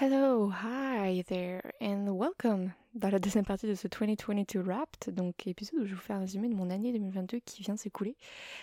Hello, 0.00 0.48
hi 0.48 1.24
there, 1.24 1.60
and 1.80 2.06
welcome 2.16 2.70
dans 2.94 3.10
la 3.10 3.18
deuxième 3.18 3.44
partie 3.44 3.66
de 3.66 3.74
ce 3.74 3.88
2022 3.88 4.60
Wrapped, 4.60 5.12
donc 5.12 5.44
épisode 5.48 5.80
où 5.80 5.86
je 5.86 5.94
vous 5.96 6.00
fais 6.00 6.12
un 6.12 6.20
résumé 6.20 6.48
de 6.48 6.54
mon 6.54 6.70
année 6.70 6.92
2022 6.92 7.40
qui 7.40 7.62
vient 7.62 7.76
s'écouler. 7.76 8.16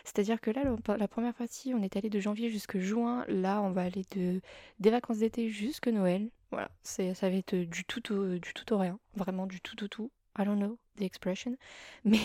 C'est-à-dire 0.05 0.39
que 0.39 0.49
là, 0.49 0.63
la 0.97 1.07
première 1.09 1.33
partie, 1.33 1.73
on 1.73 1.81
est 1.81 1.97
allé 1.97 2.09
de 2.09 2.21
janvier 2.21 2.49
jusque 2.49 2.77
juin. 2.77 3.25
Là, 3.27 3.61
on 3.61 3.71
va 3.71 3.81
aller 3.81 4.05
de 4.15 4.39
des 4.79 4.89
vacances 4.89 5.17
d'été 5.17 5.49
jusque 5.49 5.89
Noël. 5.89 6.29
Voilà, 6.51 6.71
ça 6.83 7.03
va 7.03 7.35
être 7.35 7.53
du 7.53 7.83
tout 7.83 8.13
au, 8.13 8.37
du 8.37 8.53
tout 8.53 8.77
rien, 8.77 8.97
vraiment 9.17 9.45
du 9.45 9.59
tout 9.59 9.83
au 9.83 9.89
tout. 9.89 10.11
I 10.39 10.45
don't 10.45 10.55
know 10.57 10.77
the 10.95 11.01
expression, 11.01 11.57
mais 12.05 12.17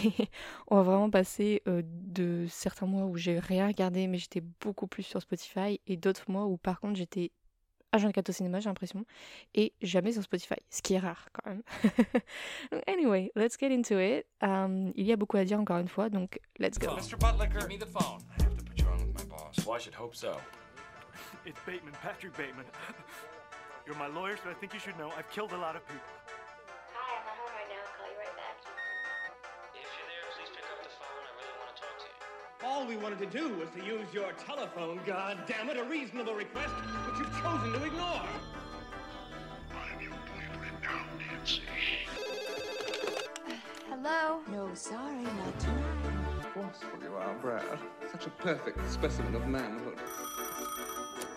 on 0.68 0.76
va 0.76 0.82
vraiment 0.82 1.10
passer 1.10 1.62
euh, 1.66 1.82
de 1.84 2.46
certains 2.48 2.86
mois 2.86 3.06
où 3.06 3.16
j'ai 3.16 3.40
rien 3.40 3.66
regardé, 3.66 4.06
mais 4.06 4.18
j'étais 4.18 4.42
beaucoup 4.60 4.86
plus 4.86 5.02
sur 5.02 5.20
Spotify, 5.20 5.80
et 5.88 5.96
d'autres 5.96 6.30
mois 6.30 6.46
où 6.46 6.56
par 6.56 6.78
contre 6.78 6.94
j'étais 6.94 7.32
H24 7.92 8.30
au 8.30 8.32
cinéma, 8.32 8.60
j'ai 8.60 8.68
l'impression, 8.68 9.04
et 9.54 9.72
jamais 9.82 10.12
sur 10.12 10.22
Spotify, 10.22 10.56
ce 10.70 10.82
qui 10.82 10.94
est 10.94 10.98
rare 10.98 11.28
quand 11.32 11.50
même. 11.50 11.62
Donc, 12.72 12.82
anyway, 12.86 13.30
let's 13.34 13.56
get 13.58 13.72
into 13.74 13.98
it. 13.98 14.26
Um, 14.42 14.92
il 14.94 15.06
y 15.06 15.12
a 15.12 15.16
beaucoup 15.16 15.36
à 15.36 15.44
dire 15.44 15.58
encore 15.58 15.78
une 15.78 15.88
fois, 15.88 16.08
donc 16.08 16.38
let's 16.58 16.78
go. 16.78 16.88
Mr. 16.96 17.16
Butlicker. 17.18 17.60
Give 17.60 17.68
me 17.68 17.78
the 17.78 17.86
phone. 17.86 18.20
I 18.38 18.42
have 18.42 18.56
to 18.56 18.64
put 18.64 18.78
you 18.78 18.86
on 18.86 18.98
with 19.06 19.14
my 19.14 19.24
boss. 19.24 19.66
Well, 19.66 19.76
I 19.76 19.80
should 19.80 19.94
hope 19.94 20.14
so. 20.14 20.36
It's 21.44 21.58
Bateman, 21.66 21.92
Patrick 22.02 22.36
Bateman. 22.36 22.64
You're 23.86 23.96
my 23.96 24.08
lawyer, 24.08 24.36
so 24.36 24.50
I 24.50 24.54
think 24.54 24.72
you 24.72 24.80
should 24.80 24.96
know 24.98 25.10
I've 25.16 25.28
killed 25.30 25.52
a 25.52 25.58
lot 25.58 25.74
of 25.74 25.86
people. 25.86 26.19
All 32.62 32.86
we 32.86 32.96
wanted 32.96 33.18
to 33.20 33.26
do 33.26 33.48
was 33.54 33.68
to 33.70 33.82
use 33.82 34.06
your 34.12 34.32
telephone, 34.32 35.00
God 35.06 35.38
damn 35.46 35.70
it, 35.70 35.78
a 35.78 35.84
reasonable 35.84 36.34
request, 36.34 36.74
but 37.06 37.16
you've 37.16 37.42
chosen 37.42 37.72
to 37.72 37.84
ignore. 37.86 38.22
I'm 39.72 40.00
your 40.00 40.10
boyfriend 40.10 40.76
now, 40.82 41.00
Nancy. 41.18 41.62
Hello? 43.88 44.40
No, 44.52 44.74
sorry, 44.74 45.22
not 45.22 45.58
tonight. 45.58 46.44
forceful 46.52 47.02
you 47.02 47.14
are, 47.14 47.34
Brad. 47.40 47.78
Such 48.12 48.26
a 48.26 48.30
perfect 48.30 48.90
specimen 48.90 49.34
of 49.34 49.46
manhood. 49.46 49.96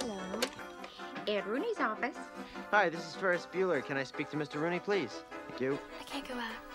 Hello. 0.02 0.42
At 1.26 1.48
Rooney's 1.48 1.80
office. 1.80 2.18
Hi, 2.72 2.90
this 2.90 3.08
is 3.08 3.16
Ferris 3.16 3.48
Bueller. 3.54 3.84
Can 3.86 3.96
I 3.96 4.04
speak 4.04 4.30
to 4.32 4.38
Mr. 4.38 4.56
Rooney, 4.56 4.80
please? 4.80 5.24
Thank 5.48 5.62
you. 5.62 5.80
I 6.02 6.04
can't 6.04 6.28
go 6.28 6.34
out. 6.34 6.73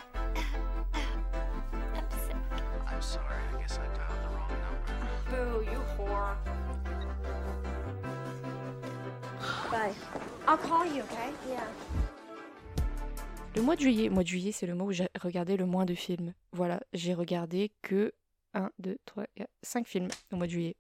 I'll 10.48 10.56
call 10.56 10.86
you, 10.86 11.02
okay? 11.02 11.30
Yeah. 11.46 11.60
Le 13.54 13.60
mois 13.60 13.77
de 13.77 13.82
juillet, 13.82 14.08
mois 14.08 14.22
de 14.22 14.28
juillet, 14.28 14.50
c'est 14.50 14.66
le 14.66 14.74
mois 14.74 14.86
où 14.86 14.92
j'ai 14.92 15.06
regardé 15.20 15.58
le 15.58 15.66
moins 15.66 15.84
de 15.84 15.92
films. 15.92 16.32
Voilà, 16.52 16.80
j'ai 16.94 17.12
regardé 17.12 17.70
que 17.82 18.14
1, 18.54 18.70
2, 18.78 18.96
3, 19.04 19.26
4, 19.36 19.50
5 19.62 19.86
films 19.86 20.08
au 20.32 20.36
mois 20.36 20.46
de 20.46 20.52
juillet. 20.52 20.76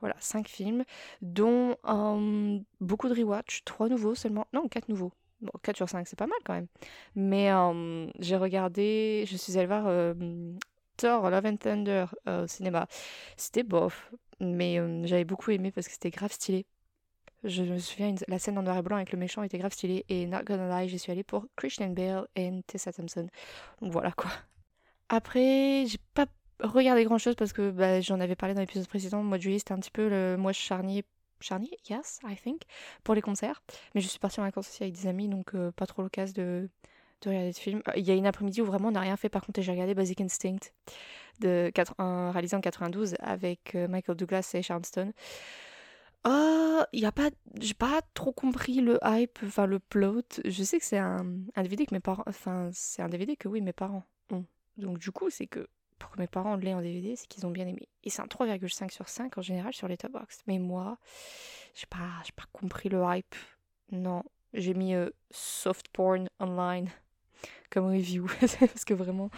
Voilà, 0.00 0.16
5 0.20 0.48
films, 0.48 0.84
dont 1.20 1.76
euh, 1.84 2.60
beaucoup 2.80 3.10
de 3.10 3.14
rewatch, 3.14 3.62
3 3.66 3.90
nouveaux 3.90 4.14
seulement, 4.14 4.46
non, 4.54 4.68
4 4.68 4.88
nouveaux. 4.88 5.12
Bon, 5.42 5.52
4 5.62 5.76
sur 5.76 5.88
5, 5.90 6.08
c'est 6.08 6.18
pas 6.18 6.26
mal 6.26 6.38
quand 6.42 6.54
même. 6.54 6.68
Mais 7.14 7.52
euh, 7.52 8.06
j'ai 8.20 8.36
regardé, 8.36 9.24
je 9.26 9.36
suis 9.36 9.58
allée 9.58 9.66
voir 9.66 9.84
euh, 9.86 10.14
Thor, 10.96 11.28
Love 11.28 11.44
and 11.44 11.56
Thunder 11.58 12.06
euh, 12.26 12.44
au 12.44 12.46
cinéma. 12.46 12.86
C'était 13.36 13.64
bof, 13.64 14.14
mais 14.40 14.78
j'avais 15.06 15.24
beaucoup 15.24 15.50
aimé 15.50 15.72
parce 15.72 15.88
que 15.88 15.92
c'était 15.92 16.10
grave 16.10 16.32
stylé. 16.32 16.64
Je 17.42 17.62
me 17.62 17.78
souviens, 17.78 18.14
la 18.28 18.38
scène 18.38 18.58
en 18.58 18.62
noir 18.62 18.76
et 18.76 18.82
blanc 18.82 18.96
avec 18.96 19.12
le 19.12 19.18
méchant 19.18 19.42
était 19.42 19.58
grave 19.58 19.72
stylée. 19.72 20.04
Et 20.08 20.26
not 20.26 20.42
gonna 20.44 20.80
lie, 20.80 20.88
j'y 20.88 20.98
suis 20.98 21.10
allée 21.10 21.24
pour 21.24 21.46
Christian 21.56 21.88
Bale 21.88 22.26
et 22.36 22.50
Tessa 22.66 22.92
Thompson. 22.92 23.28
Donc 23.80 23.92
voilà 23.92 24.12
quoi. 24.12 24.30
Après, 25.08 25.84
j'ai 25.86 25.98
pas 26.14 26.26
regardé 26.62 27.04
grand 27.04 27.18
chose 27.18 27.34
parce 27.34 27.52
que 27.52 27.70
bah, 27.70 28.00
j'en 28.00 28.20
avais 28.20 28.36
parlé 28.36 28.54
dans 28.54 28.60
l'épisode 28.60 28.86
précédent. 28.86 29.22
Le 29.22 29.28
mois 29.28 29.38
c'était 29.40 29.72
un 29.72 29.78
petit 29.78 29.90
peu 29.90 30.08
le 30.08 30.36
mois 30.36 30.52
charnier. 30.52 31.04
Charnier, 31.42 31.78
yes, 31.88 32.20
I 32.22 32.36
think, 32.36 32.62
pour 33.02 33.14
les 33.14 33.22
concerts. 33.22 33.62
Mais 33.94 34.02
je 34.02 34.08
suis 34.08 34.18
partie 34.18 34.40
en 34.40 34.42
vacances 34.42 34.68
aussi 34.68 34.82
avec 34.82 34.94
des 34.94 35.06
amis, 35.06 35.26
donc 35.26 35.54
euh, 35.54 35.72
pas 35.72 35.86
trop 35.86 36.02
l'occasion 36.02 36.34
de, 36.36 36.68
de 37.22 37.28
regarder 37.30 37.52
de 37.52 37.56
films. 37.56 37.82
Il 37.96 38.04
y 38.04 38.10
a 38.10 38.14
une 38.14 38.26
après-midi 38.26 38.60
où 38.60 38.66
vraiment 38.66 38.88
on 38.88 38.90
n'a 38.92 39.00
rien 39.00 39.16
fait. 39.16 39.30
Par 39.30 39.46
contre, 39.46 39.62
j'ai 39.62 39.72
regardé 39.72 39.94
Basic 39.94 40.20
Instinct, 40.20 40.58
de, 41.40 41.72
réalisé 42.30 42.56
en 42.56 42.60
92 42.60 43.14
avec 43.20 43.74
euh, 43.74 43.88
Michael 43.88 44.16
Douglas 44.16 44.50
et 44.52 44.60
Sharon 44.60 44.82
Stone. 44.84 45.12
Euh, 46.26 46.84
y 46.92 47.06
a 47.06 47.12
pas, 47.12 47.30
j'ai 47.58 47.74
pas 47.74 48.02
trop 48.14 48.32
compris 48.32 48.80
le 48.80 48.98
hype, 49.02 49.38
enfin 49.44 49.66
le 49.66 49.78
plot. 49.78 50.22
Je 50.44 50.62
sais 50.62 50.78
que 50.78 50.84
c'est 50.84 50.98
un, 50.98 51.24
DVD 51.56 51.86
que 51.86 51.94
mes 51.94 52.00
parents, 52.00 52.24
enfin 52.26 52.70
c'est 52.72 53.02
un 53.02 53.08
DVD 53.08 53.36
que 53.36 53.48
oui 53.48 53.60
mes 53.60 53.72
parents 53.72 54.04
ont. 54.30 54.44
Donc 54.76 54.98
du 54.98 55.10
coup 55.10 55.30
c'est 55.30 55.46
que 55.46 55.66
pour 55.98 56.10
que 56.10 56.18
mes 56.18 56.26
parents 56.26 56.56
l'aient 56.56 56.74
en 56.74 56.80
DVD, 56.80 57.16
c'est 57.16 57.26
qu'ils 57.26 57.46
ont 57.46 57.50
bien 57.50 57.66
aimé. 57.66 57.88
Et 58.04 58.10
c'est 58.10 58.22
un 58.22 58.26
3,5 58.26 58.90
sur 58.90 59.08
5 59.08 59.36
en 59.38 59.42
général 59.42 59.74
sur 59.74 59.86
Letterboxd. 59.86 60.42
Mais 60.46 60.58
moi, 60.58 60.98
j'ai 61.74 61.86
pas, 61.86 62.08
j'ai 62.24 62.32
pas 62.32 62.46
compris 62.52 62.88
le 62.88 63.02
hype. 63.04 63.34
Non, 63.92 64.22
j'ai 64.54 64.72
mis 64.72 64.94
euh, 64.94 65.10
soft 65.30 65.88
porn 65.88 66.28
online 66.40 66.88
comme 67.70 67.86
review 67.86 68.26
parce 68.40 68.84
que 68.84 68.94
vraiment, 68.94 69.30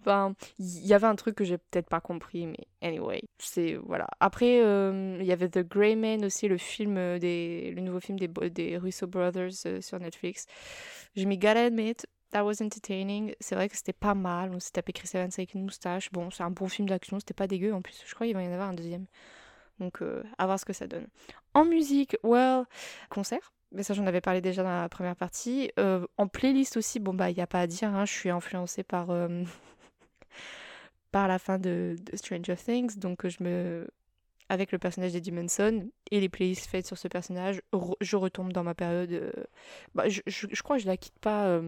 enfin 0.00 0.34
il 0.58 0.86
y 0.86 0.94
avait 0.94 1.06
un 1.06 1.16
truc 1.16 1.34
que 1.34 1.44
j'ai 1.44 1.58
peut-être 1.58 1.88
pas 1.88 2.00
compris, 2.00 2.46
mais 2.46 2.66
anyway, 2.80 3.22
c'est 3.38 3.74
voilà. 3.74 4.06
Après, 4.20 4.62
euh, 4.62 5.16
il 5.20 5.26
y 5.26 5.32
avait 5.32 5.48
The 5.48 5.66
Grey 5.66 5.96
Man 5.96 6.24
aussi, 6.24 6.48
le 6.48 6.58
film 6.58 6.96
euh, 6.96 7.18
des, 7.18 7.72
le 7.74 7.82
nouveau 7.82 8.00
film 8.00 8.18
des, 8.18 8.28
des 8.28 8.78
Russo 8.78 9.06
Brothers 9.06 9.50
euh, 9.66 9.80
sur 9.80 9.98
Netflix. 9.98 10.46
J'ai 11.16 11.26
mis 11.26 11.38
Gotta 11.38 11.64
Admit, 11.64 11.96
that 12.32 12.44
was 12.44 12.62
entertaining. 12.62 13.34
C'est 13.40 13.54
vrai 13.54 13.68
que 13.68 13.76
c'était 13.76 13.92
pas 13.92 14.14
mal. 14.14 14.50
On 14.54 14.60
s'est 14.60 14.72
tapé 14.72 14.92
Chris 14.92 15.10
Evans 15.14 15.30
avec 15.32 15.54
une 15.54 15.62
moustache. 15.62 16.10
Bon, 16.10 16.30
c'est 16.30 16.42
un 16.42 16.50
bon 16.50 16.68
film 16.68 16.88
d'action, 16.88 17.18
c'était 17.20 17.34
pas 17.34 17.46
dégueu. 17.46 17.72
En 17.72 17.82
plus, 17.82 18.02
je 18.04 18.14
crois 18.14 18.26
qu'il 18.26 18.34
va 18.34 18.42
y 18.42 18.48
en 18.48 18.52
avoir 18.52 18.70
un 18.70 18.74
deuxième. 18.74 19.06
Donc, 19.78 20.02
euh, 20.02 20.22
à 20.38 20.46
voir 20.46 20.58
ce 20.58 20.64
que 20.64 20.72
ça 20.72 20.86
donne. 20.86 21.06
En 21.54 21.64
musique, 21.64 22.16
well, 22.22 22.64
concert. 23.08 23.52
Mais 23.74 23.82
ça, 23.82 23.94
j'en 23.94 24.06
avais 24.06 24.20
parlé 24.20 24.40
déjà 24.40 24.62
dans 24.62 24.70
la 24.70 24.88
première 24.88 25.16
partie. 25.16 25.70
Euh, 25.78 26.06
en 26.18 26.28
playlist 26.28 26.76
aussi, 26.76 27.00
bon, 27.00 27.14
bah, 27.14 27.30
il 27.30 27.36
n'y 27.36 27.42
a 27.42 27.46
pas 27.46 27.60
à 27.60 27.66
dire. 27.66 27.94
hein, 27.94 28.04
je 28.04 28.12
suis 28.12 28.30
influencée 28.30 28.82
par, 28.82 29.10
euh, 29.10 29.44
par 31.12 31.28
la 31.28 31.38
fin 31.38 31.58
de, 31.58 31.96
Stranger 32.14 32.56
Things. 32.56 32.98
Donc, 32.98 33.26
je 33.26 33.42
me. 33.42 33.88
Avec 34.48 34.72
le 34.72 34.78
personnage 34.78 35.12
d'Eddie 35.12 35.32
Manson 35.32 35.88
et 36.10 36.20
les 36.20 36.28
playlists 36.28 36.66
faites 36.66 36.86
sur 36.86 36.98
ce 36.98 37.08
personnage, 37.08 37.62
je 38.02 38.16
retombe 38.16 38.52
dans 38.52 38.62
ma 38.64 38.74
période. 38.74 39.10
euh, 39.12 39.32
bah, 39.94 40.08
je, 40.10 40.20
je- 40.26 40.62
crois 40.62 40.76
que 40.76 40.82
je 40.82 40.88
la 40.88 40.98
quitte 40.98 41.18
pas. 41.20 41.58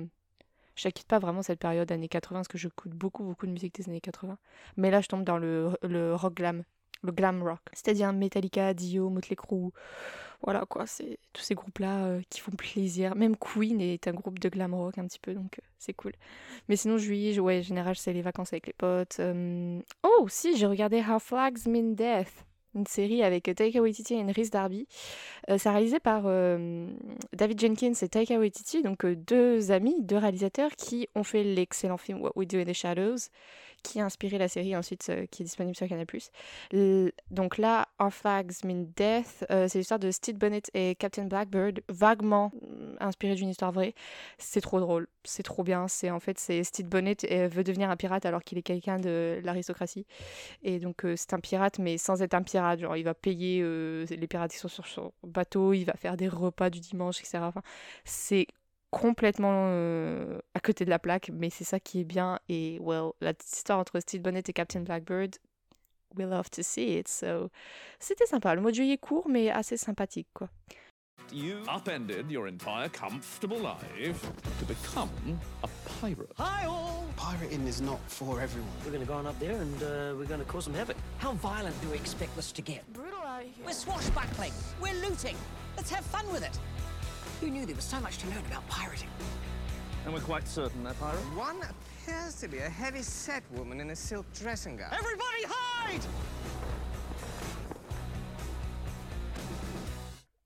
je 0.76 0.88
la 0.88 0.92
quitte 0.92 1.09
pas 1.09 1.19
vraiment 1.19 1.42
cette 1.42 1.60
période 1.60 1.91
années 1.92 2.09
80 2.09 2.41
parce 2.41 2.48
que 2.48 2.59
je 2.59 2.69
beaucoup 2.86 3.25
beaucoup 3.25 3.47
de 3.47 3.53
musique 3.53 3.75
des 3.76 3.88
années 3.88 4.00
80. 4.03 4.38
Mais 4.76 4.91
là, 4.91 5.00
je 5.00 5.09
tombe 5.09 5.25
dans 5.25 5.38
le, 5.38 5.71
le 5.82 6.15
rock 6.15 6.34
glam, 6.34 6.65
le 7.03 7.12
glam 7.12 7.42
rock. 7.42 7.60
C'est-à-dire 7.72 8.12
Metallica, 8.12 8.75
Dio, 8.75 9.09
Motley 9.10 9.36
Crue. 9.36 9.71
Voilà 10.44 10.66
quoi, 10.69 10.87
c'est 10.87 11.19
tous 11.32 11.43
ces 11.43 11.55
groupes-là 11.55 12.05
euh, 12.05 12.21
qui 12.28 12.41
font 12.41 12.53
plaisir. 12.53 13.15
Même 13.15 13.34
Queen 13.34 13.81
est 13.81 14.06
un 14.09 14.12
groupe 14.12 14.38
de 14.38 14.50
glam 14.50 14.75
rock 14.75 14.99
un 14.99 15.06
petit 15.06 15.19
peu, 15.19 15.32
donc 15.32 15.59
euh, 15.59 15.66
c'est 15.78 15.94
cool. 15.94 16.12
Mais 16.69 16.77
sinon, 16.77 16.99
juillet, 16.99 17.38
ouais, 17.41 17.62
général, 17.62 17.97
c'est 17.97 18.12
les 18.12 18.21
vacances 18.21 18.53
avec 18.53 18.66
les 18.66 18.75
potes. 18.75 19.16
Euh, 19.21 19.81
Oh, 20.03 20.27
si, 20.28 20.56
j'ai 20.59 20.66
regardé 20.66 21.00
How 21.00 21.19
Flags 21.19 21.66
Mean 21.66 21.94
Death, 21.94 22.44
une 22.75 22.87
série 22.87 23.22
avec 23.22 23.44
Taika 23.56 23.81
Waititi 23.81 24.15
et 24.15 24.22
Rhys 24.22 24.50
Darby. 24.50 24.87
C'est 25.49 25.71
réalisé 25.71 26.00
par 26.00 26.25
David 26.25 27.60
Jenkins 27.60 27.93
et 28.03 28.09
Taika 28.09 28.38
Waititi, 28.38 28.83
donc 28.83 29.06
deux 29.06 29.71
amis, 29.71 29.94
deux 30.00 30.19
réalisateurs 30.19 30.72
qui 30.77 31.09
ont 31.15 31.22
fait 31.22 31.44
l'excellent 31.44 31.99
film 31.99 32.21
What 32.21 32.33
We 32.34 32.49
Do 32.49 32.59
in 32.59 32.65
the 32.65 32.72
Shadows, 32.72 33.28
qui 33.84 34.00
a 34.00 34.05
inspiré 34.05 34.39
la 34.39 34.49
série 34.49 34.75
ensuite 34.75 35.06
euh, 35.11 35.27
qui 35.31 35.43
est 35.43 35.45
disponible 35.45 35.77
sur 35.77 35.87
Canal+. 35.87 36.06
Donc 37.31 37.59
là, 37.59 37.87
Our 38.00 38.12
Flags 38.12 38.65
Mean 38.65 38.87
Death, 38.97 39.45
euh, 39.50 39.69
c'est 39.69 39.78
l'histoire 39.78 40.00
de 40.00 40.11
Steve 40.11 40.37
Bonnet 40.37 40.62
et 40.72 40.95
Captain 40.95 41.25
Blackbird, 41.25 41.83
vaguement 41.89 42.50
euh, 42.62 42.97
inspiré 42.99 43.34
d'une 43.34 43.50
histoire 43.50 43.71
vraie. 43.71 43.95
C'est 44.39 44.60
trop 44.60 44.81
drôle, 44.81 45.07
c'est 45.22 45.42
trop 45.42 45.63
bien. 45.63 45.86
C'est 45.86 46.10
en 46.10 46.21
fait 46.21 46.39
c'est 46.39 46.65
Steve 46.65 46.89
Bonnet 46.89 47.16
euh, 47.31 47.48
veut 47.48 47.63
devenir 47.63 47.91
un 47.91 47.97
pirate 47.97 48.27
alors 48.27 48.42
qu'il 48.42 48.59
est 48.59 48.63
quelqu'un 48.63 48.98
de 48.98 49.41
l'aristocratie. 49.45 50.07
Et 50.63 50.78
donc 50.78 51.04
c'est 51.16 51.34
un 51.34 51.41
pirate 51.41 51.78
mais 51.78 51.98
sans 51.98 52.22
être 52.22 52.34
un 52.34 52.42
pirate, 52.42 52.80
genre 52.80 52.97
il 52.97 53.04
va 53.04 53.15
payer 53.15 53.63
les 53.63 54.27
pirates 54.27 54.53
qui 54.53 54.59
sont 54.59 54.69
sur 54.69 54.87
son 54.87 55.13
bateau, 55.22 55.72
il 55.72 55.84
va 55.84 55.95
faire 55.95 56.16
des 56.16 56.28
repas 56.28 56.71
du 56.71 56.80
dimanche, 56.80 57.21
etc. 57.21 57.39
Enfin, 57.42 57.63
c'est 58.04 58.47
complètement 59.00 59.66
euh, 59.68 60.38
à 60.54 60.60
côté 60.60 60.84
de 60.84 60.91
la 60.91 60.98
plaque, 60.98 61.30
mais 61.32 61.50
c'est 61.50 61.64
ça 61.64 61.80
qui 61.80 62.00
est 62.00 62.04
bien. 62.04 62.38
Et 62.48 62.78
well, 62.80 63.10
la 63.20 63.34
petite 63.34 63.56
histoire 63.56 63.78
entre 63.78 64.00
Steve 64.00 64.22
Bonnet 64.22 64.42
et 64.46 64.52
Captain 64.52 64.80
Blackbird, 64.80 65.36
we 66.16 66.24
love 66.24 66.48
to 66.50 66.62
see 66.62 66.96
it. 66.98 67.08
So, 67.08 67.50
c'était 67.98 68.26
sympa. 68.26 68.54
Le 68.54 68.60
mois 68.60 68.70
de 68.70 68.76
juillet 68.76 68.94
est 68.94 68.98
court, 68.98 69.28
mais 69.28 69.50
assez 69.50 69.76
sympathique, 69.76 70.28
quoi. 70.32 70.48
You 71.32 71.62
upended 71.68 72.30
your 72.30 72.46
entire 72.48 72.88
comfortable 72.91 73.58
life 73.58 74.20
to 74.58 74.64
become 74.66 75.08
a 75.62 75.68
pirate. 76.00 76.30
Hi 76.36 76.66
all! 76.66 77.04
Pirating 77.16 77.66
is 77.66 77.80
not 77.80 77.98
for 78.08 78.41
everyone. 78.41 78.68
We're 78.84 78.92
gonna 78.92 79.06
go 79.06 79.14
on 79.14 79.26
up 79.26 79.38
there 79.41 79.58
and 79.58 79.82
uh, 79.82 80.14
we're 80.18 80.28
gonna 80.28 80.44
cause 80.44 80.64
some 80.64 80.74
havoc. 80.74 80.96
How 81.18 81.32
violent 81.32 81.80
do 81.80 81.88
we 81.88 81.96
expect 81.96 82.36
this 82.36 82.52
to 82.52 82.62
get? 82.62 82.84
Brutal 82.92 83.20
out 83.20 83.42
here. 83.42 83.64
We're 83.64 83.72
swashbuckling. 83.72 84.52
We're 84.82 85.00
looting. 85.00 85.36
Let's 85.76 85.91
have 85.91 86.04
fun 86.04 86.30
with 86.30 86.44
it. 86.44 86.58
Who 87.44 87.50
knew 87.50 87.66
there 87.66 87.76
was 87.76 87.84
so 87.84 88.00
much 88.00 88.16
to 88.18 88.26
learn 88.28 88.42
about 88.46 88.66
pirating? 88.68 89.10
And 90.06 90.14
we're 90.14 90.20
quite 90.20 90.48
certain 90.48 90.82
they're 90.82 90.94
pirates? 90.94 91.22
One 91.36 91.56
appears 91.60 92.41
to 92.41 92.48
be 92.48 92.56
a 92.56 92.70
heavy-set 92.70 93.42
woman 93.52 93.80
in 93.80 93.91
a 93.91 93.94
silk 93.94 94.24
dressing 94.32 94.78
gown. 94.78 94.91
Everybody 94.91 95.44
hide! 95.46 96.00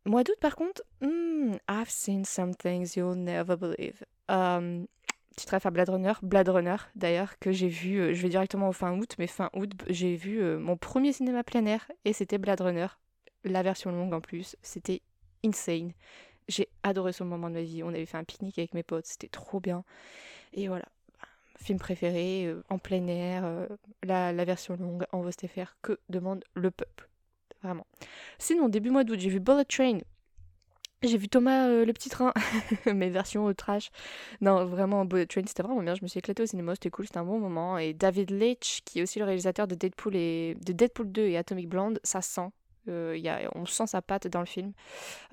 Mois 0.07 0.25
d'août, 0.25 0.41
par 0.41 0.57
contre, 0.57 0.83
hmm, 1.01 1.53
I've 1.69 1.89
seen 1.89 2.25
some 2.25 2.53
things 2.53 2.97
you'll 2.97 3.15
never 3.15 3.57
believe. 3.57 4.03
Euh, 4.29 4.85
petit 5.37 5.49
rêve 5.51 5.67
à 5.69 5.71
Blade 5.71 5.91
Runner, 5.91 6.15
Blade 6.23 6.49
Runner 6.49 6.79
d'ailleurs, 6.97 7.39
que 7.39 7.53
j'ai 7.53 7.69
vu, 7.69 8.01
euh, 8.01 8.13
je 8.13 8.23
vais 8.23 8.29
directement 8.29 8.69
au 8.71 8.73
fin 8.73 8.99
août, 8.99 9.15
mais 9.21 9.29
fin 9.29 9.51
août, 9.53 9.71
j'ai 9.87 10.17
vu 10.17 10.41
euh, 10.41 10.59
mon 10.59 10.77
premier 10.77 11.13
cinéma 11.13 11.45
plein 11.45 11.65
air 11.65 11.89
et 12.05 12.13
c'était 12.13 12.39
Blade 12.39 12.61
Runner, 12.61 12.89
la 13.45 13.63
version 13.63 13.93
longue 13.93 14.15
en 14.15 14.21
plus. 14.21 14.57
C'était 14.63 15.01
insane. 15.45 15.93
J'ai 16.49 16.69
adoré 16.83 17.13
ce 17.13 17.23
moment 17.25 17.49
de 17.49 17.55
ma 17.55 17.63
vie. 17.63 17.83
On 17.83 17.89
avait 17.89 18.07
fait 18.07 18.17
un 18.17 18.25
pique-nique 18.25 18.59
avec 18.59 18.75
mes 18.75 18.83
potes, 18.83 19.07
c'était 19.07 19.29
trop 19.29 19.61
bien. 19.61 19.85
Et 20.55 20.69
voilà, 20.69 20.87
film 21.61 21.79
préféré, 21.79 22.47
euh, 22.47 22.63
en 22.71 22.79
plein 22.79 23.07
air, 23.07 23.45
euh, 23.45 23.67
la, 24.03 24.33
version 24.45 24.77
longue 24.77 25.05
en 25.13 25.23
VSTFR, 25.23 25.77
que 25.83 25.99
demande 26.09 26.45
le 26.55 26.71
peuple. 26.71 27.09
Vraiment. 27.63 27.87
Sinon, 28.39 28.69
début 28.69 28.91
mois 28.91 29.05
d'août, 29.05 29.19
j'ai 29.19 29.31
vu 29.31 29.41
Bullet 29.41 29.65
Train. 29.65 29.99
J'ai 31.03 31.17
vu 31.17 31.29
Thomas 31.29 31.69
euh, 31.69 31.85
le 31.85 31.93
petit 31.93 32.09
train, 32.09 32.33
mes 32.93 33.09
versions 33.09 33.49
euh, 33.49 33.55
trash. 33.55 33.91
Non, 34.41 34.65
vraiment, 34.65 35.05
Bullet 35.05 35.27
Train, 35.27 35.43
c'était 35.47 35.63
vraiment 35.63 35.81
bien. 35.81 35.95
Je 35.95 36.03
me 36.03 36.09
suis 36.09 36.19
éclatée 36.19 36.43
au 36.43 36.47
cinéma, 36.47 36.75
c'était 36.75 36.91
cool, 36.91 37.07
c'était 37.07 37.19
un 37.19 37.25
bon 37.25 37.39
moment. 37.39 37.79
Et 37.79 37.95
David 37.95 38.31
Leitch, 38.31 38.81
qui 38.85 38.99
est 38.99 39.03
aussi 39.03 39.21
le 39.21 39.25
réalisateur 39.25 39.69
de 39.69 39.77
Deadpool, 39.77 40.17
et, 40.17 40.57
de 40.67 40.73
Deadpool 40.73 41.13
2 41.13 41.23
et 41.23 41.37
Atomic 41.37 41.69
Blonde, 41.69 42.01
ça 42.03 42.21
sent. 42.21 42.49
Euh, 42.89 43.17
y 43.17 43.29
a, 43.29 43.51
on 43.55 43.67
sent 43.67 43.89
sa 43.89 44.03
patte 44.03 44.27
dans 44.27 44.41
le 44.41 44.47
film. 44.47 44.73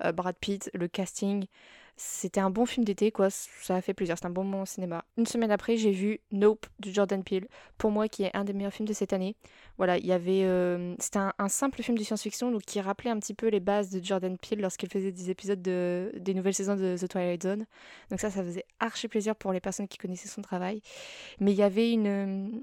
Euh, 0.04 0.12
Brad 0.12 0.36
Pitt, 0.36 0.70
le 0.74 0.88
casting. 0.88 1.46
C'était 1.98 2.40
un 2.40 2.50
bon 2.50 2.66
film 2.66 2.84
d'été, 2.84 3.10
quoi. 3.10 3.30
Ça 3.30 3.76
a 3.76 3.80
fait 3.80 3.94
plaisir. 3.94 4.16
C'était 4.18 4.26
un 4.26 4.30
bon 4.30 4.44
moment 4.44 4.64
au 4.64 4.66
cinéma. 4.66 5.06
Une 5.16 5.24
semaine 5.24 5.50
après, 5.50 5.78
j'ai 5.78 5.92
vu 5.92 6.20
Nope 6.30 6.66
de 6.80 6.90
Jordan 6.90 7.24
Peele. 7.24 7.48
Pour 7.78 7.90
moi, 7.90 8.06
qui 8.06 8.24
est 8.24 8.36
un 8.36 8.44
des 8.44 8.52
meilleurs 8.52 8.74
films 8.74 8.86
de 8.86 8.92
cette 8.92 9.14
année. 9.14 9.34
Voilà, 9.78 9.96
il 9.96 10.04
y 10.04 10.12
avait. 10.12 10.44
euh, 10.44 10.94
C'était 10.98 11.20
un, 11.20 11.32
un 11.38 11.48
simple 11.48 11.82
film 11.82 11.96
de 11.96 12.04
science-fiction, 12.04 12.50
donc 12.50 12.62
qui 12.62 12.82
rappelait 12.82 13.10
un 13.10 13.18
petit 13.18 13.32
peu 13.32 13.48
les 13.48 13.60
bases 13.60 13.88
de 13.88 14.04
Jordan 14.04 14.36
Peele 14.36 14.60
lorsqu'il 14.60 14.90
faisait 14.90 15.10
des 15.10 15.30
épisodes 15.30 15.62
de, 15.62 16.12
des 16.18 16.34
nouvelles 16.34 16.52
saisons 16.52 16.76
de 16.76 16.96
The 16.98 17.08
Twilight 17.08 17.42
Zone. 17.42 17.64
Donc 18.10 18.20
ça, 18.20 18.30
ça 18.30 18.42
faisait 18.44 18.66
archi 18.78 19.08
plaisir 19.08 19.34
pour 19.34 19.54
les 19.54 19.60
personnes 19.60 19.88
qui 19.88 19.96
connaissaient 19.96 20.28
son 20.28 20.42
travail. 20.42 20.82
Mais 21.40 21.52
il 21.52 21.56
y 21.56 21.62
avait 21.62 21.90
une. 21.92 22.62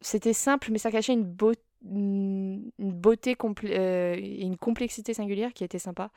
C'était 0.00 0.34
simple, 0.34 0.70
mais 0.70 0.78
ça 0.78 0.92
cachait 0.92 1.14
une 1.14 1.24
beauté 1.24 1.60
une 1.90 2.70
beauté 2.78 3.36
euh, 3.64 4.14
et 4.16 4.42
une 4.42 4.56
complexité 4.56 5.14
singulière 5.14 5.52
qui 5.52 5.64
était 5.64 5.78
sympa. 5.78 6.10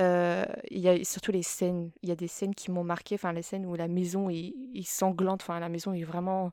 Euh, 0.00 0.44
Il 0.70 0.80
y 0.80 0.88
a 0.88 1.02
surtout 1.04 1.32
les 1.32 1.42
scènes. 1.42 1.90
Il 2.02 2.08
y 2.08 2.12
a 2.12 2.16
des 2.16 2.28
scènes 2.28 2.54
qui 2.54 2.70
m'ont 2.70 2.84
marqué. 2.84 3.14
Enfin, 3.14 3.32
les 3.32 3.42
scènes 3.42 3.66
où 3.66 3.74
la 3.74 3.88
maison 3.88 4.28
est, 4.30 4.54
sanglante. 4.84 5.42
Enfin, 5.42 5.60
la 5.60 5.68
maison 5.68 5.92
est 5.92 6.04
vraiment. 6.04 6.52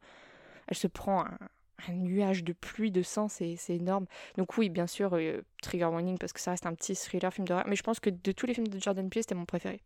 Elle 0.68 0.78
se 0.78 0.88
prend 0.88 1.26
un 1.88 1.94
nuage 1.94 2.44
de 2.44 2.54
pluie, 2.54 2.92
de 2.92 3.02
sang. 3.02 3.28
C'est 3.28 3.58
énorme. 3.70 4.06
Donc, 4.38 4.58
oui, 4.58 4.70
bien 4.70 4.88
sûr, 4.88 5.14
euh, 5.14 5.42
Trigger 5.62 5.86
Warning 5.86 6.18
parce 6.18 6.34
que 6.34 6.40
ça 6.40 6.52
reste 6.52 6.66
un 6.66 6.74
petit 6.74 6.96
thriller, 6.96 7.34
film 7.34 7.48
d'horreur. 7.48 7.66
Mais 7.68 7.76
je 7.76 7.84
pense 7.84 8.00
que 8.00 8.10
de 8.10 8.32
tous 8.32 8.46
les 8.46 8.54
films 8.54 8.68
de 8.68 8.80
Jordan 8.80 9.10
Peele, 9.10 9.24
c'était 9.24 9.36
mon 9.36 9.46
préféré. 9.46 9.82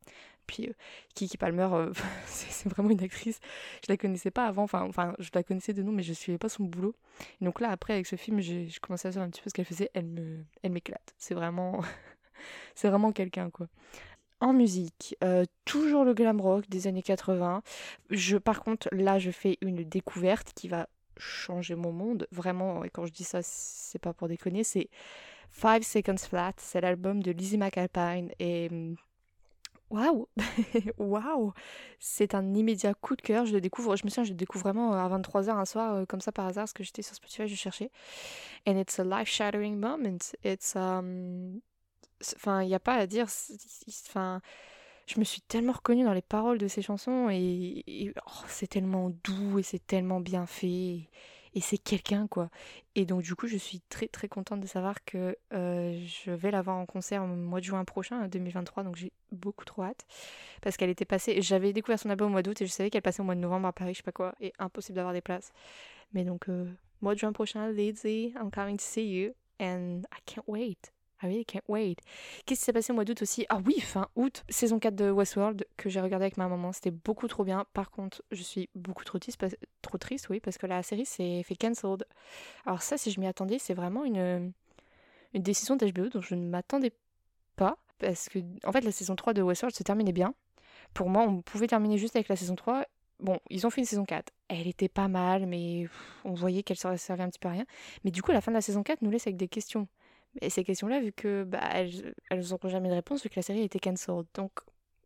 Puis, 0.47 0.67
euh, 0.67 0.73
Kiki 1.13 1.37
Palmer, 1.37 1.69
euh, 1.71 1.91
c'est 2.25 2.69
vraiment 2.69 2.89
une 2.89 3.03
actrice. 3.03 3.39
Je 3.85 3.91
la 3.91 3.97
connaissais 3.97 4.31
pas 4.31 4.45
avant. 4.45 4.63
Enfin, 4.63 5.13
je 5.19 5.29
la 5.33 5.43
connaissais 5.43 5.73
de 5.73 5.83
nom, 5.83 5.91
mais 5.91 6.03
je 6.03 6.13
suivais 6.13 6.37
pas 6.37 6.49
son 6.49 6.63
boulot. 6.63 6.95
Et 7.41 7.45
donc 7.45 7.59
là, 7.59 7.69
après, 7.69 7.93
avec 7.93 8.07
ce 8.07 8.15
film, 8.15 8.39
j'ai 8.39 8.67
je 8.67 8.79
commençais 8.79 9.07
à 9.07 9.11
savoir 9.11 9.27
un 9.27 9.31
petit 9.31 9.41
peu 9.41 9.49
ce 9.49 9.53
qu'elle 9.53 9.65
faisait. 9.65 9.89
Elle 9.93 10.05
me, 10.05 10.43
elle 10.63 10.71
m'éclate. 10.71 11.13
C'est 11.17 11.33
vraiment, 11.33 11.81
c'est 12.75 12.89
vraiment 12.89 13.11
quelqu'un, 13.11 13.49
quoi. 13.49 13.67
En 14.41 14.51
musique, 14.51 15.15
euh, 15.23 15.45
toujours 15.63 16.03
le 16.03 16.13
glam 16.13 16.41
rock 16.41 16.67
des 16.67 16.87
années 16.87 17.01
80. 17.01 17.63
Je, 18.09 18.37
par 18.37 18.63
contre, 18.63 18.89
là, 18.91 19.17
je 19.17 19.31
fais 19.31 19.57
une 19.61 19.83
découverte 19.83 20.51
qui 20.53 20.67
va 20.67 20.87
changer 21.17 21.75
mon 21.75 21.91
monde. 21.91 22.27
Vraiment, 22.31 22.83
et 22.83 22.89
quand 22.89 23.05
je 23.05 23.13
dis 23.13 23.23
ça, 23.23 23.39
c'est 23.41 23.99
pas 23.99 24.13
pour 24.13 24.27
déconner, 24.27 24.63
c'est 24.63 24.89
Five 25.51 25.83
Seconds 25.83 26.17
Flat. 26.17 26.53
C'est 26.57 26.81
l'album 26.81 27.21
de 27.21 27.31
Lizzie 27.31 27.57
McAlpine. 27.57 28.31
Et 28.39 28.69
hum, 28.71 28.95
waouh, 29.89 30.27
waouh, 30.97 31.53
c'est 31.99 32.35
un 32.35 32.53
immédiat 32.53 32.93
coup 32.93 33.15
de 33.15 33.21
cœur. 33.21 33.45
Je 33.45 33.53
le 33.53 33.61
découvre, 33.61 33.95
je 33.95 34.05
me 34.05 34.09
souviens, 34.09 34.23
je 34.23 34.31
le 34.31 34.37
découvre 34.37 34.63
vraiment 34.63 34.93
à 34.93 35.07
23h 35.09 35.49
un 35.51 35.65
soir, 35.65 35.93
euh, 35.95 36.05
comme 36.05 36.21
ça 36.21 36.31
par 36.31 36.45
hasard, 36.45 36.63
parce 36.63 36.73
que 36.73 36.83
j'étais 36.83 37.01
sur 37.01 37.15
Spotify, 37.15 37.47
je 37.47 37.55
cherchais. 37.55 37.91
And 38.67 38.77
it's 38.77 38.99
a 38.99 39.03
life-shattering 39.03 39.77
moment. 39.77 40.33
It's, 40.43 40.75
um, 40.75 41.61
enfin, 42.35 42.61
il 42.63 42.67
n'y 42.67 42.75
a 42.75 42.79
pas 42.79 42.95
à 42.95 43.07
dire. 43.07 43.27
Enfin, 44.07 44.41
je 45.05 45.19
me 45.19 45.23
suis 45.23 45.41
tellement 45.41 45.73
reconnue 45.73 46.03
dans 46.03 46.13
les 46.13 46.21
paroles 46.21 46.57
de 46.57 46.67
ces 46.67 46.81
chansons 46.81 47.29
et, 47.29 48.13
oh, 48.25 48.43
c'est 48.47 48.67
tellement 48.67 49.11
doux 49.23 49.59
et 49.59 49.63
c'est 49.63 49.85
tellement 49.85 50.19
bien 50.19 50.45
fait. 50.45 51.07
Et, 51.53 51.61
c'est 51.61 51.77
quelqu'un, 51.77 52.27
quoi. 52.27 52.49
Et 52.95 53.05
donc, 53.05 53.21
du 53.21 53.33
coup, 53.33 53.47
je 53.47 53.55
suis 53.55 53.79
très, 53.87 54.07
très 54.07 54.27
contente 54.27 54.59
de 54.59 54.67
savoir 54.67 55.05
que 55.05 55.37
euh, 55.53 56.05
je 56.05 56.31
vais 56.31 56.51
la 56.51 56.61
voir 56.61 56.75
en 56.75 56.85
concert 56.85 57.23
au 57.23 57.27
mois 57.27 57.61
de 57.61 57.65
juin 57.65 57.85
prochain, 57.85 58.27
2023. 58.27 58.83
Donc, 58.83 58.97
j'ai 58.97 59.13
beaucoup 59.31 59.63
trop 59.63 59.83
hâte. 59.83 60.05
Parce 60.61 60.75
qu'elle 60.75 60.89
était 60.89 61.05
passée. 61.05 61.41
J'avais 61.41 61.71
découvert 61.71 61.97
son 61.99 62.09
album 62.09 62.27
au 62.27 62.31
mois 62.31 62.41
d'août 62.41 62.61
et 62.61 62.65
je 62.65 62.71
savais 62.71 62.89
qu'elle 62.89 63.01
passait 63.01 63.21
au 63.21 63.25
mois 63.25 63.35
de 63.35 63.39
novembre 63.39 63.67
à 63.67 63.73
Paris, 63.73 63.93
je 63.93 63.97
sais 63.99 64.03
pas 64.03 64.11
quoi. 64.11 64.35
Et 64.41 64.51
impossible 64.59 64.97
d'avoir 64.97 65.13
des 65.13 65.21
places. 65.21 65.53
Mais 66.13 66.25
donc, 66.25 66.49
euh, 66.49 66.65
mois 67.01 67.13
de 67.13 67.19
juin 67.19 67.31
prochain, 67.31 67.71
Lizzie, 67.71 68.33
I'm 68.35 68.51
coming 68.51 68.75
to 68.75 68.83
see 68.83 69.07
you. 69.07 69.33
And 69.57 70.01
I 70.11 70.19
can't 70.25 70.43
wait. 70.47 70.94
I 71.21 71.27
really 71.27 71.45
can't 71.45 71.63
wait. 71.67 71.97
Qu'est-ce 72.45 72.59
qui 72.59 72.65
s'est 72.65 72.73
passé 72.73 72.91
au 72.91 72.95
mois 72.95 73.05
d'août 73.05 73.21
aussi? 73.21 73.45
Ah 73.49 73.59
oui, 73.65 73.79
fin 73.79 74.07
août, 74.15 74.43
saison 74.49 74.79
4 74.79 74.95
de 74.95 75.11
Westworld 75.11 75.65
que 75.77 75.89
j'ai 75.89 76.01
regardé 76.01 76.25
avec 76.25 76.37
ma 76.37 76.47
maman. 76.47 76.71
C'était 76.73 76.91
beaucoup 76.91 77.27
trop 77.27 77.43
bien. 77.43 77.65
Par 77.73 77.89
contre, 77.89 78.23
je 78.31 78.43
suis 78.43 78.69
beaucoup 78.75 79.03
trop 79.03 79.19
triste, 79.19 79.45
trop 79.81 79.97
triste 79.97 80.29
oui, 80.29 80.39
parce 80.39 80.57
que 80.57 80.67
la 80.67 80.83
série 80.83 81.05
s'est 81.05 81.43
fait 81.43 81.55
cancelled. 81.55 82.05
Alors 82.65 82.81
ça, 82.81 82.97
si 82.97 83.11
je 83.11 83.19
m'y 83.19 83.27
attendais, 83.27 83.59
c'est 83.59 83.73
vraiment 83.73 84.03
une, 84.03 84.51
une 85.33 85.43
décision 85.43 85.75
d'HBO 85.75 86.09
dont 86.09 86.21
je 86.21 86.35
ne 86.35 86.47
m'attendais 86.49 86.91
pas. 87.55 87.77
Parce 87.99 88.27
que, 88.27 88.39
en 88.65 88.71
fait, 88.71 88.81
la 88.81 88.91
saison 88.91 89.15
3 89.15 89.33
de 89.33 89.41
Westworld 89.41 89.75
se 89.75 89.83
terminait 89.83 90.11
bien. 90.11 90.33
Pour 90.93 91.09
moi, 91.09 91.23
on 91.23 91.41
pouvait 91.41 91.67
terminer 91.67 91.97
juste 91.97 92.15
avec 92.15 92.27
la 92.27 92.35
saison 92.35 92.55
3. 92.55 92.85
Bon, 93.21 93.39
ils 93.49 93.65
ont 93.65 93.69
fait 93.69 93.81
une 93.81 93.87
saison 93.87 94.03
4. 94.03 94.33
Elle 94.49 94.67
était 94.67 94.89
pas 94.89 95.07
mal, 95.07 95.45
mais 95.45 95.87
on 96.25 96.33
voyait 96.33 96.63
qu'elle 96.63 96.77
servait 96.77 97.23
un 97.23 97.29
petit 97.29 97.39
peu 97.39 97.47
à 97.47 97.51
rien. 97.51 97.65
Mais 98.03 98.11
du 98.11 98.21
coup, 98.21 98.31
la 98.31 98.41
fin 98.41 98.51
de 98.51 98.55
la 98.57 98.61
saison 98.61 98.83
4, 98.83 99.01
nous 99.01 99.09
laisse 99.09 99.27
avec 99.27 99.37
des 99.37 99.47
questions. 99.47 99.87
Et 100.41 100.49
ces 100.49 100.63
questions-là, 100.63 100.99
vu 100.99 101.11
que 101.11 101.43
bah, 101.43 101.61
elles, 101.71 102.13
elles 102.29 102.43
jamais 102.43 102.89
de 102.89 102.95
réponse, 102.95 103.23
vu 103.23 103.29
que 103.29 103.35
la 103.35 103.41
série 103.41 103.61
a 103.61 103.63
été 103.63 103.79
cancelled. 103.79 104.25
Donc, 104.33 104.51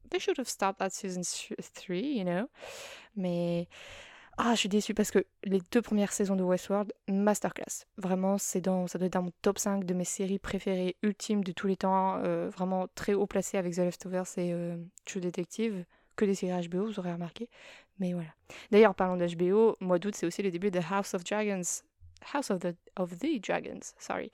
they 0.10 0.20
should 0.20 0.40
have 0.40 0.48
stopped 0.48 0.80
that 0.80 0.90
season 0.90 1.22
3, 1.74 1.96
you 1.96 2.24
know. 2.24 2.50
Mais, 3.16 3.68
ah, 4.38 4.54
je 4.56 4.60
suis 4.62 4.70
déçue 4.70 4.94
parce 4.94 5.12
que 5.12 5.26
les 5.44 5.62
deux 5.72 5.82
premières 5.82 6.14
saisons 6.14 6.36
de 6.36 6.44
Westworld, 6.44 6.94
masterclass. 7.10 7.86
Vraiment, 7.98 8.38
c'est 8.38 8.62
dans, 8.62 8.88
ça 8.88 8.98
doit 8.98 9.08
être 9.08 9.14
dans 9.14 9.24
mon 9.24 9.34
top 9.42 9.60
5 9.60 9.84
de 9.84 9.94
mes 9.94 10.06
séries 10.06 10.40
préférées 10.40 10.96
ultimes 11.04 11.44
de 11.44 11.52
tous 11.52 11.68
les 11.68 11.76
temps. 11.76 12.22
euh, 12.24 12.50
vraiment 12.50 12.88
très 12.96 13.14
haut 13.14 13.28
placé 13.28 13.58
avec 13.58 13.76
The 13.76 13.80
Leftovers 13.80 14.38
et 14.38 14.54
euh, 14.54 14.78
True 15.06 15.20
Detective. 15.20 15.86
Que 16.16 16.26
des 16.26 16.36
séries 16.36 16.68
HBO, 16.68 16.86
vous 16.86 17.00
aurez 17.00 17.12
remarqué. 17.12 17.50
Mais 18.00 18.14
voilà. 18.14 18.30
D'ailleurs, 18.72 18.96
parlant 18.96 19.18
d'HBO, 19.18 19.78
mois 19.82 20.00
d'août, 20.00 20.16
c'est 20.16 20.26
aussi 20.26 20.42
le 20.42 20.52
début 20.52 20.72
de 20.72 20.80
House 20.90 21.14
of 21.14 21.24
Dragons. 21.24 21.62
House 22.34 22.50
of 22.52 22.60
the, 22.60 22.76
of 22.98 23.20
the 23.20 23.40
Dragons, 23.40 23.94
sorry. 24.00 24.32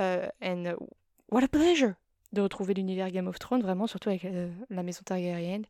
Euh, 0.00 0.28
and 0.40 0.66
uh, 0.66 0.76
what 1.28 1.42
a 1.42 1.48
pleasure 1.48 1.96
de 2.32 2.40
retrouver 2.40 2.74
l'univers 2.74 3.10
Game 3.10 3.28
of 3.28 3.38
Thrones, 3.38 3.62
vraiment, 3.62 3.86
surtout 3.86 4.08
avec 4.08 4.24
euh, 4.24 4.48
la 4.70 4.82
maison 4.82 5.02
Targaryen. 5.04 5.62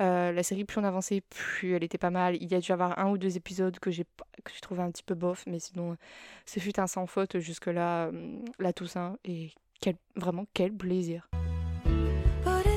Euh, 0.00 0.32
la 0.32 0.42
série, 0.42 0.64
plus 0.64 0.80
on 0.80 0.84
avançait, 0.84 1.20
plus 1.20 1.74
elle 1.74 1.82
était 1.82 1.98
pas 1.98 2.10
mal. 2.10 2.36
Il 2.36 2.50
y 2.50 2.54
a 2.54 2.60
dû 2.60 2.68
y 2.68 2.72
avoir 2.72 2.98
un 2.98 3.10
ou 3.10 3.18
deux 3.18 3.36
épisodes 3.36 3.78
que 3.78 3.90
j'ai 3.90 4.04
que 4.44 4.52
j'ai 4.52 4.60
trouvé 4.60 4.82
un 4.82 4.90
petit 4.90 5.02
peu 5.02 5.14
bof, 5.14 5.44
mais 5.46 5.58
sinon, 5.58 5.96
ce 6.44 6.60
fut 6.60 6.78
un 6.78 6.86
sans 6.86 7.06
faute 7.06 7.38
jusque-là, 7.38 8.06
euh, 8.06 8.38
la 8.58 8.72
Toussaint. 8.72 9.16
Et 9.24 9.50
quel, 9.80 9.96
vraiment, 10.14 10.46
quel 10.54 10.72
plaisir. 10.72 11.28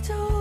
It's 0.01 0.09
over. 0.09 0.39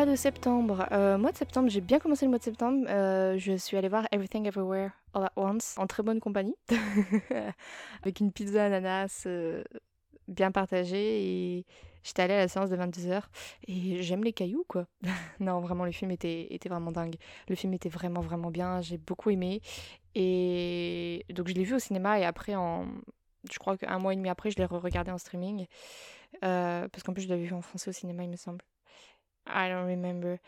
Mois 0.00 0.10
de 0.10 0.16
septembre. 0.16 0.86
Euh, 0.92 1.18
mois 1.18 1.30
de 1.30 1.36
septembre, 1.36 1.68
j'ai 1.68 1.82
bien 1.82 1.98
commencé 1.98 2.24
le 2.24 2.30
mois 2.30 2.38
de 2.38 2.42
septembre. 2.42 2.86
Euh, 2.88 3.36
je 3.36 3.52
suis 3.58 3.76
allée 3.76 3.90
voir 3.90 4.08
Everything 4.12 4.46
Everywhere 4.46 4.92
All 5.12 5.24
at 5.24 5.32
Once 5.36 5.76
en 5.76 5.86
très 5.86 6.02
bonne 6.02 6.20
compagnie. 6.20 6.54
Avec 8.02 8.20
une 8.20 8.32
pizza 8.32 8.64
ananas 8.64 9.24
euh, 9.26 9.62
bien 10.26 10.52
partagée. 10.52 11.58
Et 11.58 11.66
j'étais 12.02 12.22
allée 12.22 12.32
à 12.32 12.38
la 12.38 12.48
séance 12.48 12.70
de 12.70 12.76
22h. 12.78 13.24
Et 13.68 14.02
j'aime 14.02 14.24
les 14.24 14.32
cailloux, 14.32 14.64
quoi. 14.66 14.86
non, 15.38 15.60
vraiment, 15.60 15.84
le 15.84 15.92
film 15.92 16.10
était, 16.12 16.46
était 16.48 16.70
vraiment 16.70 16.92
dingue. 16.92 17.16
Le 17.50 17.54
film 17.54 17.74
était 17.74 17.90
vraiment, 17.90 18.22
vraiment 18.22 18.50
bien. 18.50 18.80
J'ai 18.80 18.96
beaucoup 18.96 19.28
aimé. 19.28 19.60
Et 20.14 21.26
donc, 21.28 21.48
je 21.48 21.52
l'ai 21.52 21.64
vu 21.64 21.74
au 21.74 21.78
cinéma. 21.78 22.18
Et 22.18 22.24
après, 22.24 22.54
en... 22.54 22.86
je 23.52 23.58
crois 23.58 23.76
qu'un 23.76 23.98
mois 23.98 24.14
et 24.14 24.16
demi 24.16 24.30
après, 24.30 24.50
je 24.50 24.56
l'ai 24.56 24.64
re-regardé 24.64 25.10
en 25.10 25.18
streaming. 25.18 25.66
Euh, 26.42 26.88
parce 26.88 27.02
qu'en 27.02 27.12
plus, 27.12 27.24
je 27.24 27.28
l'avais 27.28 27.44
vu 27.44 27.52
en 27.52 27.60
français 27.60 27.90
au 27.90 27.92
cinéma, 27.92 28.24
il 28.24 28.30
me 28.30 28.36
semble. 28.36 28.64
I 29.46 29.68
don't 29.68 29.86
remember. 29.86 30.38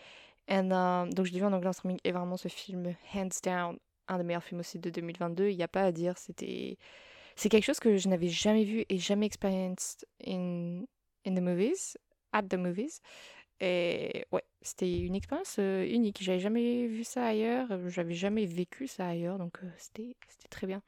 And, 0.49 0.71
euh, 0.71 1.11
donc 1.11 1.27
je 1.27 1.33
l'ai 1.33 1.39
vu 1.39 1.45
en 1.45 1.53
anglais 1.53 1.69
en 1.69 1.73
streaming 1.73 1.99
et 2.05 2.13
vraiment 2.13 2.37
ce 2.37 2.49
film, 2.49 2.95
hands 3.15 3.41
down, 3.43 3.79
un 4.09 4.19
des 4.19 4.25
meilleurs 4.25 4.45
films 4.45 4.61
aussi 4.61 4.79
de 4.79 4.91
2022. 4.91 5.49
Il 5.49 5.57
n'y 5.57 5.63
a 5.63 5.69
pas 5.69 5.85
à 5.85 5.93
dire. 5.93 6.19
C'était, 6.19 6.79
c'est 7.37 7.49
quelque 7.49 7.65
chose 7.65 7.81
que 7.81 7.97
je 7.97 8.09
n'avais 8.09 8.29
jamais 8.29 8.65
vu 8.65 8.85
et 8.89 8.99
jamais 8.99 9.27
experienced 9.27 10.07
in 10.27 10.83
in 11.25 11.35
the 11.35 11.41
movies, 11.41 11.97
at 12.33 12.43
the 12.43 12.55
movies. 12.55 13.01
Et 13.61 14.27
ouais, 14.33 14.43
c'était 14.61 14.99
une 14.99 15.15
expérience 15.15 15.57
euh, 15.61 15.87
unique. 15.87 16.19
J'avais 16.21 16.41
jamais 16.41 16.87
vu 16.89 17.05
ça 17.05 17.25
ailleurs. 17.27 17.69
J'avais 17.89 18.15
jamais 18.15 18.45
vécu 18.45 18.89
ça 18.89 19.07
ailleurs. 19.07 19.39
Donc 19.39 19.59
euh, 19.63 19.71
c'était, 19.79 20.17
c'était 20.29 20.49
très 20.49 20.67
bien. 20.67 20.83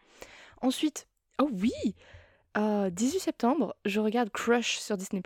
Ensuite, 0.60 1.06
oh 1.38 1.48
oui, 1.52 1.94
euh, 2.56 2.90
18 2.90 3.18
septembre, 3.18 3.74
je 3.84 4.00
regarde 4.00 4.30
Crush 4.30 4.78
sur 4.78 4.96
Disney+. 4.96 5.22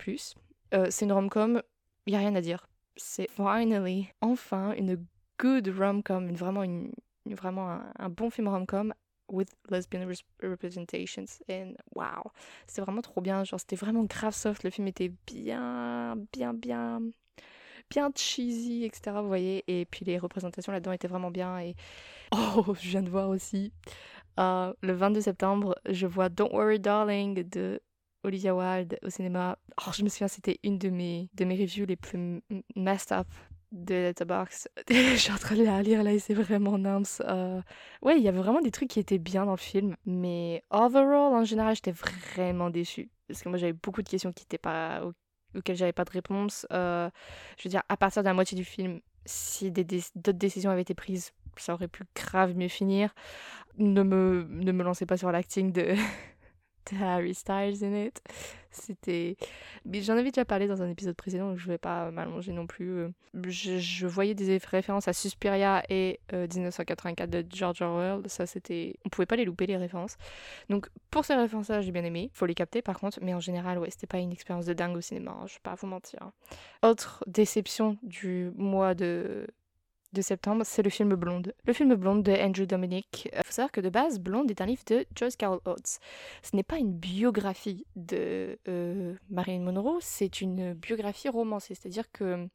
Euh, 0.73 0.87
c'est 0.89 1.05
une 1.05 1.11
rom-com, 1.11 1.61
il 2.09 2.15
a 2.15 2.17
rien 2.17 2.33
à 2.33 2.41
dire. 2.41 2.67
C'est 2.95 3.29
finally, 3.29 4.09
enfin, 4.21 4.73
une 4.73 5.05
good 5.37 5.67
rom-com, 5.69 6.31
vraiment, 6.31 6.63
une, 6.63 6.91
vraiment 7.27 7.79
un, 7.99 8.09
bon 8.09 8.31
film 8.31 8.47
rom-com 8.47 8.93
with 9.31 9.55
lesbian 9.69 10.07
res- 10.07 10.25
representations. 10.41 11.39
And 11.47 11.75
wow, 11.93 12.31
c'était 12.65 12.81
vraiment 12.81 13.01
trop 13.03 13.21
bien. 13.21 13.43
Genre, 13.43 13.59
c'était 13.59 13.75
vraiment 13.75 14.03
grave 14.05 14.33
soft. 14.33 14.63
Le 14.63 14.71
film 14.71 14.87
était 14.87 15.11
bien, 15.27 16.15
bien, 16.33 16.55
bien, 16.55 16.99
bien 17.91 18.09
cheesy, 18.15 18.85
etc. 18.85 19.21
Vous 19.21 19.27
voyez. 19.27 19.63
Et 19.67 19.85
puis 19.85 20.03
les 20.03 20.17
représentations 20.17 20.71
là-dedans 20.71 20.93
étaient 20.93 21.07
vraiment 21.07 21.29
bien. 21.29 21.59
Et 21.59 21.75
oh, 22.31 22.73
je 22.81 22.89
viens 22.89 23.03
de 23.03 23.09
voir 23.09 23.29
aussi. 23.29 23.71
euh, 24.39 24.73
le 24.81 24.93
22 24.93 25.21
septembre, 25.21 25.75
je 25.87 26.07
vois 26.07 26.29
Don't 26.29 26.51
Worry 26.53 26.79
Darling 26.79 27.47
de 27.47 27.79
Olivia 28.23 28.53
Wilde 28.55 28.97
au 29.03 29.09
cinéma. 29.09 29.57
Oh, 29.85 29.91
je 29.93 30.03
me 30.03 30.09
souviens, 30.09 30.27
c'était 30.27 30.59
une 30.63 30.77
de 30.77 30.89
mes, 30.89 31.29
de 31.35 31.45
mes 31.45 31.55
reviews 31.55 31.85
les 31.85 31.95
plus 31.95 32.41
messed 32.75 33.11
up 33.11 33.27
de 33.71 33.93
Letterboxd. 33.93 34.67
je 34.89 35.15
suis 35.15 35.31
en 35.31 35.37
train 35.37 35.55
de 35.55 35.63
la 35.63 35.81
lire 35.81 36.03
là 36.03 36.11
et 36.11 36.19
c'est 36.19 36.33
vraiment 36.33 36.77
nice. 36.77 37.21
Euh, 37.25 37.61
ouais, 38.01 38.17
il 38.17 38.23
y 38.23 38.27
avait 38.27 38.39
vraiment 38.39 38.61
des 38.61 38.71
trucs 38.71 38.89
qui 38.89 38.99
étaient 38.99 39.19
bien 39.19 39.45
dans 39.45 39.51
le 39.51 39.57
film. 39.57 39.95
Mais 40.05 40.63
overall, 40.71 41.33
en 41.33 41.43
général, 41.45 41.75
j'étais 41.75 41.91
vraiment 41.91 42.69
déçue. 42.69 43.09
Parce 43.27 43.41
que 43.43 43.49
moi, 43.49 43.57
j'avais 43.57 43.73
beaucoup 43.73 44.01
de 44.01 44.09
questions 44.09 44.33
qui 44.33 44.43
étaient 44.43 44.57
pas, 44.57 45.03
au- 45.05 45.13
auxquelles 45.57 45.77
j'avais 45.77 45.93
pas 45.93 46.05
de 46.05 46.11
réponse. 46.11 46.65
Euh, 46.73 47.09
je 47.57 47.63
veux 47.63 47.69
dire, 47.69 47.83
à 47.89 47.97
partir 47.97 48.23
de 48.23 48.27
la 48.27 48.33
moitié 48.33 48.57
du 48.57 48.65
film, 48.65 48.99
si 49.25 49.71
d'autres 49.71 50.31
décisions 50.31 50.71
avaient 50.71 50.81
été 50.81 50.95
prises, 50.95 51.31
ça 51.57 51.73
aurait 51.73 51.87
pu 51.87 52.03
grave 52.15 52.55
mieux 52.55 52.67
finir. 52.69 53.13
Ne 53.77 54.03
me, 54.03 54.47
ne 54.49 54.71
me 54.71 54.83
lancez 54.83 55.05
pas 55.05 55.17
sur 55.17 55.31
l'acting 55.31 55.71
de 55.71 55.93
Harry 57.01 57.33
Styles 57.33 57.83
in 57.83 58.05
it. 58.05 58.21
C'était. 58.71 59.35
J'en 59.91 60.13
avais 60.13 60.29
déjà 60.29 60.45
parlé 60.45 60.67
dans 60.67 60.83
un 60.83 60.89
épisode 60.89 61.15
précédent, 61.15 61.49
donc 61.49 61.57
je 61.57 61.67
vais 61.67 61.79
pas 61.79 62.11
m'allonger 62.11 62.51
non 62.51 62.67
plus. 62.67 62.89
Euh, 62.91 63.09
Je, 63.47 63.79
je 63.79 64.05
voyais 64.05 64.35
des 64.35 64.57
références 64.57 65.07
à 65.07 65.13
Suspiria 65.13 65.83
et 65.89 66.19
euh, 66.33 66.47
1984 66.53 67.29
de 67.29 67.43
George 67.51 67.81
Orwell. 67.81 68.21
Ça, 68.27 68.45
c'était. 68.45 68.95
On 69.05 69.09
pouvait 69.09 69.25
pas 69.25 69.37
les 69.37 69.45
louper, 69.45 69.65
les 69.65 69.77
références. 69.77 70.17
Donc, 70.69 70.87
pour 71.09 71.25
ces 71.25 71.33
références-là, 71.33 71.81
j'ai 71.81 71.91
bien 71.91 72.03
aimé. 72.03 72.29
Faut 72.33 72.45
les 72.45 72.53
capter 72.53 72.83
par 72.83 72.99
contre, 72.99 73.19
mais 73.23 73.33
en 73.33 73.39
général, 73.39 73.79
ouais, 73.79 73.89
c'était 73.89 74.07
pas 74.07 74.19
une 74.19 74.31
expérience 74.31 74.67
de 74.67 74.73
dingue 74.73 74.95
au 74.95 75.01
cinéma, 75.01 75.31
hein, 75.31 75.45
je 75.47 75.55
vais 75.55 75.61
pas 75.63 75.73
vous 75.75 75.87
mentir. 75.87 76.31
Autre 76.83 77.23
déception 77.25 77.97
du 78.03 78.51
mois 78.55 78.93
de 78.93 79.47
de 80.13 80.21
septembre, 80.21 80.63
c'est 80.65 80.81
le 80.81 80.89
film 80.89 81.15
Blonde. 81.15 81.53
Le 81.65 81.73
film 81.73 81.93
Blonde 81.95 82.23
de 82.23 82.31
Andrew 82.31 82.65
Dominic. 82.65 83.29
Il 83.31 83.43
faut 83.43 83.51
savoir 83.51 83.71
que 83.71 83.81
de 83.81 83.89
base, 83.89 84.19
Blonde 84.19 84.49
est 84.49 84.61
un 84.61 84.65
livre 84.65 84.83
de 84.87 85.05
Joyce 85.15 85.35
Carol 85.35 85.59
Oates. 85.65 85.99
Ce 86.41 86.55
n'est 86.55 86.63
pas 86.63 86.77
une 86.77 86.93
biographie 86.93 87.85
de 87.95 88.57
euh, 88.67 89.15
Marilyn 89.29 89.61
Monroe, 89.61 89.99
c'est 90.01 90.41
une 90.41 90.73
biographie 90.73 91.29
romancée. 91.29 91.75
C'est-à-dire 91.75 92.11
que 92.11 92.47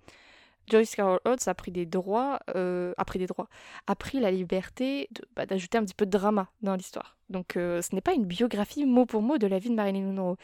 Joyce 0.68 0.94
Carol 0.94 1.20
Oates 1.24 1.46
a 1.46 1.54
pris 1.54 1.70
des 1.70 1.86
droits, 1.86 2.38
euh, 2.54 2.94
a 2.96 3.04
pris 3.04 3.18
des 3.18 3.26
droits, 3.26 3.48
a 3.86 3.94
pris 3.94 4.20
la 4.20 4.30
liberté 4.30 5.08
bah, 5.36 5.46
d'ajouter 5.46 5.78
un 5.78 5.84
petit 5.84 5.94
peu 5.94 6.06
de 6.06 6.10
drama 6.10 6.48
dans 6.62 6.74
l'histoire. 6.74 7.16
Donc 7.30 7.56
euh, 7.56 7.82
ce 7.82 7.94
n'est 7.94 8.00
pas 8.00 8.12
une 8.12 8.24
biographie 8.24 8.84
mot 8.84 9.06
pour 9.06 9.22
mot 9.22 9.38
de 9.38 9.46
la 9.46 9.58
vie 9.58 9.70
de 9.70 9.74
Marilyn 9.74 10.12
Monroe. 10.12 10.36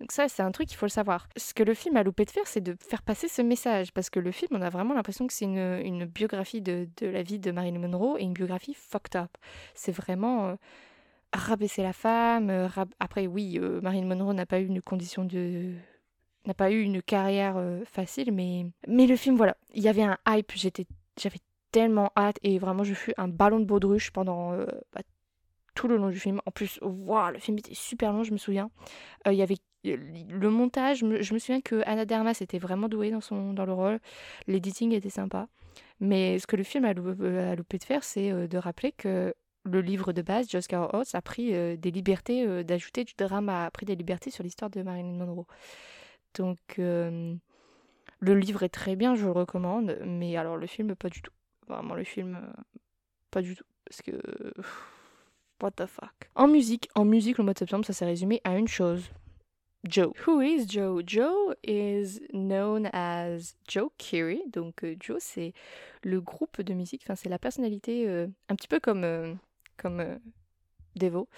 Donc 0.00 0.12
ça, 0.12 0.28
c'est 0.28 0.42
un 0.42 0.50
truc 0.50 0.68
qu'il 0.68 0.76
faut 0.76 0.86
le 0.86 0.90
savoir. 0.90 1.28
Ce 1.36 1.54
que 1.54 1.62
le 1.62 1.74
film 1.74 1.96
a 1.96 2.02
loupé 2.02 2.24
de 2.24 2.30
faire, 2.30 2.46
c'est 2.46 2.60
de 2.60 2.76
faire 2.80 3.02
passer 3.02 3.28
ce 3.28 3.42
message, 3.42 3.92
parce 3.92 4.10
que 4.10 4.20
le 4.20 4.32
film, 4.32 4.50
on 4.52 4.62
a 4.62 4.70
vraiment 4.70 4.94
l'impression 4.94 5.26
que 5.26 5.32
c'est 5.32 5.44
une, 5.44 6.04
biographie 6.04 6.60
de, 6.60 6.88
la 7.00 7.22
vie 7.22 7.38
de 7.38 7.50
Marilyn 7.50 7.78
Monroe 7.78 8.18
et 8.18 8.22
une 8.22 8.32
biographie 8.32 8.74
fucked 8.74 9.16
up. 9.16 9.30
C'est 9.74 9.92
vraiment 9.92 10.48
euh, 10.48 10.54
rabaisser 11.32 11.82
la 11.82 11.92
femme. 11.92 12.50
Après, 13.00 13.26
oui, 13.26 13.58
Marilyn 13.82 14.06
Monroe 14.06 14.34
n'a 14.34 14.46
pas 14.46 14.60
eu 14.60 14.66
une 14.66 14.82
condition 14.82 15.24
de 15.24 15.72
n'a 16.46 16.54
pas 16.54 16.70
eu 16.70 16.80
une 16.82 17.02
carrière 17.02 17.56
euh, 17.56 17.84
facile, 17.84 18.32
mais 18.32 18.66
mais 18.86 19.06
le 19.06 19.16
film, 19.16 19.36
voilà, 19.36 19.56
il 19.72 19.82
y 19.82 19.88
avait 19.88 20.02
un 20.02 20.18
hype. 20.28 20.52
J'étais, 20.54 20.86
j'avais 21.18 21.40
tellement 21.72 22.12
hâte 22.16 22.38
et 22.42 22.58
vraiment, 22.58 22.84
je 22.84 22.94
fus 22.94 23.14
un 23.16 23.28
ballon 23.28 23.60
de 23.60 23.64
baudruche 23.64 24.10
pendant 24.10 24.52
euh, 24.52 24.66
bah, 24.92 25.00
tout 25.74 25.88
le 25.88 25.96
long 25.96 26.10
du 26.10 26.18
film. 26.18 26.40
En 26.46 26.50
plus, 26.50 26.78
le 26.82 27.38
film 27.38 27.58
était 27.58 27.74
super 27.74 28.12
long, 28.12 28.22
je 28.22 28.32
me 28.32 28.38
souviens. 28.38 28.70
Euh, 29.26 29.32
Il 29.32 29.38
y 29.38 29.42
avait 29.42 29.56
le 29.84 30.48
montage, 30.50 30.98
je 30.98 31.04
me, 31.04 31.22
souviens 31.38 31.60
que 31.60 31.82
Anna 31.84 32.06
Dermas 32.06 32.38
était 32.40 32.58
vraiment 32.58 32.88
douée 32.88 33.10
dans, 33.10 33.20
son, 33.20 33.52
dans 33.52 33.66
le 33.66 33.72
rôle. 33.72 34.00
L'editing 34.46 34.92
était 34.92 35.10
sympa. 35.10 35.48
Mais 36.00 36.38
ce 36.38 36.46
que 36.46 36.56
le 36.56 36.62
film 36.62 36.84
a, 36.84 36.94
lou- 36.94 37.22
a 37.22 37.54
loupé 37.54 37.78
de 37.78 37.84
faire, 37.84 38.02
c'est 38.02 38.48
de 38.48 38.58
rappeler 38.58 38.92
que 38.92 39.34
le 39.64 39.80
livre 39.80 40.12
de 40.12 40.22
base, 40.22 40.48
Joss 40.50 40.68
Carol 40.68 40.88
Oates, 40.94 41.14
a 41.14 41.20
pris 41.20 41.52
des 41.76 41.90
libertés, 41.90 42.64
d'ajouter 42.64 43.04
du 43.04 43.12
drame, 43.18 43.50
a 43.50 43.70
pris 43.70 43.84
des 43.84 43.94
libertés 43.94 44.30
sur 44.30 44.42
l'histoire 44.42 44.70
de 44.70 44.82
Marilyn 44.82 45.18
Monroe. 45.18 45.46
Donc, 46.34 46.80
le 48.24 48.34
livre 48.34 48.62
est 48.62 48.70
très 48.70 48.96
bien, 48.96 49.14
je 49.14 49.26
le 49.26 49.32
recommande, 49.32 49.98
mais 50.04 50.36
alors 50.36 50.56
le 50.56 50.66
film, 50.66 50.94
pas 50.94 51.10
du 51.10 51.20
tout. 51.20 51.32
Vraiment, 51.68 51.94
le 51.94 52.04
film, 52.04 52.36
euh, 52.36 52.62
pas 53.30 53.42
du 53.42 53.54
tout. 53.54 53.64
Parce 53.84 54.02
que. 54.02 54.12
What 55.62 55.72
the 55.72 55.86
fuck. 55.86 56.30
En 56.34 56.48
musique, 56.48 56.88
en 56.94 57.04
musique, 57.04 57.38
le 57.38 57.44
mois 57.44 57.52
de 57.52 57.58
septembre, 57.58 57.84
ça 57.84 57.92
s'est 57.92 58.04
résumé 58.04 58.40
à 58.44 58.56
une 58.56 58.68
chose. 58.68 59.10
Joe. 59.86 60.12
Who 60.26 60.40
is 60.40 60.66
Joe? 60.66 61.02
Joe 61.06 61.54
is 61.62 62.20
known 62.32 62.88
as 62.94 63.54
Joe 63.68 63.90
Keery. 63.98 64.42
Donc 64.50 64.84
euh, 64.84 64.96
Joe, 65.00 65.18
c'est 65.20 65.52
le 66.02 66.20
groupe 66.20 66.62
de 66.62 66.72
musique, 66.72 67.02
enfin 67.04 67.14
c'est 67.14 67.28
la 67.28 67.38
personnalité, 67.38 68.08
euh, 68.08 68.26
un 68.48 68.56
petit 68.56 68.68
peu 68.68 68.80
comme, 68.80 69.38
comme 69.76 70.18
Devo. 70.96 71.28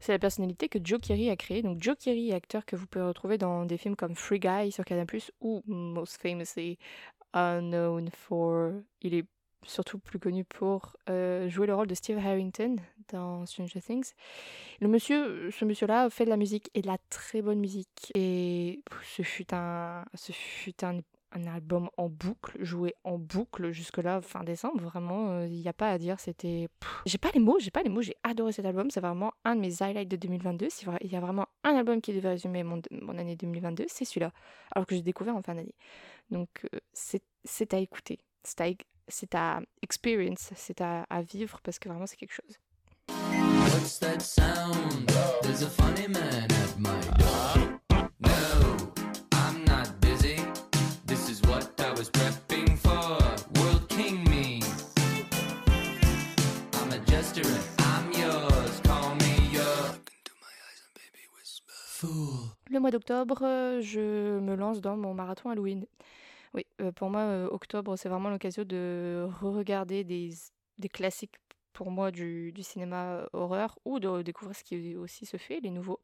C'est 0.00 0.12
la 0.12 0.18
personnalité 0.18 0.68
que 0.68 0.78
Joe 0.82 1.00
Keery 1.00 1.30
a 1.30 1.36
créée. 1.36 1.62
Donc 1.62 1.82
Joe 1.82 1.96
Keery 1.96 2.30
est 2.30 2.34
acteur 2.34 2.64
que 2.64 2.76
vous 2.76 2.86
pouvez 2.86 3.04
retrouver 3.04 3.38
dans 3.38 3.64
des 3.64 3.76
films 3.76 3.96
comme 3.96 4.14
Free 4.14 4.40
Guy 4.40 4.72
sur 4.72 4.84
Canal+, 4.84 5.06
ou 5.40 5.62
most 5.66 6.20
famously 6.20 6.78
unknown 7.32 8.10
for... 8.10 8.72
Il 9.02 9.14
est 9.14 9.26
surtout 9.64 9.98
plus 9.98 10.18
connu 10.18 10.44
pour 10.44 10.96
euh, 11.10 11.48
jouer 11.48 11.66
le 11.66 11.74
rôle 11.74 11.86
de 11.86 11.94
Steve 11.94 12.18
Harrington 12.18 12.76
dans 13.12 13.44
Stranger 13.46 13.80
Things. 13.80 14.12
Le 14.80 14.88
monsieur, 14.88 15.50
ce 15.50 15.64
monsieur-là 15.64 16.10
fait 16.10 16.24
de 16.24 16.30
la 16.30 16.36
musique 16.36 16.70
et 16.74 16.82
de 16.82 16.86
la 16.86 16.98
très 17.10 17.42
bonne 17.42 17.58
musique. 17.58 18.12
Et 18.14 18.82
ce 19.02 19.22
fut 19.22 19.52
un, 19.52 20.04
ce 20.14 20.32
fut 20.32 20.84
un, 20.84 21.00
un 21.32 21.46
album 21.46 21.90
en 21.96 22.08
boucle, 22.08 22.62
joué 22.64 22.94
en 23.04 23.18
boucle 23.18 23.70
jusque-là, 23.70 24.20
fin 24.20 24.44
décembre. 24.44 24.82
Vraiment, 24.82 25.42
il 25.42 25.60
n'y 25.60 25.68
a 25.68 25.72
pas 25.72 25.90
à 25.90 25.98
dire. 25.98 26.18
C'était. 26.20 26.68
J'ai 27.06 27.18
pas 27.18 27.30
les 27.34 27.40
mots, 27.40 27.58
j'ai 27.58 27.70
pas 27.70 27.82
les 27.82 27.90
mots. 27.90 28.02
J'ai 28.02 28.16
adoré 28.22 28.52
cet 28.52 28.64
album. 28.64 28.90
C'est 28.90 29.00
vraiment 29.00 29.32
un 29.44 29.56
de 29.56 29.60
mes 29.60 29.82
highlights 29.82 30.08
de 30.08 30.16
2022. 30.16 30.68
C'est 30.70 30.86
vrai, 30.86 30.98
Il 31.02 31.12
y 31.12 31.16
a 31.16 31.20
vraiment 31.20 31.46
un 31.64 31.74
album 31.74 32.00
qui 32.00 32.12
devait 32.12 32.30
résumer 32.30 32.62
mon, 32.62 32.80
mon 32.90 33.18
année 33.18 33.36
2022, 33.36 33.84
c'est 33.88 34.04
celui-là. 34.04 34.32
Alors 34.74 34.86
que 34.86 34.94
j'ai 34.94 35.02
découvert 35.02 35.36
en 35.36 35.42
fin 35.42 35.54
d'année. 35.54 35.74
Donc, 36.30 36.48
euh, 36.74 36.78
c'est 36.92 37.22
c'est 37.44 37.74
à 37.74 37.78
écouter. 37.78 38.18
C'est 38.42 38.60
à, 38.60 38.68
c'est 39.08 39.34
à 39.34 39.60
experience. 39.82 40.50
C'est 40.54 40.80
à, 40.80 41.02
à 41.10 41.22
vivre 41.22 41.60
parce 41.62 41.78
que 41.78 41.88
vraiment, 41.88 42.06
c'est 42.06 42.16
quelque 42.16 42.34
chose. 42.34 42.56
What's 43.08 43.98
that 44.00 44.22
sound? 44.22 45.08
There's 45.42 45.62
a 45.62 45.68
funny 45.70 46.08
man 46.08 46.50
at 46.50 46.78
my 46.78 47.00
door. 47.18 47.80
No, 48.20 48.87
Le 62.78 62.80
mois 62.80 62.92
d'octobre, 62.92 63.40
euh, 63.42 63.80
je 63.80 64.38
me 64.38 64.54
lance 64.54 64.80
dans 64.80 64.96
mon 64.96 65.12
marathon 65.12 65.50
Halloween. 65.50 65.84
Oui, 66.54 66.64
euh, 66.80 66.92
pour 66.92 67.10
moi, 67.10 67.22
euh, 67.22 67.48
octobre, 67.50 67.96
c'est 67.96 68.08
vraiment 68.08 68.30
l'occasion 68.30 68.62
de 68.62 69.26
re-regarder 69.40 70.04
des, 70.04 70.30
classiques 70.88 71.34
pour 71.72 71.90
moi 71.90 72.12
du, 72.12 72.54
cinéma 72.60 73.28
horreur 73.32 73.80
ou 73.84 73.98
de 73.98 74.22
découvrir 74.22 74.54
ce 74.54 74.62
qui 74.62 74.94
aussi 74.94 75.26
se 75.26 75.36
fait, 75.38 75.58
les 75.58 75.70
nouveaux. 75.70 75.98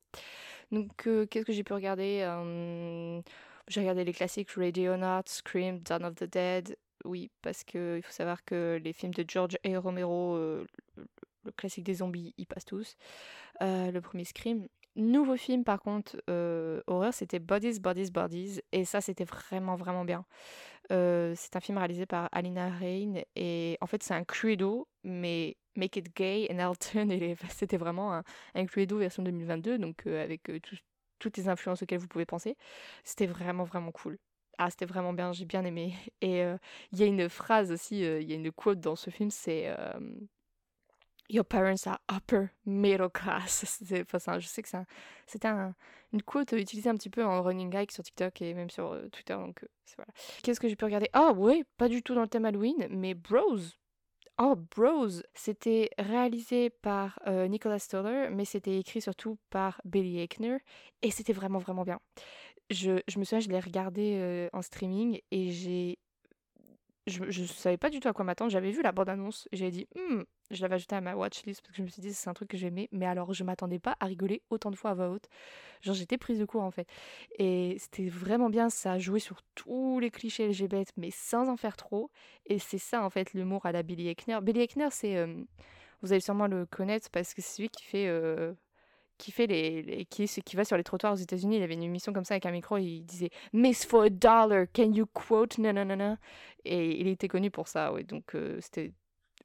Donc, 0.72 0.90
qu'est-ce 1.30 1.44
que 1.44 1.52
j'ai 1.52 1.62
pu 1.62 1.74
regarder 1.74 2.28
J'ai 3.68 3.80
regardé 3.80 4.02
les 4.02 4.12
classiques 4.12 4.50
Radionaut, 4.50 5.22
Scream, 5.26 5.78
Dawn 5.78 6.04
of 6.04 6.16
the 6.16 6.24
Dead. 6.24 6.76
Oui, 7.04 7.30
parce 7.40 7.62
que 7.62 7.98
il 7.98 8.02
faut 8.02 8.10
savoir 8.10 8.44
que 8.44 8.80
les 8.82 8.92
films 8.92 9.14
de 9.14 9.24
George 9.28 9.58
A. 9.64 9.78
Romero, 9.78 10.36
le, 10.36 10.66
classique 11.56 11.84
des 11.84 11.94
zombies, 11.94 12.34
ils 12.36 12.46
passent 12.46 12.64
tous. 12.64 12.96
Le 13.60 14.00
premier 14.00 14.24
Scream. 14.24 14.66
Nouveau 14.96 15.36
film, 15.36 15.64
par 15.64 15.80
contre, 15.80 16.16
euh, 16.30 16.80
horreur, 16.86 17.12
c'était 17.12 17.40
Bodies, 17.40 17.80
Bodies, 17.80 18.10
Bodies. 18.12 18.60
Et 18.70 18.84
ça, 18.84 19.00
c'était 19.00 19.24
vraiment, 19.24 19.74
vraiment 19.74 20.04
bien. 20.04 20.24
Euh, 20.92 21.34
c'est 21.36 21.56
un 21.56 21.60
film 21.60 21.78
réalisé 21.78 22.06
par 22.06 22.28
Alina 22.32 22.70
Rain. 22.70 23.14
Et 23.36 23.78
en 23.80 23.86
fait, 23.86 24.02
c'est 24.04 24.14
un 24.14 24.24
Cluedo, 24.24 24.88
mais 25.04 25.56
Make 25.76 25.96
It 25.96 26.16
Gay 26.16 26.48
and 26.52 26.58
Elton. 26.60 27.10
Et 27.10 27.36
c'était 27.50 27.76
vraiment 27.78 28.14
un, 28.14 28.24
un 28.54 28.66
Cluedo 28.66 28.98
version 28.98 29.22
2022, 29.24 29.78
donc 29.78 30.06
euh, 30.06 30.22
avec 30.22 30.48
euh, 30.50 30.60
tout- 30.60 30.76
toutes 31.18 31.36
les 31.38 31.48
influences 31.48 31.82
auxquelles 31.82 32.00
vous 32.00 32.08
pouvez 32.08 32.26
penser. 32.26 32.56
C'était 33.04 33.26
vraiment, 33.26 33.64
vraiment 33.64 33.92
cool. 33.92 34.18
Ah, 34.58 34.70
c'était 34.70 34.86
vraiment 34.86 35.12
bien, 35.12 35.32
j'ai 35.32 35.46
bien 35.46 35.64
aimé. 35.64 35.94
Et 36.22 36.42
il 36.92 36.98
y 36.98 37.02
a 37.02 37.06
une 37.06 37.28
phrase 37.28 37.72
aussi, 37.72 38.00
il 38.00 38.22
y 38.30 38.32
a 38.32 38.36
une 38.36 38.52
quote 38.52 38.80
dans 38.80 38.96
ce 38.96 39.10
film, 39.10 39.30
c'est 39.30 39.68
Your 41.30 41.44
parents 41.44 41.86
are 41.86 41.98
upper 42.10 42.50
middle 42.66 43.08
class. 43.08 43.82
Enfin, 44.14 44.38
je 44.38 44.46
sais 44.46 44.62
que 44.62 44.68
c'était 45.26 45.48
un- 45.48 45.74
une 46.12 46.22
quote 46.22 46.52
utilisée 46.52 46.90
un 46.90 46.94
petit 46.96 47.10
peu 47.10 47.24
en 47.24 47.42
running 47.42 47.70
gag 47.70 47.90
sur 47.90 48.04
TikTok 48.04 48.42
et 48.42 48.54
même 48.54 48.70
sur 48.70 48.92
euh, 48.92 49.08
Twitter. 49.08 49.34
Donc, 49.34 49.64
euh, 49.64 49.68
voilà. 49.96 50.12
Qu'est-ce 50.42 50.60
que 50.60 50.68
j'ai 50.68 50.76
pu 50.76 50.84
regarder? 50.84 51.08
Ah, 51.12 51.32
ouais, 51.32 51.64
pas 51.78 51.88
du 51.88 52.02
tout 52.02 52.14
dans 52.14 52.22
le 52.22 52.28
thème 52.28 52.44
Halloween, 52.44 52.86
mais 52.90 53.14
Bros. 53.14 53.58
Oh, 54.36 54.56
Bros, 54.76 55.08
c'était 55.32 55.90
réalisé 55.96 56.68
par 56.70 57.20
euh, 57.26 57.46
Nicolas 57.46 57.78
Stoller, 57.78 58.28
mais 58.30 58.44
c'était 58.44 58.78
écrit 58.78 59.00
surtout 59.00 59.38
par 59.48 59.80
Billy 59.84 60.18
Eichner, 60.20 60.58
et 61.02 61.10
c'était 61.12 61.32
vraiment, 61.32 61.58
vraiment 61.60 61.84
bien. 61.84 62.00
Je, 62.70 63.00
je 63.06 63.18
me 63.18 63.24
souviens, 63.24 63.40
je 63.40 63.48
l'ai 63.48 63.60
regardé 63.60 64.16
euh, 64.18 64.48
en 64.52 64.62
streaming, 64.62 65.20
et 65.30 65.50
j'ai... 65.52 65.98
Je, 67.06 67.22
je 67.30 67.44
savais 67.44 67.76
pas 67.76 67.90
du 67.90 68.00
tout 68.00 68.08
à 68.08 68.14
quoi 68.14 68.24
m'attendre, 68.24 68.50
j'avais 68.50 68.70
vu 68.70 68.80
la 68.80 68.90
bande-annonce, 68.92 69.46
et 69.52 69.56
j'avais 69.58 69.70
dit, 69.70 69.86
Hmm, 69.94 70.22
je 70.50 70.62
l'avais 70.62 70.76
ajouté 70.76 70.96
à 70.96 71.02
ma 71.02 71.14
watchlist, 71.14 71.60
parce 71.60 71.72
que 71.72 71.76
je 71.76 71.82
me 71.82 71.88
suis 71.88 72.00
dit, 72.00 72.14
c'est 72.14 72.30
un 72.30 72.34
truc 72.34 72.48
que 72.48 72.56
j'aimais, 72.56 72.88
mais 72.92 73.04
alors 73.04 73.34
je 73.34 73.44
m'attendais 73.44 73.78
pas 73.78 73.94
à 74.00 74.06
rigoler 74.06 74.40
autant 74.48 74.70
de 74.70 74.76
fois 74.76 74.92
à 74.92 74.94
voix 74.94 75.10
haute. 75.10 75.28
Genre, 75.82 75.94
j'étais 75.94 76.16
prise 76.16 76.38
de 76.38 76.46
court, 76.46 76.62
en 76.62 76.70
fait. 76.70 76.88
Et 77.38 77.76
c'était 77.78 78.08
vraiment 78.08 78.48
bien, 78.48 78.70
ça 78.70 78.92
a 78.92 78.98
joué 78.98 79.20
sur 79.20 79.42
tous 79.54 80.00
les 80.00 80.10
clichés 80.10 80.48
LGBT, 80.48 80.92
mais 80.96 81.10
sans 81.10 81.50
en 81.50 81.56
faire 81.58 81.76
trop. 81.76 82.10
Et 82.46 82.58
c'est 82.58 82.78
ça, 82.78 83.04
en 83.04 83.10
fait, 83.10 83.34
l'humour 83.34 83.66
à 83.66 83.72
la 83.72 83.82
Billy 83.82 84.08
Eichner. 84.08 84.38
Billy 84.42 84.60
Eichner, 84.62 84.88
c'est... 84.90 85.16
euh, 85.18 85.44
vous 86.02 86.12
allez 86.12 86.20
sûrement 86.20 86.46
le 86.46 86.66
connaître 86.66 87.10
parce 87.10 87.34
que 87.34 87.42
c'est 87.42 87.56
celui 87.56 87.68
qui 87.68 87.84
fait... 87.84 88.06
euh, 88.08 88.54
qui 89.18 89.32
fait 89.32 89.46
les, 89.46 89.82
les- 89.82 90.04
qui, 90.06 90.26
qui 90.26 90.56
va 90.56 90.64
sur 90.64 90.76
les 90.76 90.84
trottoirs 90.84 91.12
aux 91.12 91.16
États-Unis, 91.16 91.56
il 91.56 91.62
avait 91.62 91.74
une 91.74 91.82
émission 91.82 92.12
comme 92.12 92.24
ça 92.24 92.34
avec 92.34 92.46
un 92.46 92.50
micro, 92.52 92.76
et 92.76 92.82
il 92.82 93.04
disait 93.04 93.30
Miss 93.52 93.84
for 93.86 94.02
a 94.02 94.10
dollar, 94.10 94.66
can 94.74 94.92
you 94.92 95.06
quote 95.06 95.58
nanana 95.58 96.18
Et 96.64 97.00
il 97.00 97.08
était 97.08 97.28
connu 97.28 97.50
pour 97.50 97.68
ça, 97.68 97.92
ouais. 97.92 98.04
Donc 98.04 98.34
euh, 98.34 98.58
c'était 98.60 98.92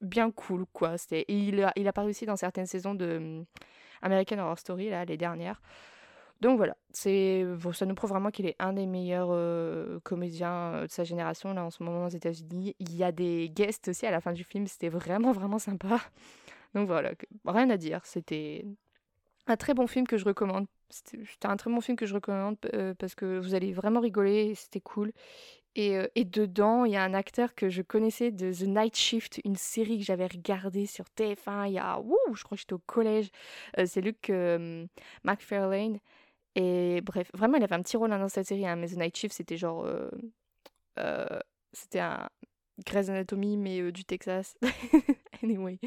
bien 0.00 0.30
cool, 0.30 0.66
quoi. 0.72 0.98
C'était 0.98 1.24
il 1.28 1.62
a, 1.62 1.72
il 1.76 1.86
a 1.88 2.04
aussi 2.04 2.26
dans 2.26 2.36
certaines 2.36 2.66
saisons 2.66 2.94
de 2.94 3.16
hum, 3.16 3.44
American 4.02 4.38
Horror 4.38 4.58
Story, 4.58 4.90
là, 4.90 5.04
les 5.04 5.16
dernières. 5.16 5.60
Donc 6.40 6.56
voilà, 6.56 6.74
c'est 6.90 7.44
ça 7.74 7.84
nous 7.84 7.94
prouve 7.94 8.10
vraiment 8.10 8.30
qu'il 8.30 8.46
est 8.46 8.56
un 8.58 8.72
des 8.72 8.86
meilleurs 8.86 9.28
euh, 9.30 10.00
comédiens 10.04 10.72
euh, 10.74 10.86
de 10.86 10.90
sa 10.90 11.04
génération 11.04 11.52
là 11.52 11.64
en 11.66 11.70
ce 11.70 11.82
moment 11.82 12.06
aux 12.06 12.08
États-Unis. 12.08 12.74
Il 12.78 12.96
y 12.96 13.04
a 13.04 13.12
des 13.12 13.50
guests 13.50 13.88
aussi 13.88 14.06
à 14.06 14.10
la 14.10 14.22
fin 14.22 14.32
du 14.32 14.42
film, 14.42 14.66
c'était 14.66 14.88
vraiment 14.88 15.32
vraiment 15.32 15.58
sympa. 15.58 16.00
Donc 16.74 16.86
voilà, 16.86 17.12
rien 17.44 17.68
à 17.70 17.76
dire, 17.76 18.00
c'était 18.06 18.64
un 19.46 19.56
très 19.56 19.74
bon 19.74 19.86
film 19.86 20.06
que 20.06 20.16
je 20.18 20.24
recommande. 20.24 20.66
C'était 20.90 21.46
un 21.46 21.56
très 21.56 21.70
bon 21.70 21.80
film 21.80 21.96
que 21.96 22.06
je 22.06 22.14
recommande 22.14 22.56
euh, 22.74 22.94
parce 22.94 23.14
que 23.14 23.38
vous 23.38 23.54
allez 23.54 23.72
vraiment 23.72 24.00
rigoler, 24.00 24.54
c'était 24.54 24.80
cool. 24.80 25.12
Et, 25.76 25.96
euh, 25.96 26.06
et 26.16 26.24
dedans, 26.24 26.84
il 26.84 26.92
y 26.92 26.96
a 26.96 27.02
un 27.04 27.14
acteur 27.14 27.54
que 27.54 27.68
je 27.70 27.82
connaissais 27.82 28.32
de 28.32 28.52
The 28.52 28.62
Night 28.66 28.96
Shift, 28.96 29.40
une 29.44 29.56
série 29.56 29.98
que 29.98 30.04
j'avais 30.04 30.26
regardée 30.26 30.86
sur 30.86 31.04
TF1 31.16 31.68
il 31.68 31.74
y 31.74 31.78
a, 31.78 32.00
ouh, 32.00 32.16
je 32.34 32.42
crois 32.42 32.56
que 32.56 32.60
j'étais 32.60 32.72
au 32.72 32.78
collège. 32.80 33.30
Euh, 33.78 33.86
c'est 33.86 34.02
euh, 34.30 34.86
McFarlane. 35.24 35.98
Et 36.56 37.00
bref, 37.02 37.30
vraiment, 37.34 37.56
il 37.58 37.64
avait 37.64 37.74
un 37.76 37.82
petit 37.82 37.96
rôle 37.96 38.12
hein, 38.12 38.18
dans 38.18 38.28
cette 38.28 38.46
série. 38.48 38.66
hein, 38.66 38.76
mais 38.76 38.88
The 38.88 38.96
Night 38.96 39.16
Shift, 39.16 39.34
c'était 39.36 39.56
genre. 39.56 39.86
c'était 41.72 42.00
un 42.00 42.28
Grey's 42.86 43.08
Anatomy, 43.08 43.56
mais 43.56 43.92
du 43.92 44.04
Texas. 44.04 44.56
anyway. 45.44 45.78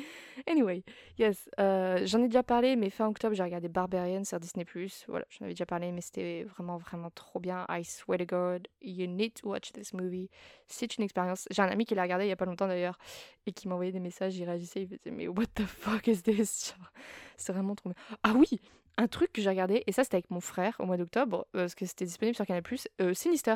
Anyway, 0.48 0.84
yes. 1.18 1.50
euh, 1.60 2.06
j'en 2.06 2.20
ai 2.24 2.28
déjà 2.28 2.44
parlé, 2.44 2.76
mais 2.76 2.90
fin 2.90 3.08
octobre, 3.08 3.36
j'ai 3.36 3.44
regardé 3.44 3.68
Barbarian 3.70 4.24
sur 4.24 4.40
Disney. 4.40 4.66
Voilà, 5.08 5.26
j'en 5.30 5.46
avais 5.46 5.54
déjà 5.54 5.66
parlé, 5.66 5.92
mais 5.92 6.02
c'était 6.02 6.44
vraiment, 6.44 6.78
vraiment 6.78 7.10
trop 7.12 7.40
bien. 7.40 7.66
I 7.70 7.84
swear 7.84 8.18
to 8.20 8.26
God, 8.26 8.68
you 8.82 9.08
need 9.08 9.34
to 9.36 9.50
watch 9.50 9.72
this 9.72 9.94
movie. 9.94 10.30
C'est 10.68 10.98
une 10.98 11.04
expérience. 11.04 11.48
J'ai 11.52 11.62
un 11.62 11.68
ami 11.68 11.86
qui 11.86 11.96
l'a 11.96 12.04
regardé 12.04 12.26
il 12.26 12.30
y 12.30 12.32
a 12.32 12.36
pas 12.36 12.46
longtemps 12.46 12.68
d'ailleurs, 12.68 12.98
et 13.46 13.52
qui 13.52 13.68
m'envoyait 13.68 13.92
des 13.92 14.00
messages, 14.00 14.36
il 14.38 14.46
réagissait, 14.46 14.84
il 14.84 14.88
faisait, 14.88 15.12
mais 15.12 15.28
what 15.28 15.48
the 15.56 15.66
fuck 15.66 16.08
is 16.08 16.22
this? 16.22 16.76
C'est 17.38 17.54
vraiment 17.54 17.76
trop 17.76 17.90
bien. 17.90 18.18
Ah 18.24 18.34
oui! 18.36 18.60
Un 18.98 19.08
truc 19.08 19.34
que 19.34 19.42
j'ai 19.42 19.50
regardé, 19.50 19.84
et 19.88 19.92
ça 19.92 20.04
c'était 20.04 20.18
avec 20.18 20.30
mon 20.30 20.40
frère 20.40 20.76
au 20.80 20.86
mois 20.86 20.98
d'octobre, 20.98 21.48
euh, 21.56 21.62
parce 21.62 21.76
que 21.76 21.86
c'était 21.86 22.06
disponible 22.06 22.36
sur 22.36 22.46
Canal+, 22.46 22.64
euh, 23.02 23.14
Sinister. 23.14 23.56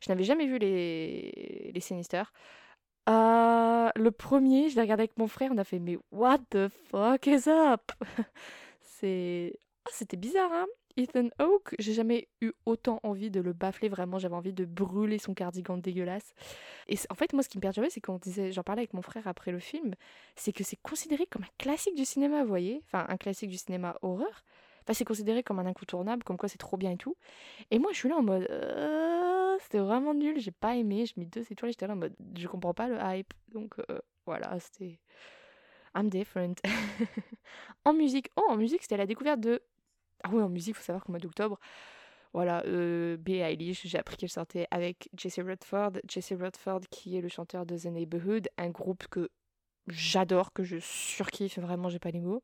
Je 0.00 0.10
n'avais 0.10 0.24
jamais 0.24 0.46
vu 0.46 0.58
les, 0.58 1.70
les 1.72 1.80
Sinister. 1.80 2.24
Euh, 3.08 3.88
le 3.94 4.10
premier, 4.10 4.68
je 4.68 4.74
l'ai 4.76 4.80
regardé 4.82 5.02
avec 5.02 5.16
mon 5.18 5.28
frère, 5.28 5.50
on 5.54 5.58
a 5.58 5.64
fait 5.64 5.78
mais 5.78 5.96
what 6.10 6.38
the 6.50 6.68
fuck 6.90 7.26
is 7.26 7.48
up? 7.48 7.92
C'est 8.80 9.58
ah, 9.84 9.90
c'était 9.92 10.16
bizarre 10.16 10.50
hein? 10.52 10.66
Ethan 10.96 11.28
Hawke, 11.38 11.74
j'ai 11.78 11.92
jamais 11.92 12.26
eu 12.40 12.52
autant 12.64 13.00
envie 13.02 13.30
de 13.30 13.40
le 13.40 13.52
baffler 13.52 13.88
vraiment, 13.90 14.18
j'avais 14.18 14.34
envie 14.34 14.54
de 14.54 14.64
brûler 14.64 15.18
son 15.18 15.34
cardigan 15.34 15.76
dégueulasse. 15.76 16.32
Et 16.88 16.96
en 17.10 17.14
fait, 17.14 17.34
moi 17.34 17.42
ce 17.42 17.48
qui 17.50 17.58
me 17.58 17.60
perturbait, 17.60 17.90
c'est 17.90 18.00
qu'on 18.00 18.16
disait, 18.18 18.50
j'en 18.50 18.62
parlais 18.62 18.80
avec 18.80 18.94
mon 18.94 19.02
frère 19.02 19.28
après 19.28 19.52
le 19.52 19.58
film, 19.58 19.94
c'est 20.36 20.52
que 20.52 20.64
c'est 20.64 20.78
considéré 20.82 21.26
comme 21.26 21.42
un 21.42 21.52
classique 21.58 21.94
du 21.96 22.06
cinéma, 22.06 22.42
vous 22.42 22.48
voyez? 22.48 22.82
Enfin, 22.86 23.04
un 23.08 23.18
classique 23.18 23.50
du 23.50 23.58
cinéma 23.58 23.96
horreur. 24.02 24.42
Enfin, 24.82 24.94
c'est 24.94 25.04
considéré 25.04 25.42
comme 25.42 25.58
un 25.58 25.66
incontournable, 25.66 26.22
comme 26.24 26.36
quoi 26.38 26.48
c'est 26.48 26.58
trop 26.58 26.76
bien 26.78 26.92
et 26.92 26.96
tout. 26.96 27.16
Et 27.70 27.78
moi, 27.78 27.90
je 27.92 27.98
suis 27.98 28.08
là 28.08 28.16
en 28.16 28.22
mode, 28.22 28.46
Euh, 28.50 29.05
c'était 29.66 29.78
vraiment 29.80 30.14
nul, 30.14 30.38
j'ai 30.38 30.52
pas 30.52 30.76
aimé, 30.76 31.06
je 31.06 31.14
mis 31.18 31.26
deux 31.26 31.44
étoiles, 31.50 31.72
j'étais 31.72 31.88
là 31.88 31.94
en 31.94 31.96
mode, 31.96 32.14
je 32.38 32.46
comprends 32.46 32.72
pas 32.72 32.86
le 32.86 32.98
hype. 33.00 33.34
Donc 33.48 33.74
euh, 33.90 33.98
voilà, 34.24 34.56
c'était. 34.60 35.00
I'm 35.96 36.08
different. 36.08 36.54
en 37.84 37.92
musique, 37.92 38.30
oh, 38.36 38.44
en 38.48 38.56
musique, 38.56 38.82
c'était 38.82 38.96
la 38.96 39.06
découverte 39.06 39.40
de. 39.40 39.60
Ah 40.22 40.30
oui, 40.32 40.40
en 40.40 40.48
musique, 40.48 40.76
faut 40.76 40.84
savoir 40.84 41.02
qu'au 41.02 41.10
mois 41.10 41.18
d'octobre, 41.18 41.58
voilà, 42.32 42.62
euh, 42.66 43.16
Billie 43.16 43.40
Eilish, 43.40 43.84
j'ai 43.84 43.98
appris 43.98 44.16
qu'elle 44.16 44.28
sortait 44.30 44.68
avec 44.70 45.08
Jesse 45.16 45.40
Rutherford. 45.40 45.94
Jesse 46.08 46.34
Rutherford, 46.38 46.82
qui 46.88 47.16
est 47.16 47.20
le 47.20 47.28
chanteur 47.28 47.66
de 47.66 47.76
The 47.76 47.86
Neighborhood, 47.86 48.48
un 48.58 48.70
groupe 48.70 49.08
que 49.08 49.30
j'adore, 49.88 50.52
que 50.52 50.62
je 50.62 50.78
surkiffe, 50.80 51.58
vraiment, 51.58 51.88
j'ai 51.88 51.98
pas 51.98 52.10
les 52.10 52.20
mots. 52.20 52.42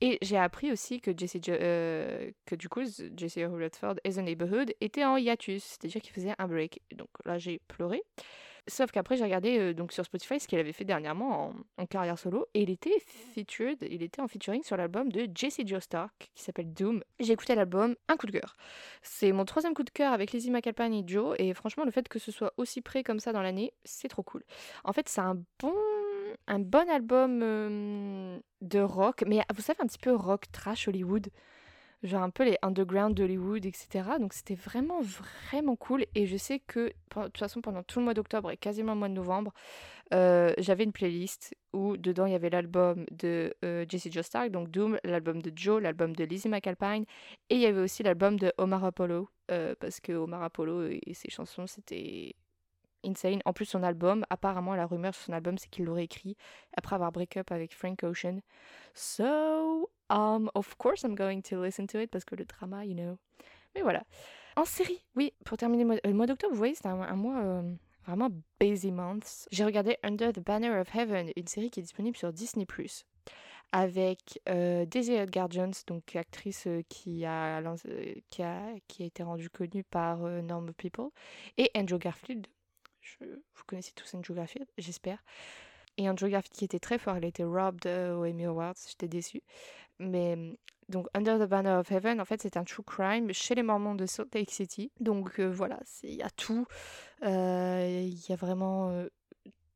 Et 0.00 0.18
j'ai 0.22 0.36
appris 0.36 0.72
aussi 0.72 1.00
que, 1.00 1.12
Jesse, 1.16 1.36
euh, 1.48 2.30
que 2.46 2.54
du 2.54 2.68
coup, 2.68 2.82
Jesse 3.16 3.38
Rutherford 3.38 3.94
et 4.04 4.10
The 4.10 4.18
Neighborhood 4.18 4.74
étaient 4.80 5.04
en 5.04 5.16
hiatus, 5.16 5.62
c'est-à-dire 5.62 6.02
qu'ils 6.02 6.12
faisaient 6.12 6.34
un 6.38 6.48
break. 6.48 6.80
Donc 6.94 7.08
là, 7.24 7.38
j'ai 7.38 7.60
pleuré. 7.68 8.02
Sauf 8.66 8.90
qu'après, 8.92 9.18
j'ai 9.18 9.24
regardé 9.24 9.58
euh, 9.58 9.74
donc 9.74 9.92
sur 9.92 10.04
Spotify 10.06 10.40
ce 10.40 10.48
qu'il 10.48 10.58
avait 10.58 10.72
fait 10.72 10.86
dernièrement 10.86 11.52
en, 11.76 11.86
carrière 11.86 12.18
solo. 12.18 12.46
Et 12.54 12.62
il 12.62 12.70
était 12.70 12.98
featured, 13.34 13.76
il 13.82 14.02
était 14.02 14.22
en 14.22 14.28
featuring 14.28 14.62
sur 14.62 14.76
l'album 14.76 15.12
de 15.12 15.28
Jesse 15.34 15.60
Joestark 15.66 16.30
qui 16.34 16.42
s'appelle 16.42 16.72
Doom. 16.72 17.02
J'ai 17.20 17.34
écouté 17.34 17.54
l'album, 17.54 17.94
un 18.08 18.16
coup 18.16 18.26
de 18.26 18.32
cœur. 18.32 18.56
C'est 19.02 19.32
mon 19.32 19.44
troisième 19.44 19.74
coup 19.74 19.82
de 19.82 19.90
cœur 19.90 20.14
avec 20.14 20.32
Lizzie 20.32 20.50
McAlpine 20.50 20.94
et 20.94 21.04
Joe. 21.06 21.36
Et 21.38 21.52
franchement, 21.52 21.84
le 21.84 21.90
fait 21.90 22.08
que 22.08 22.18
ce 22.18 22.32
soit 22.32 22.54
aussi 22.56 22.80
près 22.80 23.02
comme 23.02 23.20
ça 23.20 23.32
dans 23.32 23.42
l'année, 23.42 23.74
c'est 23.84 24.08
trop 24.08 24.22
cool. 24.22 24.42
En 24.82 24.94
fait, 24.94 25.10
c'est 25.10 25.20
un 25.20 25.38
bon, 25.60 25.74
un 26.46 26.58
bon 26.58 26.88
album 26.88 27.40
euh, 27.42 28.38
de 28.60 28.80
rock, 28.80 29.24
mais 29.26 29.42
vous 29.54 29.62
savez, 29.62 29.78
un 29.82 29.86
petit 29.86 29.98
peu 29.98 30.14
rock 30.14 30.44
trash 30.52 30.88
Hollywood 30.88 31.28
genre 32.04 32.22
un 32.22 32.30
peu 32.30 32.44
les 32.44 32.58
underground 32.62 33.14
d'Hollywood, 33.16 33.64
etc. 33.64 34.10
Donc 34.20 34.34
c'était 34.34 34.54
vraiment, 34.54 35.00
vraiment 35.00 35.74
cool. 35.74 36.04
Et 36.14 36.26
je 36.26 36.36
sais 36.36 36.60
que, 36.60 36.88
de 37.16 37.22
toute 37.22 37.38
façon, 37.38 37.60
pendant 37.60 37.82
tout 37.82 37.98
le 37.98 38.04
mois 38.04 38.14
d'octobre 38.14 38.50
et 38.50 38.56
quasiment 38.56 38.92
le 38.92 38.98
mois 38.98 39.08
de 39.08 39.14
novembre, 39.14 39.52
euh, 40.12 40.52
j'avais 40.58 40.84
une 40.84 40.92
playlist 40.92 41.54
où 41.72 41.96
dedans 41.96 42.26
il 42.26 42.32
y 42.32 42.34
avait 42.34 42.50
l'album 42.50 43.06
de 43.10 43.54
euh, 43.64 43.86
Jesse 43.88 44.10
Joestark, 44.12 44.50
donc 44.50 44.70
Doom, 44.70 44.98
l'album 45.02 45.40
de 45.40 45.50
Joe, 45.56 45.82
l'album 45.82 46.14
de 46.14 46.24
Lizzie 46.24 46.48
McAlpine, 46.48 47.04
et 47.48 47.54
il 47.54 47.60
y 47.60 47.66
avait 47.66 47.80
aussi 47.80 48.02
l'album 48.02 48.38
de 48.38 48.52
Omar 48.58 48.84
Apollo, 48.84 49.28
parce 49.80 50.00
que 50.00 50.12
Omar 50.12 50.42
Apollo 50.42 50.88
et 50.88 51.14
ses 51.14 51.30
chansons, 51.30 51.66
c'était 51.66 52.34
insane. 53.04 53.40
En 53.44 53.52
plus, 53.52 53.66
son 53.66 53.82
album, 53.82 54.24
apparemment, 54.30 54.74
la 54.74 54.86
rumeur 54.86 55.14
sur 55.14 55.24
son 55.24 55.32
album, 55.32 55.58
c'est 55.58 55.68
qu'il 55.68 55.84
l'aurait 55.84 56.04
écrit 56.04 56.36
après 56.76 56.94
avoir 56.94 57.12
break 57.12 57.36
up 57.36 57.50
avec 57.52 57.74
Frank 57.74 58.02
Ocean. 58.02 58.40
So, 58.94 59.90
um, 60.10 60.50
of 60.54 60.76
course, 60.76 61.02
I'm 61.02 61.14
going 61.14 61.42
to 61.42 61.62
listen 61.62 61.86
to 61.88 62.00
it 62.00 62.10
parce 62.10 62.24
que 62.24 62.36
le 62.36 62.44
drama, 62.44 62.84
you 62.84 62.94
know. 62.94 63.18
Mais 63.74 63.82
voilà. 63.82 64.04
En 64.56 64.64
série, 64.64 65.04
oui, 65.16 65.32
pour 65.44 65.56
terminer 65.56 65.82
le 65.82 65.88
mois, 65.88 66.12
mois 66.12 66.26
d'octobre, 66.26 66.52
vous 66.52 66.58
voyez, 66.58 66.74
c'était 66.74 66.88
un, 66.88 67.16
mois 67.16 67.40
euh, 67.40 67.74
vraiment 68.06 68.30
busy 68.60 68.92
month. 68.92 69.48
J'ai 69.50 69.64
regardé 69.64 69.96
Under 70.02 70.32
the 70.32 70.40
Banner 70.40 70.70
of 70.78 70.94
Heaven, 70.94 71.30
une 71.36 71.46
série 71.46 71.70
qui 71.70 71.80
est 71.80 71.82
disponible 71.82 72.16
sur 72.16 72.32
Disney+, 72.32 72.66
avec 73.72 74.40
euh, 74.48 74.86
Daisy 74.86 75.14
Edgar 75.14 75.50
Jones, 75.50 75.72
donc 75.86 76.14
actrice 76.14 76.68
euh, 76.68 76.82
qui, 76.88 77.24
a, 77.24 77.58
euh, 77.60 78.14
qui, 78.30 78.42
a, 78.42 78.62
qui 78.86 79.02
a 79.02 79.06
été 79.06 79.22
rendue 79.24 79.50
connue 79.50 79.82
par 79.82 80.24
euh, 80.24 80.42
Normal 80.42 80.74
People, 80.74 81.08
et 81.58 81.70
Andrew 81.76 81.98
Garfield. 81.98 82.46
Je- 83.04 83.24
vous 83.26 83.62
connaissez 83.66 83.92
tous 83.94 84.14
Andrew 84.14 84.34
Garfield, 84.34 84.66
j'espère. 84.78 85.22
Et 85.96 86.08
Andrew 86.08 86.28
Garfield 86.28 86.56
qui 86.56 86.64
était 86.64 86.80
très 86.80 86.98
fort, 86.98 87.16
il 87.18 87.24
a 87.24 87.28
été 87.28 87.44
robbed 87.44 87.86
euh, 87.86 88.16
aux 88.16 88.24
Emmy 88.24 88.46
Awards, 88.46 88.74
j'étais 88.88 89.08
déçue. 89.08 89.42
Mais 89.98 90.36
donc 90.88 91.06
Under 91.14 91.38
the 91.38 91.48
Banner 91.48 91.70
of 91.72 91.90
Heaven, 91.92 92.20
en 92.20 92.24
fait, 92.24 92.42
c'est 92.42 92.56
un 92.56 92.64
true 92.64 92.82
crime 92.82 93.32
chez 93.32 93.54
les 93.54 93.62
Mormons 93.62 93.94
de 93.94 94.06
Salt 94.06 94.34
Lake 94.34 94.50
City. 94.50 94.90
Donc 95.00 95.38
euh, 95.38 95.50
voilà, 95.52 95.78
il 96.02 96.14
y 96.14 96.22
a 96.22 96.30
tout. 96.30 96.66
Euh, 97.24 98.00
Il 98.02 98.26
y 98.28 98.32
a 98.32 98.36
vraiment 98.36 99.04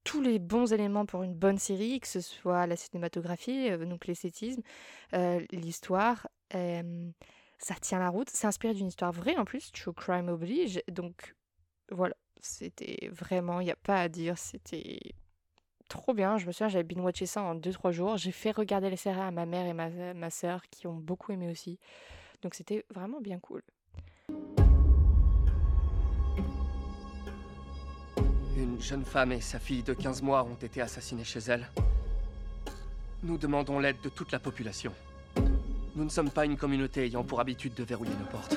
tous 0.05 0.21
les 0.23 0.38
bons 0.38 0.73
éléments 0.73 1.05
pour 1.07 1.23
une 1.23 1.35
bonne 1.35 1.59
série, 1.59 2.01
que 2.01 2.09
ce 2.09 2.21
soit 2.23 2.67
la 2.67 2.77
cinématographie, 2.77 3.71
donc 3.87 4.07
l'esthétisme, 4.07 4.62
l'histoire. 5.53 6.27
ça 6.51 7.75
tient 7.81 7.99
la 7.99 8.09
route. 8.09 8.31
C'est 8.31 8.47
inspiré 8.47 8.73
d'une 8.75 8.87
histoire 8.88 9.12
vraie 9.12 9.37
en 9.37 9.45
plus, 9.45 9.71
true 9.73 9.93
crime 9.93 10.29
oblige. 10.29 10.81
Donc 10.91 11.35
voilà, 11.91 12.14
c'était 12.40 13.09
vraiment, 13.12 13.61
il 13.61 13.64
n'y 13.64 13.70
a 13.70 13.77
pas 13.77 14.01
à 14.01 14.09
dire, 14.09 14.38
c'était 14.38 14.98
trop 15.88 16.14
bien. 16.14 16.38
Je 16.38 16.46
me 16.46 16.53
souviens, 16.53 16.68
j'avais 16.68 16.85
binge 16.85 17.03
watché 17.03 17.27
ça 17.27 17.42
en 17.42 17.55
2-3 17.55 17.92
jours. 17.92 18.16
J'ai 18.16 18.33
fait 18.33 18.51
regarder 18.51 18.90
les 18.90 18.96
séries 18.96 19.20
à 19.20 19.31
ma 19.31 19.46
mère 19.46 19.66
et 19.66 19.72
ma, 19.72 19.88
ma 20.14 20.31
soeur 20.31 20.62
qui 20.70 20.87
ont 20.87 20.96
beaucoup 20.96 21.33
aimé 21.33 21.51
aussi. 21.51 21.79
Donc 22.42 22.55
c'était 22.55 22.85
vraiment 22.94 23.20
bien 23.20 23.38
cool. 23.38 23.62
Une 28.57 28.81
jeune 28.81 29.05
femme 29.05 29.33
et 29.33 29.40
sa 29.40 29.59
fille 29.59 29.83
de 29.83 29.94
15 29.94 30.22
mois 30.22 30.44
ont 30.44 30.57
été 30.57 30.81
assassinées 30.81 31.24
chez 31.24 31.40
elle. 31.40 31.68
Nous 33.22 33.38
demandons 33.38 33.79
l'aide 33.79 34.01
de 34.03 34.09
toute 34.09 34.33
la 34.33 34.38
population. 34.38 34.92
Nous 35.96 36.05
ne 36.05 36.09
sommes 36.09 36.31
pas 36.31 36.44
une 36.44 36.57
communauté 36.57 37.05
ayant 37.05 37.24
pour 37.24 37.40
habitude 37.40 37.74
de 37.74 37.83
verrouiller 37.83 38.14
nos 38.20 38.27
portes. 38.27 38.57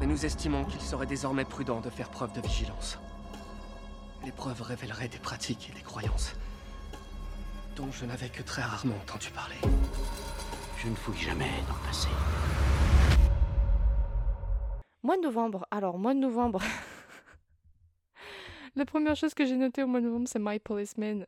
Mais 0.00 0.06
nous 0.06 0.26
estimons 0.26 0.64
qu'il 0.64 0.80
serait 0.80 1.06
désormais 1.06 1.44
prudent 1.44 1.80
de 1.80 1.90
faire 1.90 2.10
preuve 2.10 2.32
de 2.32 2.40
vigilance. 2.40 2.98
Les 4.24 4.32
preuves 4.32 4.62
révéleraient 4.62 5.08
des 5.08 5.18
pratiques 5.18 5.70
et 5.70 5.74
des 5.74 5.82
croyances 5.82 6.34
dont 7.76 7.92
je 7.92 8.06
n'avais 8.06 8.30
que 8.30 8.42
très 8.42 8.62
rarement 8.62 8.96
entendu 8.96 9.30
parler. 9.30 9.56
Je 10.78 10.88
ne 10.88 10.94
fouille 10.94 11.18
jamais 11.18 11.50
dans 11.68 11.74
le 11.74 11.86
passé. 11.86 12.08
Mois 15.02 15.18
de 15.18 15.22
novembre. 15.22 15.66
Alors, 15.70 15.98
mois 15.98 16.14
de 16.14 16.18
novembre. 16.18 16.62
La 18.76 18.86
première 18.86 19.14
chose 19.14 19.34
que 19.34 19.44
j'ai 19.44 19.56
notée 19.56 19.82
au 19.82 19.86
mois 19.86 20.00
de 20.00 20.06
novembre, 20.06 20.26
c'est 20.26 20.40
My 20.40 20.58
Policeman. 20.58 21.26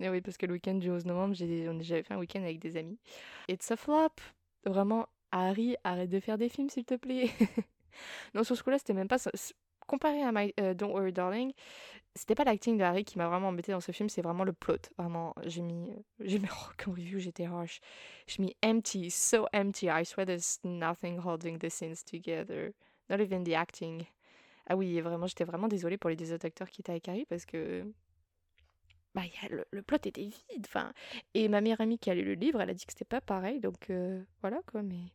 Et 0.00 0.10
oui, 0.10 0.20
parce 0.20 0.36
que 0.36 0.46
le 0.46 0.54
week-end 0.54 0.74
du 0.74 0.90
11 0.90 1.06
novembre, 1.06 1.34
j'avais 1.34 2.02
fait 2.02 2.14
un 2.14 2.18
week-end 2.18 2.42
avec 2.42 2.58
des 2.58 2.76
amis. 2.76 2.98
It's 3.48 3.70
a 3.70 3.76
flop. 3.76 4.16
Vraiment, 4.66 5.06
Harry, 5.30 5.76
arrête 5.84 6.10
de 6.10 6.18
faire 6.18 6.38
des 6.38 6.48
films, 6.48 6.70
s'il 6.70 6.84
te 6.84 6.94
plaît. 6.94 7.30
non, 8.34 8.44
sur 8.44 8.56
ce 8.56 8.62
coup-là, 8.62 8.78
c'était 8.78 8.94
même 8.94 9.08
pas. 9.08 9.18
Comparé 9.86 10.22
à 10.22 10.32
My, 10.32 10.54
euh, 10.60 10.72
Don't 10.72 10.92
Worry 10.92 11.12
Darling, 11.12 11.52
c'était 12.14 12.34
pas 12.34 12.44
l'acting 12.44 12.78
de 12.78 12.82
Harry 12.82 13.04
qui 13.04 13.18
m'a 13.18 13.28
vraiment 13.28 13.48
embêté 13.48 13.72
dans 13.72 13.80
ce 13.80 13.92
film, 13.92 14.08
c'est 14.08 14.22
vraiment 14.22 14.44
le 14.44 14.54
plot. 14.54 14.78
Vraiment, 14.96 15.34
j'ai 15.44 15.60
mis. 15.62 15.90
euh, 15.90 15.96
J'ai 16.20 16.38
mis. 16.38 16.48
Oh, 16.50 16.70
comme 16.78 16.94
review, 16.94 17.18
j'étais 17.18 17.44
harsh. 17.44 17.80
J'ai 18.26 18.42
mis 18.42 18.56
empty, 18.64 19.10
so 19.10 19.46
empty. 19.52 19.88
I 19.88 20.04
swear 20.04 20.24
there's 20.26 20.58
nothing 20.64 21.18
holding 21.18 21.58
the 21.58 21.68
scenes 21.68 22.02
together. 22.04 22.72
Not 23.10 23.20
even 23.20 23.44
the 23.44 23.54
acting. 23.54 24.04
Ah 24.66 24.76
oui, 24.76 24.98
vraiment, 25.00 25.26
j'étais 25.26 25.44
vraiment 25.44 25.68
désolée 25.68 25.98
pour 25.98 26.08
les 26.10 26.16
deux 26.16 26.32
autres 26.32 26.46
acteurs 26.46 26.70
qui 26.70 26.80
étaient 26.80 26.92
avec 26.92 27.08
Harry 27.08 27.26
parce 27.26 27.44
que. 27.44 27.84
Bah, 29.14 29.22
le 29.70 29.82
plot 29.82 29.98
était 30.04 30.22
vide. 30.22 30.34
Enfin, 30.66 30.92
et 31.34 31.48
ma 31.48 31.60
meilleure 31.60 31.80
amie 31.80 31.98
qui 31.98 32.10
a 32.10 32.14
lu 32.14 32.24
le 32.24 32.34
livre, 32.34 32.60
elle 32.60 32.70
a 32.70 32.74
dit 32.74 32.84
que 32.86 32.92
c'était 32.92 33.04
pas 33.04 33.20
pareil. 33.20 33.60
Donc 33.60 33.90
euh, 33.90 34.22
voilà 34.40 34.60
quoi, 34.66 34.82
mais. 34.82 35.12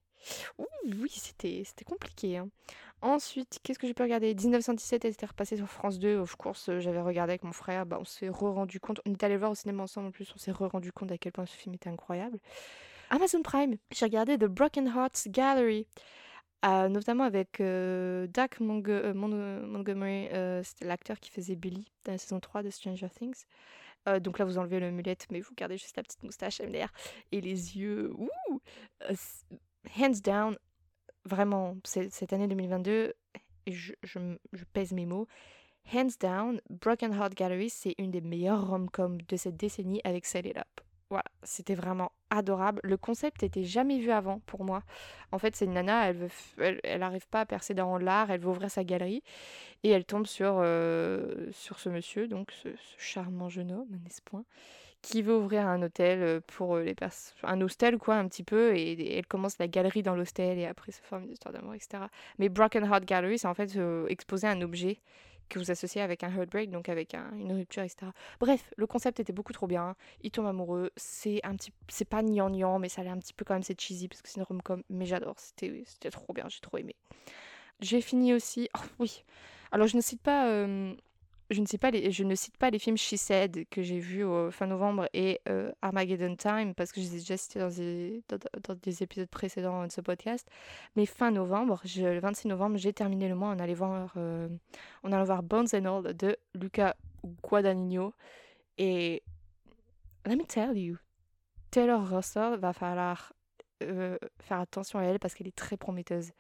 Oui, 0.58 1.10
c'était 1.10 1.86
compliqué. 1.86 2.38
hein. 2.38 2.50
Ensuite, 3.02 3.60
qu'est-ce 3.64 3.80
que 3.80 3.88
j'ai 3.88 3.94
pu 3.94 4.02
regarder? 4.04 4.34
1917, 4.36 5.06
elle 5.06 5.12
était 5.12 5.26
repassée 5.26 5.56
sur 5.56 5.68
France 5.70 6.00
2. 6.00 6.18
Of 6.18 6.36
course, 6.36 6.68
euh, 6.70 6.80
j'avais 6.80 7.00
regardé 7.02 7.32
avec 7.32 7.44
mon 7.44 7.54
frère. 7.54 7.86
Bah, 7.86 7.98
on 8.00 8.04
s'est 8.06 8.28
re-rendu 8.30 8.80
compte. 8.82 9.00
On 9.06 9.12
est 9.14 9.24
allé 9.24 9.38
voir 9.38 9.52
au 9.52 9.56
cinéma 9.56 9.84
ensemble 9.84 10.08
en 10.08 10.12
plus. 10.12 10.30
On 10.36 10.38
s'est 10.38 10.52
re-rendu 10.52 10.92
compte 10.92 11.12
à 11.12 11.18
quel 11.18 11.32
point 11.32 11.46
ce 11.46 11.56
film 11.56 11.74
était 11.76 11.90
incroyable. 11.90 12.40
Amazon 13.10 13.42
Prime, 13.42 13.76
j'ai 13.92 14.06
regardé 14.06 14.38
The 14.38 14.46
Broken 14.46 14.88
Hearts 14.88 15.28
Gallery. 15.28 15.88
Euh, 16.66 16.90
notamment 16.90 17.24
avec 17.24 17.62
euh, 17.62 18.28
Doug 18.28 18.50
euh, 18.90 19.14
Mon- 19.14 19.66
Montgomery, 19.66 20.28
c'était 20.66 20.86
l'acteur 20.86 21.20
qui 21.22 21.32
faisait 21.32 21.56
Billy 21.56 21.88
dans 22.04 22.12
la 22.12 22.18
saison 22.18 22.40
3 22.42 22.64
de 22.64 22.70
Stranger 22.70 23.10
Things. 23.10 23.46
Donc 24.24 24.40
là, 24.40 24.46
vous 24.46 24.58
enlevez 24.58 24.80
le 24.80 24.90
mulette, 24.92 25.28
mais 25.30 25.40
vous 25.40 25.54
gardez 25.56 25.78
juste 25.78 25.96
la 25.96 26.02
petite 26.04 26.24
moustache 26.24 26.62
MDR 26.62 26.92
et 27.32 27.42
les 27.42 27.78
yeux. 27.78 28.12
Ouh 28.18 28.60
Hands 29.98 30.22
down, 30.24 30.58
vraiment, 31.26 31.78
cette 31.84 32.34
année 32.34 32.48
2022, 32.48 33.14
et 33.66 33.72
je, 33.72 33.94
je 34.04 34.64
pèse 34.74 34.92
mes 34.94 35.06
mots, 35.06 35.28
hands 35.94 36.18
down, 36.20 36.62
Broken 36.70 37.14
Heart 37.14 37.34
Gallery, 37.34 37.70
c'est 37.70 37.96
une 37.98 38.12
des 38.12 38.22
meilleures 38.22 38.68
rom-coms 38.68 39.22
de 39.28 39.38
cette 39.38 39.58
décennie 39.58 40.02
avec 40.04 40.26
Set 40.26 40.46
It 40.46 40.58
Up. 40.58 40.82
Voilà, 41.10 41.26
c'était 41.42 41.74
vraiment 41.74 42.12
adorable. 42.30 42.82
Le 42.84 42.96
concept 42.96 43.42
était 43.42 43.64
jamais 43.64 43.98
vu 44.00 44.12
avant 44.12 44.40
pour 44.46 44.64
moi. 44.64 44.84
En 45.32 45.40
fait, 45.40 45.56
c'est 45.56 45.66
une 45.66 45.74
nana, 45.74 46.10
elle, 46.10 46.18
veut 46.18 46.30
elle, 46.60 46.80
elle 46.84 47.02
arrive 47.02 47.28
pas 47.28 47.42
à 47.42 47.46
percer 47.46 47.74
dans 47.74 47.98
l'art, 47.98 48.30
elle 48.30 48.42
veut 48.42 48.50
ouvrir 48.50 48.70
sa 48.70 48.84
galerie 48.84 49.24
et 49.84 49.90
elle 49.90 50.06
tombe 50.06 50.28
sur, 50.28 50.58
euh, 50.60 51.48
sur 51.52 51.80
ce 51.80 51.90
monsieur, 51.90 52.28
donc 52.28 52.52
ce, 52.52 52.70
charmant 52.98 53.50
jeune 53.50 53.72
homme, 53.72 53.90
n'est-ce 54.04 54.22
point, 54.22 54.44
qui 55.02 55.22
veut 55.22 55.36
ouvrir 55.36 55.66
un 55.68 55.82
hôtel 55.82 56.22
euh, 56.22 56.42
pour 56.46 56.76
euh, 56.76 56.84
les 56.84 56.96
personnes, 56.96 57.36
un 57.44 57.62
hostel 57.62 57.98
quoi, 57.98 58.16
un 58.16 58.28
petit 58.28 58.44
peu, 58.44 58.76
et, 58.76 58.92
et 58.92 59.18
elle 59.18 59.28
commence 59.28 59.58
la 59.58 59.68
galerie 59.68 60.04
dans 60.04 60.16
l'hostel 60.16 60.60
et 60.60 60.66
après 60.66 60.92
se 60.92 61.02
forme 61.02 61.24
une 61.24 61.32
histoire 61.32 61.54
d'amour, 61.54 61.74
etc. 61.74 62.04
Mais 62.38 62.50
Broken 62.50 62.84
Heart 62.84 63.06
Gallery, 63.06 63.40
c'est 63.40 63.48
en 63.48 63.54
fait 63.54 63.76
euh, 63.78 64.06
exposer 64.08 64.48
un 64.48 64.62
objet 64.62 65.00
que 65.50 65.60
vous 65.60 65.72
associez 65.72 66.02
avec 66.02 66.24
un 66.24 66.30
heartbreak, 66.32 66.70
donc 66.70 66.88
avec 66.90 67.14
un- 67.16 67.32
une 67.36 67.52
rupture, 67.54 67.84
etc. 67.84 68.12
Bref, 68.40 68.72
le 68.78 68.88
concept 68.88 69.20
était 69.20 69.34
beaucoup 69.34 69.54
trop 69.54 69.68
bien. 69.68 69.96
Il 70.22 70.32
tombe 70.32 70.46
amoureux. 70.46 70.92
C'est 70.96 71.40
un 71.44 71.56
petit, 71.56 71.74
c'est 71.90 72.06
pas 72.08 72.22
gnangnan, 72.24 72.80
mais 72.80 72.90
ça 72.90 73.02
a 73.02 73.04
l'air 73.04 73.14
un 73.14 73.20
petit 73.20 73.34
peu 73.34 73.44
quand 73.46 73.54
même 73.56 73.64
c'est 73.64 73.80
cheesy 73.80 74.08
parce 74.08 74.22
que 74.22 74.30
c'est 74.30 74.38
une 74.38 74.44
rom-com. 74.44 74.84
Mais 74.90 75.06
j'adore. 75.06 75.36
C'était, 75.40 75.84
c'était 75.86 76.10
trop 76.12 76.32
bien. 76.34 76.46
J'ai 76.50 76.60
trop 76.62 76.78
aimé. 76.78 76.96
J'ai 77.82 78.02
fini 78.02 78.34
aussi. 78.34 78.70
Oh, 78.78 78.86
oui. 79.00 79.24
Alors 79.72 79.88
je 79.88 79.96
ne 79.98 80.02
cite 80.02 80.22
pas, 80.22 80.48
euh, 80.50 80.96
je 81.50 81.62
ne 81.62 81.66
cite 81.66 81.82
pas 82.58 82.70
les, 82.70 82.80
films 82.80 82.98
She 82.98 83.16
Said 83.16 83.66
que 83.70 83.82
j'ai 83.82 84.00
vus 84.00 84.26
fin 84.52 84.68
novembre 84.68 85.10
et 85.14 85.42
euh, 85.50 85.72
Armageddon 85.82 86.36
Time 86.36 86.76
parce 86.76 86.92
que 86.92 87.02
je 87.02 87.08
les 87.08 87.16
ai 87.16 87.20
déjà 87.20 87.38
cités 87.38 87.60
dans 87.60 87.70
des, 88.76 89.04
épisodes 89.04 89.30
précédents 89.30 89.86
de 89.86 89.92
ce 89.92 90.02
podcast. 90.02 90.48
Mais 90.96 91.06
fin 91.06 91.32
novembre, 91.32 91.82
le 91.98 92.20
26 92.20 92.48
novembre, 92.48 92.78
j'ai 92.78 92.94
terminé 92.94 93.28
le 93.28 93.36
mois 93.36 93.50
en 93.50 93.60
allant 93.60 93.74
voir, 93.74 94.14
euh, 94.18 94.48
voir 95.04 95.44
Bones 95.44 95.68
and 95.74 95.86
All 95.86 96.14
de 96.16 96.38
Luca 96.54 96.96
Guadagnino 97.44 98.14
et 98.78 99.24
let 100.26 100.36
me 100.36 100.46
tell 100.46 100.78
you, 100.78 100.98
Taylor 101.72 102.08
Russell 102.08 102.58
va 102.60 102.74
falloir 102.74 103.34
euh, 103.84 104.18
faire 104.40 104.60
attention 104.60 105.00
à 105.00 105.04
elle 105.04 105.20
parce 105.20 105.34
qu'elle 105.34 105.48
est 105.48 105.56
très 105.56 105.78
prometteuse. 105.78 106.32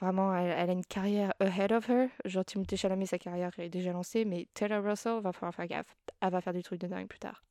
Vraiment, 0.00 0.34
elle, 0.34 0.70
a 0.70 0.72
une 0.72 0.84
carrière 0.84 1.32
ahead 1.40 1.72
of 1.72 1.88
her. 1.88 2.08
Genre, 2.24 2.44
Timothée 2.44 2.76
Chalamet, 2.76 3.06
sa 3.06 3.18
carrière 3.18 3.50
est 3.58 3.68
déjà 3.68 3.92
lancée, 3.92 4.24
mais 4.24 4.46
Taylor 4.54 4.82
Russell 4.84 5.20
va 5.20 5.32
falloir 5.32 5.54
faire 5.54 5.66
gaffe. 5.66 5.96
Elle 6.20 6.30
va 6.30 6.40
faire 6.40 6.52
des 6.52 6.62
trucs 6.62 6.80
de 6.80 6.86
dingue 6.86 7.08
plus 7.08 7.18
tard. 7.18 7.42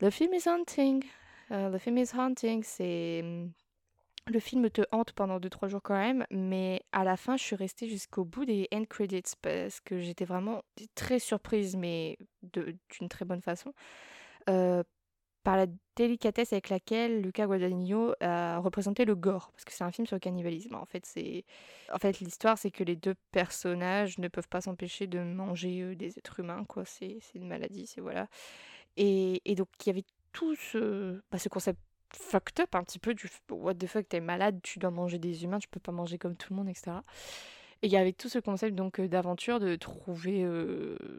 Le 0.00 0.10
film 0.10 0.34
is 0.34 0.48
haunting. 0.48 1.04
Euh, 1.50 1.70
le 1.70 1.78
film 1.78 1.98
is 1.98 2.10
haunting, 2.14 2.62
c'est... 2.62 3.20
hum, 3.22 3.52
Le 4.26 4.40
film 4.40 4.68
te 4.70 4.82
hante 4.92 5.12
pendant 5.12 5.38
2-3 5.38 5.68
jours 5.68 5.82
quand 5.82 5.96
même, 5.96 6.26
mais 6.30 6.82
à 6.92 7.04
la 7.04 7.16
fin, 7.16 7.36
je 7.36 7.42
suis 7.44 7.56
restée 7.56 7.88
jusqu'au 7.88 8.24
bout 8.24 8.44
des 8.44 8.68
end 8.72 8.84
credits 8.84 9.34
parce 9.40 9.80
que 9.80 10.00
j'étais 10.00 10.24
vraiment 10.24 10.62
très 10.94 11.18
surprise, 11.18 11.76
mais 11.76 12.18
d'une 12.42 13.08
très 13.08 13.24
bonne 13.24 13.42
façon, 13.42 13.72
euh, 14.50 14.82
par 15.44 15.56
la 15.56 15.66
délicatesse 15.96 16.52
avec 16.52 16.68
laquelle 16.68 17.20
Luca 17.22 17.46
Guadagnino 17.46 18.14
a 18.20 18.58
représenté 18.58 19.04
le 19.04 19.14
gore, 19.14 19.50
parce 19.52 19.64
que 19.64 19.72
c'est 19.72 19.84
un 19.84 19.90
film 19.90 20.06
sur 20.06 20.16
le 20.16 20.20
cannibalisme. 20.20 20.74
En 20.74 20.84
fait, 20.84 21.04
c'est, 21.06 21.44
en 21.92 21.98
fait, 21.98 22.20
l'histoire, 22.20 22.58
c'est 22.58 22.70
que 22.70 22.84
les 22.84 22.96
deux 22.96 23.14
personnages 23.32 24.18
ne 24.18 24.28
peuvent 24.28 24.48
pas 24.48 24.60
s'empêcher 24.60 25.06
de 25.06 25.20
manger 25.20 25.80
euh, 25.82 25.96
des 25.96 26.18
êtres 26.18 26.40
humains, 26.40 26.64
quoi. 26.68 26.84
C'est, 26.84 27.18
c'est 27.20 27.38
une 27.38 27.48
maladie, 27.48 27.86
c'est 27.86 28.00
voilà. 28.00 28.28
Et, 28.96 29.40
et 29.44 29.54
donc, 29.54 29.68
il 29.84 29.88
y 29.88 29.90
avait 29.90 30.04
tout 30.32 30.54
ce, 30.56 31.20
bah, 31.30 31.38
ce 31.38 31.48
concept 31.48 31.80
fucked 32.14 32.60
up 32.60 32.74
un 32.74 32.84
petit 32.84 32.98
peu 32.98 33.14
du 33.14 33.28
what 33.50 33.74
the 33.74 33.86
fuck, 33.86 34.08
t'es 34.08 34.20
malade, 34.20 34.60
tu 34.62 34.78
dois 34.78 34.90
manger 34.90 35.18
des 35.18 35.44
humains, 35.44 35.58
tu 35.58 35.68
peux 35.68 35.80
pas 35.80 35.92
manger 35.92 36.18
comme 36.18 36.36
tout 36.36 36.52
le 36.52 36.56
monde, 36.56 36.68
etc. 36.68 36.98
Et 37.82 37.86
il 37.86 37.92
y 37.92 37.96
avait 37.96 38.12
tout 38.12 38.28
ce 38.28 38.38
concept 38.40 38.74
donc 38.74 39.00
d'aventure, 39.00 39.60
de 39.60 39.76
trouver 39.76 40.44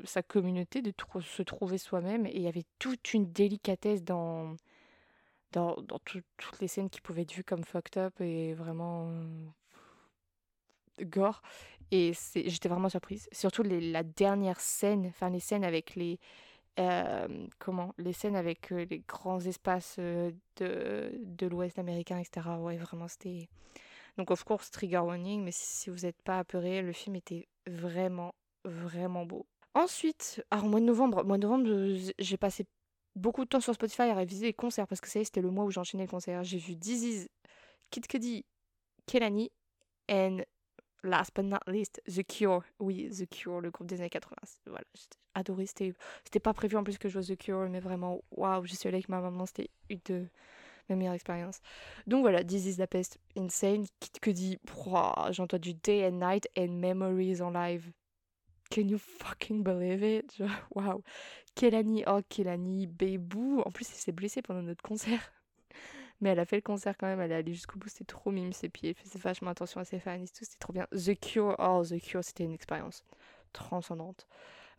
sa 0.03 0.21
communauté, 0.23 0.81
de 0.81 0.93
se 1.21 1.41
trouver 1.43 1.77
soi-même. 1.77 2.25
Et 2.25 2.35
il 2.35 2.41
y 2.41 2.47
avait 2.47 2.65
toute 2.79 3.13
une 3.13 3.31
délicatesse 3.31 4.03
dans, 4.03 4.55
dans, 5.53 5.75
dans 5.83 5.99
tout- 5.99 6.23
toutes 6.37 6.59
les 6.61 6.67
scènes 6.67 6.89
qui 6.89 7.01
pouvaient 7.01 7.23
être 7.23 7.33
vues 7.33 7.43
comme 7.43 7.63
fucked 7.63 7.97
up 8.01 8.19
et 8.21 8.53
vraiment. 8.53 9.09
euh, 9.11 9.45
gore. 11.01 11.41
Et 11.91 12.13
j'étais 12.35 12.69
vraiment 12.69 12.89
surprise. 12.89 13.27
Surtout 13.31 13.63
la 13.63 14.03
dernière 14.03 14.59
scène, 14.59 15.07
enfin 15.07 15.29
les 15.29 15.39
scènes 15.39 15.63
avec 15.63 15.95
les. 15.95 16.19
comment 17.59 17.93
Les 17.97 18.13
scènes 18.13 18.35
avec 18.35 18.69
les 18.71 19.03
grands 19.07 19.39
espaces 19.39 19.97
de, 19.99 20.33
de 20.57 21.47
l'Ouest 21.47 21.79
américain, 21.79 22.17
etc. 22.19 22.59
Ouais, 22.59 22.77
vraiment, 22.77 23.07
c'était. 23.07 23.49
Donc, 24.19 24.31
of 24.31 24.43
course, 24.43 24.69
trigger 24.69 24.97
warning, 24.97 25.41
mais 25.45 25.53
si, 25.53 25.89
vous 25.89 25.99
n'êtes 25.99 26.21
pas 26.23 26.39
apeuré, 26.39 26.81
le 26.81 26.91
film 26.91 27.15
était 27.15 27.47
vraiment, 27.65 28.35
vraiment 28.65 29.25
beau. 29.25 29.47
Ensuite, 29.73 30.43
alors, 30.51 30.65
au 30.65 30.67
mois 30.67 30.81
de 30.81 30.85
novembre, 30.85 31.23
mois 31.23 31.37
de 31.37 31.47
novembre, 31.47 32.11
j'ai 32.19 32.35
passé 32.35 32.65
beaucoup 33.15 33.45
de 33.45 33.47
temps 33.47 33.61
sur 33.61 33.73
Spotify 33.73 34.01
à 34.01 34.15
réviser 34.15 34.47
les 34.47 34.53
concerts 34.53 34.87
parce 34.87 34.99
que 34.99 35.07
ça 35.07 35.19
y 35.19 35.21
est, 35.21 35.25
c'était 35.25 35.39
le 35.39 35.51
mois 35.51 35.63
où 35.63 35.71
j'enchaînais 35.71 36.03
les 36.03 36.09
concerts. 36.09 36.43
J'ai 36.43 36.57
vu 36.57 36.75
Disease, 36.75 37.29
Kid 37.91 38.07
Cudi, 38.07 38.43
Kelani, 39.05 39.51
and 40.11 40.39
last 41.01 41.31
but 41.33 41.45
not 41.45 41.59
least, 41.67 42.01
The 42.05 42.27
Cure. 42.27 42.65
Oui, 42.79 43.09
The 43.09 43.25
Cure, 43.25 43.61
le 43.61 43.71
groupe 43.71 43.87
des 43.87 44.01
années 44.01 44.09
80. 44.09 44.35
Voilà, 44.65 44.83
j'ai 44.95 45.05
adoré. 45.33 45.65
C'était 45.65 45.93
pas 46.43 46.53
prévu 46.53 46.75
en 46.75 46.83
plus 46.83 46.97
que 46.97 47.07
je 47.07 47.17
vois 47.17 47.25
The 47.25 47.37
Cure, 47.37 47.69
mais 47.69 47.79
vraiment, 47.79 48.21
waouh, 48.31 48.65
j'y 48.65 48.75
suis 48.75 48.89
allée 48.89 48.97
avec 48.97 49.07
ma 49.07 49.21
maman, 49.21 49.45
c'était 49.45 49.69
une 49.89 50.01
de 50.03 50.27
mes 50.89 50.95
meilleures 50.95 51.13
expériences. 51.13 51.61
Donc 52.07 52.21
voilà, 52.21 52.43
This 52.43 52.65
is 52.65 52.77
la 52.77 52.87
peste, 52.87 53.19
insane. 53.35 53.85
Cudi, 54.21 54.57
pouah, 54.65 55.29
j'entends 55.31 55.59
du 55.59 55.73
Day 55.73 56.07
and 56.07 56.19
Night 56.19 56.47
and 56.57 56.69
Memories 56.69 57.41
en 57.41 57.51
live. 57.51 57.91
Can 58.71 58.87
you 58.87 58.99
fucking 58.99 59.63
believe 59.63 60.03
it? 60.03 60.41
Waouh. 60.75 61.01
Kelani, 61.55 62.03
oh 62.07 62.21
Kelani, 62.29 62.85
Bébou. 62.87 63.61
En 63.65 63.71
plus, 63.71 63.89
elle 63.89 63.99
s'est 63.99 64.11
blessée 64.11 64.41
pendant 64.41 64.61
notre 64.61 64.83
concert. 64.83 65.19
Mais 66.21 66.29
elle 66.29 66.39
a 66.39 66.45
fait 66.45 66.57
le 66.57 66.61
concert 66.61 66.97
quand 66.97 67.07
même, 67.07 67.21
elle 67.21 67.31
est 67.31 67.35
allée 67.35 67.53
jusqu'au 67.53 67.79
bout, 67.79 67.87
c'était 67.87 68.03
trop 68.03 68.29
mime 68.29 68.51
ses 68.51 68.67
pieds, 68.67 68.89
elle 68.89 68.95
faisait 68.95 69.19
vachement 69.19 69.51
attention 69.51 69.79
à 69.79 69.85
ses 69.85 69.99
fans 69.99 70.21
et 70.21 70.27
tout, 70.27 70.43
c'était 70.43 70.57
trop 70.59 70.73
bien. 70.73 70.85
The 70.91 71.17
Cure, 71.17 71.55
oh 71.59 71.81
The 71.85 71.97
Cure, 72.01 72.23
c'était 72.25 72.43
une 72.43 72.51
expérience 72.51 73.05
transcendante. 73.53 74.27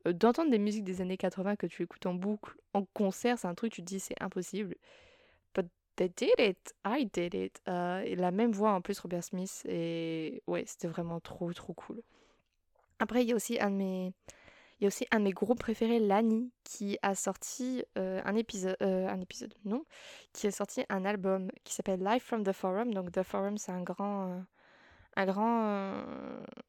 Euh, 0.06 0.12
D'entendre 0.12 0.50
des 0.50 0.58
musiques 0.58 0.84
des 0.84 1.00
années 1.00 1.16
80 1.16 1.56
que 1.56 1.66
tu 1.66 1.82
écoutes 1.82 2.04
en 2.04 2.14
boucle, 2.14 2.54
en 2.74 2.84
concert, 2.84 3.38
c'est 3.38 3.48
un 3.48 3.54
truc, 3.54 3.72
tu 3.72 3.80
te 3.82 3.86
dis 3.86 4.00
c'est 4.00 4.20
impossible. 4.20 4.76
They 6.00 6.08
did 6.08 6.38
it, 6.38 6.74
I 6.82 7.04
did 7.04 7.34
it. 7.34 7.60
Euh, 7.68 8.00
et 8.00 8.16
la 8.16 8.30
même 8.30 8.52
voix 8.52 8.72
en 8.72 8.80
plus, 8.80 8.98
Robert 9.00 9.22
Smith, 9.22 9.66
et 9.68 10.42
ouais, 10.46 10.64
c'était 10.66 10.88
vraiment 10.88 11.20
trop 11.20 11.52
trop 11.52 11.74
cool. 11.74 12.00
Après, 13.00 13.22
il 13.22 13.28
y 13.28 13.32
a 13.32 13.36
aussi 13.36 13.60
un 13.60 13.70
de 13.70 13.76
mes, 13.76 14.14
il 14.78 14.84
y 14.84 14.84
a 14.84 14.88
aussi 14.88 15.06
un 15.10 15.18
de 15.18 15.24
mes 15.24 15.32
groupes 15.32 15.58
préférés, 15.58 15.98
Lani, 15.98 16.50
qui 16.64 16.96
a 17.02 17.14
sorti 17.14 17.84
euh, 17.98 18.22
un 18.24 18.34
épisode, 18.34 18.78
euh, 18.80 19.08
un 19.08 19.20
épisode, 19.20 19.52
non, 19.66 19.84
qui 20.32 20.46
a 20.46 20.52
sorti 20.52 20.86
un 20.88 21.04
album 21.04 21.50
qui 21.64 21.74
s'appelle 21.74 22.02
Live 22.02 22.22
from 22.22 22.44
the 22.44 22.52
Forum. 22.52 22.94
Donc 22.94 23.12
The 23.12 23.22
Forum, 23.22 23.58
c'est 23.58 23.72
un 23.72 23.82
grand, 23.82 24.42
un 25.16 25.26
grand, 25.26 26.02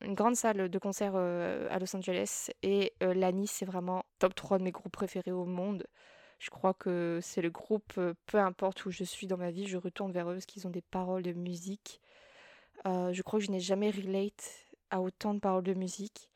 une 0.02 0.14
grande 0.14 0.36
salle 0.36 0.68
de 0.68 0.78
concert 0.78 1.16
à 1.16 1.80
Los 1.80 1.96
Angeles. 1.96 2.50
Et 2.64 2.92
Lani, 3.00 3.48
c'est 3.48 3.66
vraiment 3.66 4.04
top 4.20 4.36
3 4.36 4.58
de 4.58 4.64
mes 4.64 4.72
groupes 4.72 4.92
préférés 4.92 5.32
au 5.32 5.46
monde. 5.46 5.88
Je 6.42 6.50
crois 6.50 6.74
que 6.74 7.20
c'est 7.22 7.44
le 7.44 7.52
groupe, 7.52 7.94
peu 8.26 8.40
importe 8.40 8.88
où 8.88 8.90
je 8.90 9.04
suis 9.04 9.28
dans 9.28 9.38
ma 9.38 9.52
vie, 9.52 9.68
je 9.68 9.78
retourne 9.78 10.12
vers 10.12 10.28
eux 10.28 10.34
parce 10.34 10.48
qu'ils 10.48 10.66
ont 10.66 10.72
des 10.72 10.82
paroles 10.82 11.22
de 11.22 11.34
musique. 11.34 12.02
Je 12.84 13.22
crois 13.22 13.38
que 13.40 13.46
je 13.46 13.52
n'ai 13.52 13.60
jamais 13.60 13.92
relate 13.92 14.66
à 14.90 15.02
autant 15.02 15.36
de 15.36 15.40
paroles 15.40 15.64
de 15.64 15.76
musique. 15.76 16.32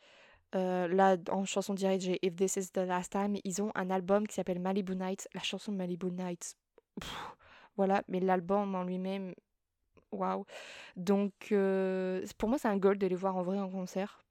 Là, 0.53 1.17
en 1.31 1.43
chanson 1.45 1.73
directe, 1.73 2.03
j'ai 2.03 2.19
If 2.21 2.35
This 2.35 2.55
Is 2.57 2.71
the 2.71 2.77
Last 2.77 3.13
Time. 3.13 3.35
Ils 3.43 3.63
ont 3.63 3.71
un 3.73 3.89
album 3.89 4.27
qui 4.27 4.35
s'appelle 4.35 4.59
Malibu 4.59 4.95
Nights. 4.95 5.27
La 5.33 5.41
chanson 5.41 5.71
de 5.71 5.77
Malibu 5.77 6.11
Nights, 6.11 6.55
voilà, 7.75 8.03
mais 8.07 8.19
l'album 8.19 8.75
en 8.75 8.83
lui-même, 8.83 9.33
waouh. 10.11 10.45
Donc, 10.95 11.33
pour 12.37 12.49
moi, 12.49 12.59
c'est 12.59 12.67
un 12.67 12.77
goal 12.77 12.99
de 12.99 13.07
les 13.07 13.15
voir 13.15 13.35
en 13.37 13.41
vrai 13.41 13.59
en 13.59 13.71
concert. 13.71 14.23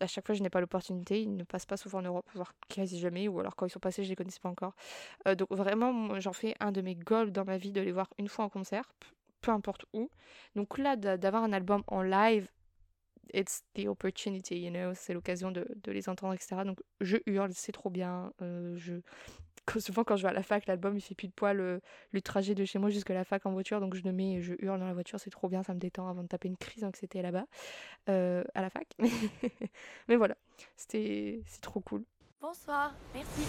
À 0.00 0.06
chaque 0.06 0.26
fois, 0.26 0.34
je 0.34 0.42
n'ai 0.42 0.50
pas 0.50 0.60
l'opportunité. 0.60 1.22
Ils 1.22 1.36
ne 1.36 1.44
passent 1.44 1.66
pas 1.66 1.76
souvent 1.76 1.98
en 1.98 2.02
Europe, 2.02 2.28
voire 2.34 2.52
quasi 2.68 2.98
jamais, 2.98 3.28
ou 3.28 3.40
alors 3.40 3.56
quand 3.56 3.66
ils 3.66 3.70
sont 3.70 3.80
passés, 3.80 4.04
je 4.04 4.08
les 4.08 4.16
connaissais 4.16 4.40
pas 4.40 4.48
encore. 4.48 4.74
Euh, 5.28 5.34
donc, 5.34 5.48
vraiment, 5.50 6.18
j'en 6.20 6.32
fais 6.32 6.54
un 6.60 6.72
de 6.72 6.80
mes 6.80 6.94
goals 6.94 7.32
dans 7.32 7.44
ma 7.44 7.56
vie 7.58 7.72
de 7.72 7.80
les 7.80 7.92
voir 7.92 8.08
une 8.18 8.28
fois 8.28 8.44
en 8.44 8.48
concert, 8.48 8.92
peu 9.40 9.50
importe 9.50 9.84
où. 9.92 10.10
Donc 10.56 10.78
là, 10.78 10.96
d'a- 10.96 11.16
d'avoir 11.16 11.42
un 11.44 11.52
album 11.52 11.82
en 11.86 12.02
live, 12.02 12.48
it's 13.34 13.64
the 13.74 13.86
opportunity, 13.86 14.60
you 14.60 14.70
know, 14.70 14.92
c'est 14.94 15.14
l'occasion 15.14 15.50
de, 15.50 15.66
de 15.82 15.92
les 15.92 16.08
entendre, 16.08 16.34
etc. 16.34 16.64
Donc 16.64 16.80
je 17.00 17.16
hurle, 17.26 17.52
c'est 17.54 17.72
trop 17.72 17.90
bien. 17.90 18.32
euh, 18.42 18.76
je... 18.76 18.94
souvent 19.78 20.04
quand 20.04 20.16
je 20.16 20.22
vais 20.22 20.28
à 20.28 20.32
la 20.32 20.42
fac, 20.42 20.66
l'album 20.66 20.96
il 20.96 21.00
fait 21.00 21.14
plus 21.14 21.28
de 21.28 21.32
poil 21.32 21.56
le, 21.56 21.80
le 22.12 22.20
trajet 22.20 22.54
de 22.54 22.64
chez 22.64 22.78
moi 22.78 22.90
jusqu'à 22.90 23.14
la 23.14 23.24
fac 23.24 23.46
en 23.46 23.52
voiture, 23.52 23.80
donc 23.80 23.94
je 23.94 24.02
le 24.02 24.12
mets 24.12 24.34
et 24.34 24.42
je 24.42 24.54
hurle 24.58 24.78
dans 24.78 24.86
la 24.86 24.94
voiture, 24.94 25.20
c'est 25.20 25.30
trop 25.30 25.48
bien, 25.48 25.62
ça 25.62 25.74
me 25.74 25.78
détend 25.78 26.08
avant 26.08 26.22
de 26.22 26.28
taper 26.28 26.48
une 26.48 26.56
crise 26.56 26.82
d'anxiété 26.82 27.22
là-bas, 27.22 27.46
euh, 28.08 28.44
à 28.54 28.62
la 28.62 28.70
fac. 28.70 28.88
Mais 30.08 30.16
voilà, 30.16 30.36
c'était 30.76 31.42
c'est 31.46 31.60
trop 31.60 31.80
cool. 31.80 32.04
Bonsoir, 32.40 32.94
merci. 33.14 33.42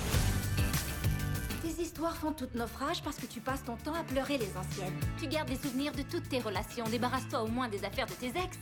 Tes 1.64 1.82
histoires 1.82 2.16
font 2.18 2.34
tout 2.34 2.50
naufrage 2.56 3.02
parce 3.04 3.18
que 3.18 3.26
tu 3.26 3.40
passes 3.40 3.64
ton 3.64 3.78
temps 3.78 3.94
à 3.94 4.04
pleurer 4.04 4.38
les 4.38 4.58
anciennes. 4.58 5.00
Tu 5.18 5.28
gardes 5.28 5.50
les 5.50 5.56
souvenirs 5.56 5.94
de 5.94 6.04
toutes 6.04 6.28
tes 6.28 6.40
relations. 6.40 6.84
Débarrasse-toi 6.92 7.42
au 7.42 7.48
moins 7.48 7.70
des 7.70 7.86
affaires 7.86 8.06
de 8.06 8.14
tes 8.14 8.28
ex. 8.28 8.60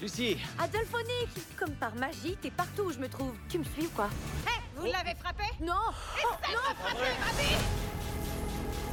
Lucie 0.00 0.36
Adolphonique 0.58 1.56
Comme 1.58 1.72
par 1.72 1.94
magie, 1.94 2.36
t'es 2.40 2.50
partout 2.50 2.82
où 2.82 2.92
je 2.92 2.98
me 2.98 3.08
trouve. 3.08 3.32
Tu 3.48 3.58
me 3.58 3.64
suis 3.64 3.86
ou 3.86 3.90
quoi 3.90 4.08
Hé, 4.46 4.60
vous 4.76 4.86
l'avez 4.86 5.14
frappé 5.18 5.44
Non 5.60 5.72
Oh, 6.24 6.34
non 6.52 6.96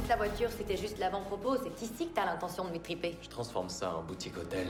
Ta 0.08 0.16
voiture, 0.16 0.50
c'était 0.56 0.76
juste 0.76 0.98
l'avant-propos. 0.98 1.56
C'est 1.62 1.82
ici 1.82 2.08
que 2.08 2.14
t'as 2.14 2.26
l'intention 2.26 2.64
de 2.64 2.70
m'étriper. 2.70 3.16
Je 3.22 3.28
transforme 3.28 3.70
ça 3.70 3.96
en 3.96 4.02
boutique 4.02 4.36
hôtel. 4.36 4.66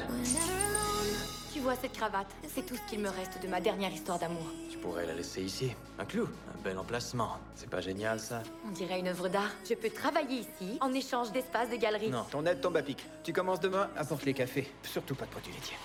Tu 1.53 1.61
vois 1.61 1.75
cette 1.77 1.93
cravate 1.93 2.29
C'est 2.53 2.65
tout 2.67 2.77
ce 2.77 2.83
qu'il 2.91 3.01
me 3.01 3.09
reste 3.09 3.41
de 3.43 3.49
ma 3.49 3.61
dernière 3.61 3.93
histoire 3.93 4.19
d'amour. 4.19 4.47
Tu 4.71 4.79
pourrais 4.79 5.07
la 5.07 5.15
laisser 5.15 5.43
ici. 5.43 5.73
Un 5.99 6.05
clou, 6.05 6.29
un 6.57 6.63
bel 6.63 6.79
emplacement. 6.79 7.39
C'est 7.57 7.71
pas 7.71 7.81
génial 7.81 8.19
ça 8.21 8.43
On 8.67 8.71
dirait 8.71 8.99
une 9.01 9.09
œuvre 9.09 9.29
d'art. 9.29 9.51
Je 9.69 9.75
peux 9.75 9.91
travailler 9.91 10.41
ici 10.41 10.79
en 10.81 10.93
échange 10.93 11.31
d'espace 11.33 11.69
de 11.71 11.77
galerie. 11.77 12.11
Non, 12.11 12.25
ton 12.31 12.45
aide 12.47 12.61
tombe 12.61 12.77
à 12.77 12.83
pic. 12.83 13.05
Tu 13.25 13.33
commences 13.33 13.61
demain, 13.61 13.89
apporte 13.97 14.25
les 14.25 14.35
cafés. 14.35 14.73
Surtout 14.83 15.15
pas 15.15 15.27
de 15.27 15.31
produits 15.31 15.53
laitiers. 15.53 15.77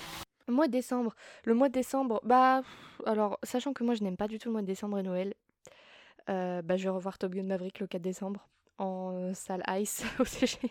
Mois 0.50 0.68
de 0.68 0.72
décembre. 0.72 1.16
Le 1.46 1.54
mois 1.54 1.70
de 1.70 1.74
décembre, 1.74 2.22
bah. 2.24 2.62
Alors, 3.06 3.40
sachant 3.44 3.74
que 3.74 3.84
moi 3.84 3.94
je 3.96 4.04
n'aime 4.04 4.18
pas 4.18 4.28
du 4.28 4.40
tout 4.40 4.50
le 4.50 4.54
mois 4.54 4.62
de 4.62 4.68
décembre 4.68 5.00
et 5.00 5.04
Noël, 5.04 5.34
euh, 6.30 6.62
bah, 6.62 6.78
je 6.78 6.84
vais 6.84 6.90
revoir 6.90 7.18
Top 7.18 7.34
Gun 7.34 7.44
Maverick 7.44 7.80
le 7.80 7.88
4 7.88 8.02
décembre 8.02 8.48
en 8.78 9.14
euh, 9.16 9.34
salle 9.34 9.64
Ice 9.80 10.04
au 10.20 10.26
CGR. 10.26 10.70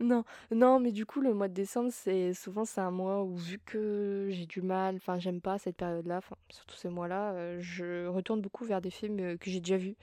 non, 0.00 0.24
non, 0.50 0.80
mais 0.80 0.92
du 0.92 1.06
coup, 1.06 1.20
le 1.20 1.34
mois 1.34 1.48
de 1.48 1.54
décembre, 1.54 1.90
c'est 1.92 2.34
souvent 2.34 2.64
c'est 2.64 2.80
un 2.80 2.90
mois 2.90 3.22
où, 3.22 3.36
vu 3.36 3.58
que 3.58 4.28
j'ai 4.30 4.46
du 4.46 4.62
mal, 4.62 4.96
enfin, 4.96 5.18
j'aime 5.18 5.40
pas 5.40 5.58
cette 5.58 5.76
période-là, 5.76 6.20
surtout 6.50 6.76
ces 6.76 6.88
mois-là, 6.88 7.32
euh, 7.32 7.58
je 7.60 8.06
retourne 8.06 8.40
beaucoup 8.40 8.64
vers 8.64 8.80
des 8.80 8.90
films 8.90 9.38
que 9.38 9.50
j'ai 9.50 9.60
déjà 9.60 9.76
vus. 9.76 9.96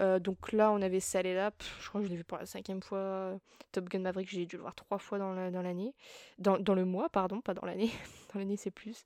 Euh, 0.00 0.18
donc 0.18 0.52
là, 0.52 0.70
on 0.72 0.82
avait 0.82 1.00
Salé 1.00 1.34
là, 1.34 1.50
pff, 1.50 1.78
je 1.80 1.88
crois 1.88 2.00
que 2.00 2.06
je 2.06 2.10
l'ai 2.10 2.16
vu 2.16 2.24
pour 2.24 2.38
la 2.38 2.46
cinquième 2.46 2.82
fois. 2.82 3.38
Top 3.72 3.88
Gun 3.88 4.00
Maverick, 4.00 4.28
j'ai 4.28 4.44
dû 4.46 4.56
le 4.56 4.62
voir 4.62 4.74
trois 4.74 4.98
fois 4.98 5.18
dans 5.18 5.32
la- 5.32 5.50
dans 5.50 5.62
l'année. 5.62 5.94
Dans, 6.38 6.58
dans 6.58 6.74
le 6.74 6.84
mois, 6.84 7.08
pardon, 7.08 7.40
pas 7.40 7.54
dans 7.54 7.64
l'année. 7.66 7.90
dans 8.34 8.38
l'année, 8.40 8.56
c'est 8.56 8.70
plus. 8.70 9.04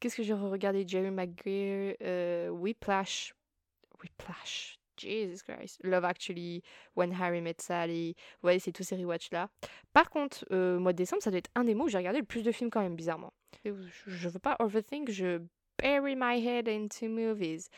Qu'est-ce 0.00 0.16
que 0.16 0.22
j'ai 0.22 0.34
regardé 0.34 0.84
Jerry 0.86 1.10
Maguire, 1.10 1.94
euh, 2.02 2.48
Whiplash. 2.50 3.34
Whiplash. 4.02 4.78
Jesus 4.98 5.42
Christ. 5.42 5.80
Love 5.82 6.04
Actually, 6.04 6.62
When 6.96 7.12
Harry 7.18 7.40
Met 7.40 7.56
Sally. 7.60 8.14
Ouais, 8.42 8.58
c'est 8.58 8.72
tous 8.72 8.82
ces 8.82 8.96
rewatch-là. 8.96 9.48
Par 9.92 10.10
contre, 10.10 10.44
euh, 10.52 10.78
mois 10.78 10.92
de 10.92 10.98
décembre, 10.98 11.22
ça 11.22 11.30
doit 11.30 11.38
être 11.38 11.50
un 11.54 11.64
des 11.64 11.74
mots 11.74 11.84
où 11.86 11.88
j'ai 11.88 11.98
regardé 11.98 12.18
le 12.20 12.24
plus 12.26 12.42
de 12.42 12.52
films 12.52 12.70
quand 12.70 12.82
même, 12.82 12.94
bizarrement. 12.94 13.32
Je 13.64 14.28
veux 14.28 14.38
pas 14.38 14.56
overthink, 14.58 15.10
je 15.10 15.40
bury 15.80 16.14
my 16.16 16.44
head 16.46 16.68
into 16.68 17.08
movies. 17.08 17.68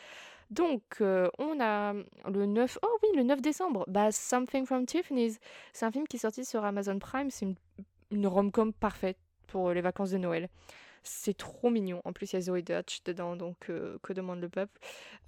Donc, 0.51 0.83
euh, 1.01 1.29
on 1.39 1.59
a 1.59 1.93
le 1.93 2.45
9... 2.45 2.77
Oh 2.83 2.97
oui, 3.03 3.09
le 3.15 3.23
9 3.23 3.41
décembre. 3.41 3.83
Bah, 3.87 4.11
Something 4.11 4.65
from 4.65 4.85
Tiffany's. 4.85 5.39
C'est 5.73 5.85
un 5.85 5.91
film 5.91 6.07
qui 6.07 6.17
est 6.17 6.19
sorti 6.19 6.45
sur 6.45 6.63
Amazon 6.63 6.99
Prime. 6.99 7.29
C'est 7.31 7.45
une, 7.45 7.55
une 8.11 8.27
rom-com 8.27 8.73
parfaite 8.73 9.17
pour 9.47 9.71
les 9.71 9.81
vacances 9.81 10.11
de 10.11 10.17
Noël. 10.17 10.49
C'est 11.03 11.37
trop 11.37 11.69
mignon. 11.69 12.01
En 12.03 12.13
plus, 12.13 12.33
il 12.33 12.35
y 12.35 12.37
a 12.37 12.41
Zoe 12.41 12.61
Dutch 12.63 13.03
dedans, 13.03 13.35
donc 13.35 13.69
euh, 13.69 13.97
que 14.01 14.11
demande 14.11 14.41
le 14.41 14.49
peuple. 14.49 14.79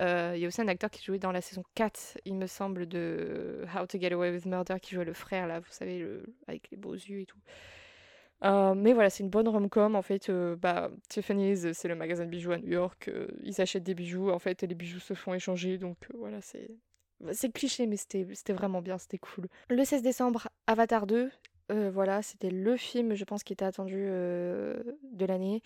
Euh, 0.02 0.34
Il 0.36 0.42
y 0.42 0.46
a 0.46 0.48
aussi 0.48 0.60
un 0.62 0.68
acteur 0.68 0.90
qui 0.90 1.04
jouait 1.04 1.20
dans 1.20 1.32
la 1.32 1.42
saison 1.42 1.64
4, 1.76 2.18
il 2.26 2.36
me 2.36 2.48
semble, 2.48 2.88
de 2.88 3.64
How 3.76 3.86
to 3.86 4.00
Get 4.00 4.12
Away 4.12 4.32
with 4.32 4.46
Murder, 4.48 4.78
qui 4.82 4.96
jouait 4.96 5.06
le 5.06 5.14
frère, 5.14 5.46
là, 5.46 5.60
vous 5.60 5.72
savez, 5.72 6.00
le, 6.00 6.24
avec 6.48 6.72
les 6.72 6.78
beaux 6.78 6.96
yeux 6.96 7.22
et 7.22 7.26
tout. 7.28 7.38
Euh, 8.44 8.76
mais 8.76 8.94
voilà, 8.94 9.10
c'est 9.10 9.24
une 9.24 9.30
bonne 9.30 9.48
rom-com. 9.48 9.96
En 9.96 10.02
fait, 10.02 10.30
euh, 10.30 10.56
bah, 10.56 10.92
Tiffany's, 11.10 11.72
c'est 11.74 11.88
le 11.88 11.96
magasin 11.96 12.26
de 12.26 12.30
bijoux 12.30 12.52
à 12.52 12.58
New 12.58 12.72
York. 12.72 13.08
euh, 13.08 13.28
ils 13.44 13.60
achètent 13.62 13.84
des 13.84 13.96
bijoux, 13.96 14.30
en 14.30 14.40
fait, 14.40 14.62
les 14.62 14.76
bijoux 14.76 15.00
se 15.00 15.14
font 15.16 15.34
échanger. 15.34 15.78
Donc 15.78 15.98
euh, 16.14 16.18
voilà, 16.18 16.42
c'est. 16.42 16.70
C'est 17.32 17.52
cliché, 17.52 17.88
mais 17.88 17.98
c'était 17.98 18.24
vraiment 18.54 18.80
bien, 18.84 19.00
c'était 19.00 19.18
cool. 19.18 19.48
Le 19.70 19.84
16 19.84 20.04
décembre, 20.04 20.50
Avatar 20.68 21.08
2. 21.08 21.32
euh, 21.72 21.90
voilà, 21.92 22.22
c'était 22.22 22.52
le 22.52 22.78
film, 22.78 23.16
je 23.16 23.24
pense, 23.26 23.44
qui 23.44 23.54
était 23.54 23.66
attendu 23.66 23.96
de 24.06 25.26
l'année. 25.26 25.64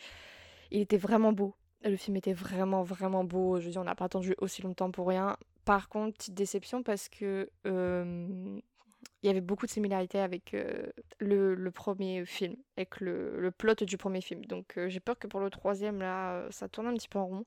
Il 0.72 0.80
était 0.80 0.96
vraiment 0.98 1.34
beau. 1.34 1.54
Le 1.84 1.98
film 1.98 2.16
était 2.16 2.32
vraiment, 2.32 2.84
vraiment 2.84 3.26
beau. 3.26 3.60
Je 3.60 3.66
veux 3.66 3.72
dire, 3.72 3.82
on 3.82 3.84
n'a 3.84 3.96
pas 3.96 4.06
attendu 4.06 4.34
aussi 4.38 4.62
longtemps 4.62 4.92
pour 4.92 5.10
rien. 5.10 5.36
Par 5.66 5.90
contre, 5.90 6.18
petite 6.18 6.36
déception 6.36 6.84
parce 6.84 7.10
que 7.10 7.50
il 9.24 9.28
y 9.28 9.30
avait 9.30 9.42
beaucoup 9.42 9.66
de 9.66 9.72
similarités 9.72 10.20
avec 10.20 10.54
euh, 10.54 10.88
le, 11.20 11.70
premier 11.70 12.26
film, 12.26 12.56
avec 12.76 13.00
le, 13.00 13.52
plot 13.56 13.76
du 13.76 13.98
premier 13.98 14.22
film. 14.22 14.46
Donc 14.46 14.78
euh, 14.78 14.90
j'ai 14.90 15.00
peur 15.00 15.18
que 15.20 15.28
pour 15.28 15.40
le 15.40 15.50
troisième, 15.50 16.00
là, 16.00 16.34
euh, 16.34 16.48
ça 16.52 16.68
tourne 16.68 16.88
un 16.88 16.94
petit 16.94 17.08
peu 17.08 17.20
en 17.20 17.28
rond. 17.28 17.46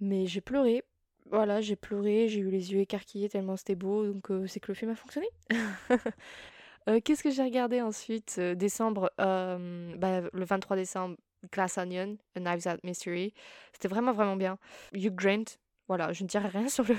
Mais 0.00 0.26
j'ai 0.26 0.40
pleuré. 0.40 0.84
Voilà, 1.30 1.60
j'ai 1.60 1.76
pleuré, 1.76 2.28
j'ai 2.28 2.40
eu 2.40 2.50
les 2.50 2.72
yeux 2.72 2.80
écarquillés 2.80 3.30
tellement 3.30 3.56
c'était 3.56 3.74
beau, 3.74 4.06
donc 4.06 4.28
c'est 4.46 4.60
que 4.60 4.70
le 4.70 4.74
film 4.74 4.90
a 4.90 4.94
fonctionné. 4.94 5.26
Qu'est-ce 7.02 7.22
que 7.22 7.30
j'ai 7.30 7.42
regardé 7.42 7.80
ensuite 7.80 8.38
Décembre, 8.38 9.10
bah, 9.16 10.20
le 10.20 10.44
23 10.44 10.76
décembre, 10.76 11.16
Glass 11.50 11.78
Onion, 11.78 12.18
A 12.36 12.40
Knives 12.40 12.66
Out 12.66 12.84
Mystery. 12.84 13.32
C'était 13.72 13.88
vraiment, 13.88 14.12
vraiment 14.12 14.36
bien. 14.36 14.58
Hugh 14.92 15.14
Grant, 15.14 15.44
voilà, 15.88 16.12
je 16.12 16.24
ne 16.24 16.28
dirai 16.28 16.48
rien 16.48 16.68
sur 16.68 16.84
le, 16.84 16.94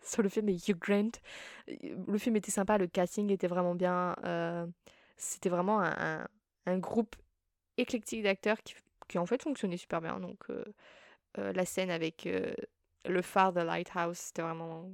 sur 0.04 0.22
le 0.22 0.28
film, 0.28 0.46
mais 0.46 0.54
Hugh 0.56 0.78
Grant, 0.78 1.10
le 1.68 2.18
film 2.18 2.36
était 2.36 2.50
sympa, 2.50 2.78
le 2.78 2.86
casting 2.86 3.30
était 3.30 3.46
vraiment 3.48 3.74
bien. 3.74 4.16
euh, 4.24 4.66
C'était 5.16 5.48
vraiment 5.48 5.80
un, 5.82 6.26
un- 6.66 6.78
groupe 6.78 7.16
éclectique 7.78 8.22
d'acteurs 8.24 8.62
qui, 8.62 8.74
qui 9.08 9.18
en 9.18 9.26
fait 9.26 9.42
fonctionnait 9.42 9.76
super 9.78 10.00
bien. 10.00 10.20
Donc 10.20 10.38
euh, 10.50 10.64
euh, 11.38 11.52
la 11.52 11.64
scène 11.66 11.90
avec 11.90 12.28
le 13.06 13.22
phare 13.22 13.52
de 13.52 13.60
Lighthouse, 13.60 14.18
c'était 14.18 14.42
vraiment... 14.42 14.90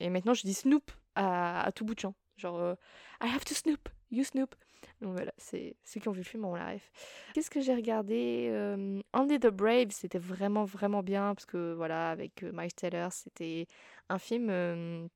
Et 0.00 0.10
maintenant, 0.10 0.34
je 0.34 0.42
dis 0.42 0.54
Snoop 0.54 0.90
à, 1.14 1.62
à 1.62 1.72
tout 1.72 1.84
bout 1.84 1.94
de 1.94 2.00
champ. 2.00 2.14
Genre, 2.36 2.76
I 3.22 3.28
have 3.28 3.44
to 3.44 3.54
Snoop, 3.54 3.88
you 4.10 4.24
Snoop. 4.24 4.54
Donc 5.00 5.12
voilà, 5.12 5.32
c'est 5.36 5.76
ceux 5.84 6.00
qui 6.00 6.08
ont 6.08 6.12
vu 6.12 6.20
le 6.20 6.24
film 6.24 6.44
ont 6.44 6.54
la 6.54 6.72
ref. 6.72 6.90
Qu'est-ce 7.34 7.50
que 7.50 7.60
j'ai 7.60 7.74
regardé 7.74 8.48
euh, 8.50 9.00
Only 9.12 9.38
the 9.38 9.48
Brave, 9.48 9.90
c'était 9.90 10.18
vraiment, 10.18 10.64
vraiment 10.64 11.02
bien, 11.02 11.34
parce 11.34 11.46
que 11.46 11.74
voilà, 11.74 12.10
avec 12.10 12.42
euh, 12.42 12.50
Miles 12.54 12.74
Teller, 12.74 13.08
c'était 13.10 13.66
un 14.08 14.18
film... 14.18 14.48
euh, 14.50 15.06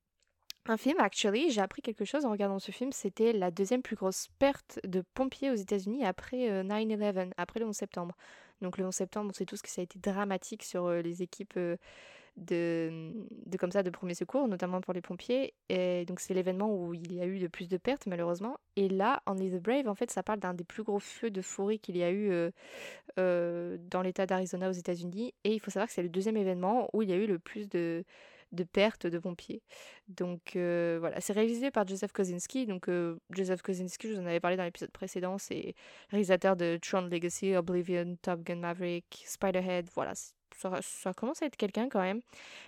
un 0.67 0.77
film, 0.77 1.01
actually, 1.01 1.51
j'ai 1.51 1.61
appris 1.63 1.83
quelque 1.83 2.05
chose 2.05 2.25
en 2.25 2.31
regardant 2.31 2.59
ce 2.59 2.71
film, 2.71 2.93
c'était 2.93 3.33
la 3.33 3.51
deuxième 3.51 3.83
plus 3.83 3.97
grosse 3.97 4.29
perte 4.39 4.79
de 4.87 5.03
pompiers 5.15 5.51
aux 5.51 5.55
États-Unis 5.55 6.05
après 6.05 6.51
euh, 6.51 6.63
9-11, 6.63 7.33
après 7.37 7.61
le 7.61 7.67
11 7.67 7.75
septembre. 7.75 8.15
Donc 8.61 8.77
le 8.77 8.87
11 8.87 8.95
septembre, 8.95 9.31
on 9.31 9.33
sait 9.33 9.47
tous 9.47 9.63
que 9.63 9.71
ça 9.71 9.81
a 9.81 9.85
été 9.85 9.99
dramatique 9.99 10.63
sur 10.63 10.87
euh, 10.87 11.01
les 11.01 11.23
équipes 11.23 11.55
euh, 11.57 11.77
de, 12.37 13.13
de 13.47 13.57
comme 13.57 13.73
ça 13.73 13.83
de 13.83 13.91
premiers 13.91 14.15
secours, 14.15 14.49
notamment 14.49 14.81
pour 14.81 14.95
les 14.95 15.01
pompiers. 15.01 15.55
Et 15.69 16.05
donc 16.07 16.21
c'est 16.21 16.35
l'événement 16.35 16.75
où 16.75 16.95
il 16.95 17.13
y 17.13 17.21
a 17.21 17.25
eu 17.25 17.39
le 17.39 17.49
plus 17.49 17.69
de 17.69 17.77
pertes 17.77 18.07
malheureusement. 18.07 18.59
Et 18.77 18.89
là, 18.89 19.23
Only 19.27 19.51
the 19.51 19.63
Brave, 19.63 19.89
en 19.89 19.95
fait, 19.95 20.11
ça 20.11 20.23
parle 20.23 20.41
d'un 20.41 20.55
des 20.55 20.65
plus 20.65 20.83
gros 20.83 20.99
feux 20.99 21.31
de 21.31 21.43
forêt 21.43 21.79
qu'il 21.79 21.97
y 21.97 22.03
a 22.03 22.11
eu 22.11 22.31
euh, 22.31 22.51
euh, 23.19 23.79
dans 23.91 24.03
l'État 24.03 24.27
d'Arizona 24.27 24.69
aux 24.69 24.73
États-Unis. 24.73 25.35
Et 25.45 25.55
il 25.55 25.61
faut 25.61 25.71
savoir 25.71 25.89
que 25.89 25.95
c'est 25.95 26.03
le 26.03 26.09
deuxième 26.09 26.37
événement 26.37 26.89
où 26.93 27.03
il 27.03 27.11
y 27.11 27.13
a 27.13 27.17
eu 27.17 27.27
le 27.27 27.39
plus 27.39 27.69
de 27.69 28.05
de 28.53 28.65
pertes 28.65 29.07
de 29.07 29.19
pompiers. 29.21 29.63
Donc 30.09 30.57
euh, 30.57 30.97
voilà, 30.99 31.21
c'est 31.21 31.33
réalisé 31.33 31.71
par 31.71 31.87
Joseph 31.87 32.13
Kosinski. 32.13 32.67
Donc 32.67 32.91
Joseph 33.31 33.63
Kosinski, 33.63 34.09
je 34.09 34.15
vous 34.15 34.21
en 34.21 34.27
avais 34.27 34.41
parlé 34.41 34.57
dans 34.57 34.65
l'épisode 34.65 34.91
précédent, 34.91 35.39
c'est 35.39 35.75
réalisateur 36.09 36.57
de 36.57 36.77
Tron 36.83 37.03
Legacy, 37.03 37.55
Oblivion, 37.55 38.17
Top 38.23 38.43
Gun 38.43 38.57
Maverick, 38.57 39.23
Spiderhead. 39.25 39.89
Voilà, 39.95 40.15
ça, 40.83 41.13
commence 41.15 41.43
à 41.43 41.47
être 41.47 41.57
quelqu'un 41.57 41.89
quand 41.89 42.01
même. 42.01 42.21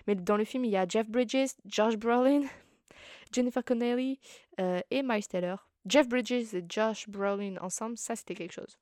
Mais 0.07 0.15
dans 0.15 0.37
le 0.37 0.45
film, 0.45 0.65
il 0.65 0.71
y 0.71 0.77
a 0.77 0.87
Jeff 0.87 1.09
Bridges, 1.09 1.51
Josh 1.65 1.95
Brolin, 1.95 2.41
Jennifer 3.33 3.63
Connelly 3.63 4.19
euh, 4.59 4.81
et 4.91 5.03
Miles 5.03 5.27
Teller. 5.27 5.55
Jeff 5.85 6.07
Bridges 6.07 6.53
et 6.53 6.63
Josh 6.67 7.09
Brolin 7.09 7.57
ensemble, 7.59 7.97
ça 7.97 8.15
c'était 8.15 8.35
quelque 8.35 8.53
chose. 8.53 8.77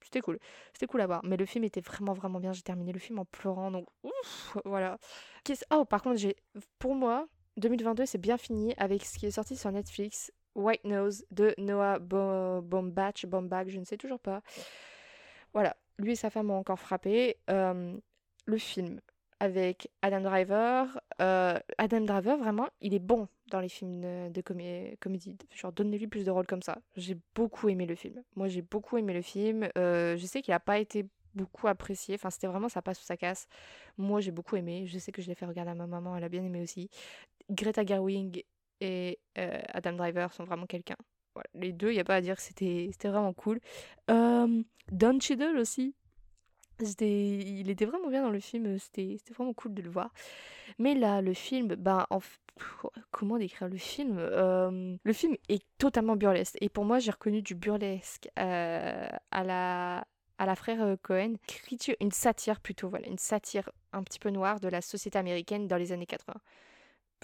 C'était 0.00 0.20
cool. 0.20 0.38
C'était 0.72 0.86
cool 0.86 1.00
à 1.00 1.06
voir. 1.06 1.20
Mais 1.24 1.36
le 1.36 1.46
film 1.46 1.64
était 1.64 1.80
vraiment 1.80 2.12
vraiment 2.12 2.38
bien. 2.38 2.52
J'ai 2.52 2.62
terminé 2.62 2.92
le 2.92 3.00
film 3.00 3.18
en 3.18 3.24
pleurant. 3.24 3.72
Donc 3.72 3.88
ouf, 4.04 4.56
voilà. 4.64 4.98
Oh, 5.72 5.84
par 5.84 6.02
contre, 6.02 6.16
j'ai 6.16 6.36
pour 6.78 6.94
moi, 6.94 7.26
2022 7.56 8.06
c'est 8.06 8.18
bien 8.18 8.38
fini 8.38 8.72
avec 8.76 9.04
ce 9.04 9.18
qui 9.18 9.26
est 9.26 9.32
sorti 9.32 9.56
sur 9.56 9.72
Netflix, 9.72 10.30
White 10.54 10.84
Nose 10.84 11.24
de 11.32 11.54
Noah 11.58 11.98
Bo- 11.98 12.62
Baumbach, 12.62 13.26
Baumbach, 13.26 13.68
je 13.68 13.80
ne 13.80 13.84
sais 13.84 13.96
toujours 13.96 14.20
pas. 14.20 14.40
Voilà, 15.52 15.76
lui 15.98 16.12
et 16.12 16.16
sa 16.16 16.30
femme 16.30 16.50
ont 16.50 16.58
encore 16.58 16.78
frappé. 16.78 17.36
Euh, 17.50 17.96
le 18.46 18.58
film 18.58 19.00
avec 19.40 19.90
Adam 20.02 20.20
Driver. 20.20 21.00
euh, 21.20 21.58
Adam 21.78 22.00
Driver, 22.00 22.38
vraiment, 22.38 22.68
il 22.80 22.94
est 22.94 22.98
bon 22.98 23.28
dans 23.50 23.60
les 23.60 23.68
films 23.68 24.00
de, 24.00 24.28
de 24.30 24.40
comé- 24.40 24.96
comédie. 25.00 25.36
Genre, 25.54 25.72
donnez-lui 25.72 26.06
plus 26.06 26.24
de 26.24 26.30
rôles 26.30 26.46
comme 26.46 26.62
ça. 26.62 26.78
J'ai 26.96 27.16
beaucoup 27.34 27.68
aimé 27.68 27.84
le 27.84 27.94
film. 27.94 28.22
Moi, 28.36 28.48
j'ai 28.48 28.62
beaucoup 28.62 28.96
aimé 28.96 29.12
le 29.12 29.22
film. 29.22 29.68
Euh, 29.76 30.16
je 30.16 30.24
sais 30.26 30.40
qu'il 30.40 30.52
n'a 30.52 30.60
pas 30.60 30.78
été 30.78 31.06
beaucoup 31.34 31.66
apprécié. 31.66 32.14
Enfin, 32.14 32.30
c'était 32.30 32.46
vraiment 32.46 32.68
ça 32.68 32.80
passe 32.80 33.00
ou 33.00 33.04
ça 33.04 33.16
casse. 33.16 33.46
Moi, 33.98 34.20
j'ai 34.20 34.30
beaucoup 34.30 34.56
aimé. 34.56 34.86
Je 34.86 34.98
sais 34.98 35.12
que 35.12 35.20
je 35.20 35.28
l'ai 35.28 35.34
fait 35.34 35.46
regarder 35.46 35.72
à 35.72 35.74
ma 35.74 35.86
maman. 35.86 36.16
Elle 36.16 36.24
a 36.24 36.28
bien 36.28 36.44
aimé 36.44 36.62
aussi. 36.62 36.88
Greta 37.50 37.84
Gerwig 37.84 38.44
et 38.80 39.18
euh, 39.38 39.60
Adam 39.68 39.92
Driver 39.92 40.32
sont 40.32 40.44
vraiment 40.44 40.66
quelqu'un. 40.66 40.96
Les 41.54 41.72
deux, 41.72 41.90
il 41.90 41.94
n'y 41.94 42.00
a 42.00 42.04
pas 42.04 42.14
à 42.16 42.20
dire 42.20 42.38
c'était 42.38 42.88
vraiment 43.02 43.32
cool. 43.32 43.58
Don 44.08 45.18
Cheadle 45.20 45.58
aussi. 45.58 45.94
Il 46.80 47.70
était 47.70 47.84
vraiment 47.84 48.08
bien 48.08 48.22
dans 48.22 48.30
le 48.30 48.40
film, 48.40 48.78
c'était, 48.78 49.16
c'était 49.18 49.34
vraiment 49.34 49.52
cool 49.52 49.74
de 49.74 49.82
le 49.82 49.90
voir. 49.90 50.12
Mais 50.78 50.94
là, 50.94 51.20
le 51.22 51.34
film, 51.34 51.76
pff, 52.56 52.86
comment 53.10 53.38
décrire 53.38 53.68
le 53.68 53.76
film 53.76 54.16
Euh, 54.18 54.96
Le 55.02 55.12
film 55.12 55.36
est 55.48 55.64
totalement 55.78 56.16
burlesque. 56.16 56.56
Et 56.60 56.68
pour 56.68 56.84
moi, 56.84 56.98
j'ai 56.98 57.10
reconnu 57.10 57.42
du 57.42 57.54
burlesque 57.54 58.28
euh, 58.38 59.08
à 59.30 59.44
la 59.44 60.04
à 60.38 60.46
la 60.46 60.56
frère 60.56 60.82
euh, 60.82 60.96
Cohen, 61.00 61.34
une 62.00 62.10
satire 62.10 62.60
plutôt, 62.60 62.88
voilà, 62.88 63.06
une 63.06 63.18
satire 63.18 63.70
un 63.92 64.02
petit 64.02 64.18
peu 64.18 64.30
noire 64.30 64.58
de 64.58 64.68
la 64.68 64.80
société 64.80 65.16
américaine 65.18 65.68
dans 65.68 65.76
les 65.76 65.92
années 65.92 66.06
80 66.06 66.34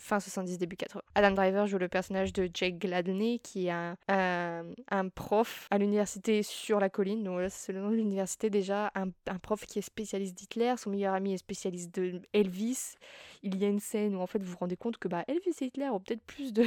fin 0.01 0.19
70, 0.19 0.59
début 0.59 0.77
80. 0.77 1.03
Adam 1.15 1.31
Driver 1.33 1.67
joue 1.67 1.79
le 1.79 1.89
personnage 1.89 2.33
de 2.33 2.49
Jake 2.53 2.79
Gladney, 2.79 3.39
qui 3.39 3.67
est 3.67 3.71
un, 3.71 3.97
un, 4.09 4.65
un 4.91 5.09
prof 5.09 5.69
à 5.71 5.79
l'université 5.79 6.43
sur 6.43 6.81
la 6.81 6.89
colline. 6.89 7.23
Donc 7.23 7.41
c'est 7.51 7.73
le 7.73 7.81
nom 7.81 7.91
de 7.91 7.97
l'université 7.97 8.51
déjà. 8.51 8.91
Un, 8.95 9.09
un 9.27 9.39
prof 9.39 9.65
qui 9.67 9.79
est 9.79 9.83
spécialiste 9.83 10.37
d'Hitler. 10.37 10.75
Son 10.77 10.91
meilleur 10.91 11.15
ami 11.15 11.35
est 11.35 11.39
spécialiste 11.39 11.95
de 11.95 12.21
Elvis. 12.33 12.95
Il 13.43 13.57
y 13.59 13.65
a 13.65 13.69
une 13.69 13.81
scène 13.81 14.17
où 14.17 14.21
en 14.21 14.27
fait 14.27 14.43
vous 14.43 14.53
vous 14.53 14.59
rendez 14.59 14.77
compte 14.77 14.99
que 14.99 15.09
bah, 15.09 15.25
Elvis 15.29 15.57
et 15.61 15.67
Hitler 15.67 15.89
ont 15.89 16.01
peut-être 16.01 16.23
plus 16.23 16.53
de, 16.53 16.65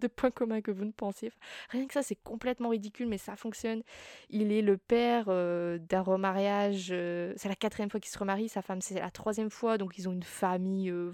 de 0.00 0.06
points 0.06 0.30
communs 0.30 0.60
que 0.60 0.70
vous 0.70 0.84
ne 0.84 0.92
pensiez. 0.92 1.28
Enfin, 1.28 1.38
rien 1.70 1.86
que 1.86 1.94
ça, 1.94 2.02
c'est 2.02 2.16
complètement 2.16 2.70
ridicule, 2.70 3.08
mais 3.08 3.18
ça 3.18 3.36
fonctionne. 3.36 3.82
Il 4.30 4.52
est 4.52 4.62
le 4.62 4.76
père 4.76 5.26
euh, 5.28 5.78
d'un 5.78 6.00
remariage. 6.00 6.88
euh, 6.90 7.32
c'est 7.36 7.48
la 7.48 7.56
quatrième 7.56 7.90
fois 7.90 8.00
qu'il 8.00 8.10
se 8.10 8.18
remarie. 8.18 8.48
Sa 8.48 8.62
femme, 8.62 8.80
c'est 8.80 9.00
la 9.00 9.10
troisième 9.10 9.50
fois. 9.50 9.78
Donc, 9.78 9.98
ils 9.98 10.08
ont 10.08 10.12
une 10.12 10.22
famille 10.22 10.90
euh, 10.90 11.12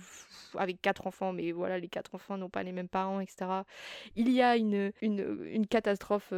avec 0.57 0.81
quatre 0.83 1.07
enfants, 1.07 1.33
mais 1.33 1.53
voilà, 1.53 1.79
les 1.79 1.89
quatre 1.89 2.15
enfants 2.15 2.37
n'ont 2.37 2.51
pas 2.51 2.63
les 2.63 2.73
mêmes 2.73 2.89
parents, 2.89 3.21
etc. 3.21 3.47
Il 4.17 4.31
y 4.31 4.43
a 4.43 4.57
une, 4.57 4.93
une, 5.01 5.67
catastrophe 5.67 6.33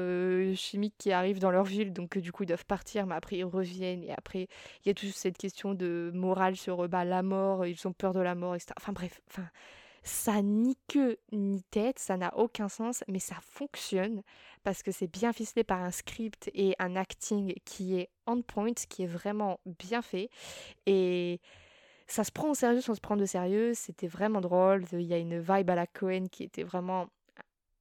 chimique 0.54 0.94
qui 0.98 1.12
arrive 1.12 1.38
dans 1.40 1.50
leur 1.50 1.64
ville, 1.64 1.92
donc 1.92 2.16
du 2.18 2.32
coup, 2.32 2.44
ils 2.44 2.46
doivent 2.46 2.66
partir, 2.66 3.06
mais 3.06 3.14
après, 3.14 3.37
ils 3.37 3.44
reviennent. 3.44 4.04
Et 4.04 4.12
après, 4.12 4.48
il 4.85 4.88
y 4.88 4.90
a 4.90 4.94
toute 4.94 5.11
cette 5.11 5.37
question 5.37 5.74
de 5.74 6.11
morale 6.14 6.56
sur 6.56 6.88
bah, 6.88 7.04
la 7.04 7.22
mort. 7.22 7.66
Ils 7.66 7.87
ont 7.87 7.92
peur 7.92 8.12
de 8.12 8.20
la 8.20 8.35
mort, 8.35 8.54
etc. 8.54 8.72
Enfin, 8.76 8.92
bref. 8.92 9.20
Enfin, 9.28 9.48
ça 10.07 10.40
ni 10.40 10.77
queue 10.87 11.19
ni 11.33 11.62
tête, 11.64 11.99
ça 11.99 12.16
n'a 12.16 12.37
aucun 12.37 12.69
sens, 12.69 13.03
mais 13.09 13.19
ça 13.19 13.37
fonctionne 13.42 14.23
parce 14.62 14.83
que 14.83 14.92
c'est 14.92 15.09
bien 15.09 15.33
ficelé 15.33 15.64
par 15.64 15.83
un 15.83 15.90
script 15.90 16.49
et 16.55 16.75
un 16.79 16.97
acting 16.97 17.55
qui 17.64 17.99
est 17.99 18.09
on 18.27 18.40
point, 18.42 18.75
qui 18.88 19.03
est 19.03 19.09
vraiment 19.09 19.59
bien 19.66 20.03
fait. 20.03 20.31
Et 20.87 21.40
ça 22.07 22.23
se 22.23 22.31
prend 22.31 22.51
au 22.51 22.55
sérieux 22.55 22.81
sans 22.81 22.95
se 22.95 23.01
prendre 23.01 23.21
de 23.21 23.27
sérieux, 23.27 23.75
c'était 23.75 24.07
vraiment 24.07 24.40
drôle. 24.40 24.85
Il 24.92 25.03
y 25.03 25.14
a 25.14 25.19
une 25.19 25.40
vibe 25.40 25.71
à 25.71 25.75
la 25.75 25.87
Cohen 25.88 26.27
qui 26.31 26.45
était 26.45 26.62
vraiment 26.62 27.09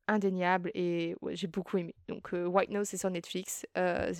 indéniable 0.07 0.71
et 0.73 1.15
j'ai 1.31 1.47
beaucoup 1.47 1.77
aimé. 1.77 1.95
Donc 2.07 2.33
euh, 2.33 2.45
White 2.45 2.69
Nose 2.69 2.87
c'est 2.87 2.97
sur 2.97 3.09
Netflix. 3.09 3.65
Euh, 3.77 4.13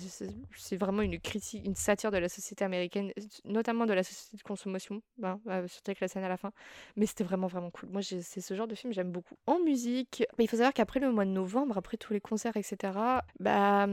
c'est 0.56 0.76
vraiment 0.76 1.02
une 1.02 1.18
critique, 1.20 1.64
une 1.64 1.74
satire 1.74 2.10
de 2.10 2.18
la 2.18 2.28
société 2.28 2.64
américaine, 2.64 3.12
notamment 3.44 3.86
de 3.86 3.92
la 3.92 4.02
société 4.02 4.36
de 4.36 4.42
consommation, 4.42 5.02
ben, 5.18 5.40
euh, 5.48 5.66
surtout 5.68 5.90
avec 5.90 6.00
la 6.00 6.08
scène 6.08 6.24
à 6.24 6.28
la 6.28 6.36
fin. 6.36 6.52
Mais 6.96 7.06
c'était 7.06 7.24
vraiment 7.24 7.46
vraiment 7.46 7.70
cool. 7.70 7.88
Moi 7.90 8.02
c'est 8.02 8.40
ce 8.40 8.54
genre 8.54 8.66
de 8.66 8.74
film 8.74 8.92
j'aime 8.92 9.10
beaucoup. 9.10 9.36
En 9.46 9.58
musique, 9.60 10.24
bah, 10.36 10.44
il 10.44 10.48
faut 10.48 10.56
savoir 10.56 10.72
qu'après 10.72 11.00
le 11.00 11.10
mois 11.12 11.24
de 11.24 11.30
novembre, 11.30 11.78
après 11.78 11.96
tous 11.96 12.12
les 12.12 12.20
concerts 12.20 12.56
etc. 12.56 12.92
Bah 13.40 13.86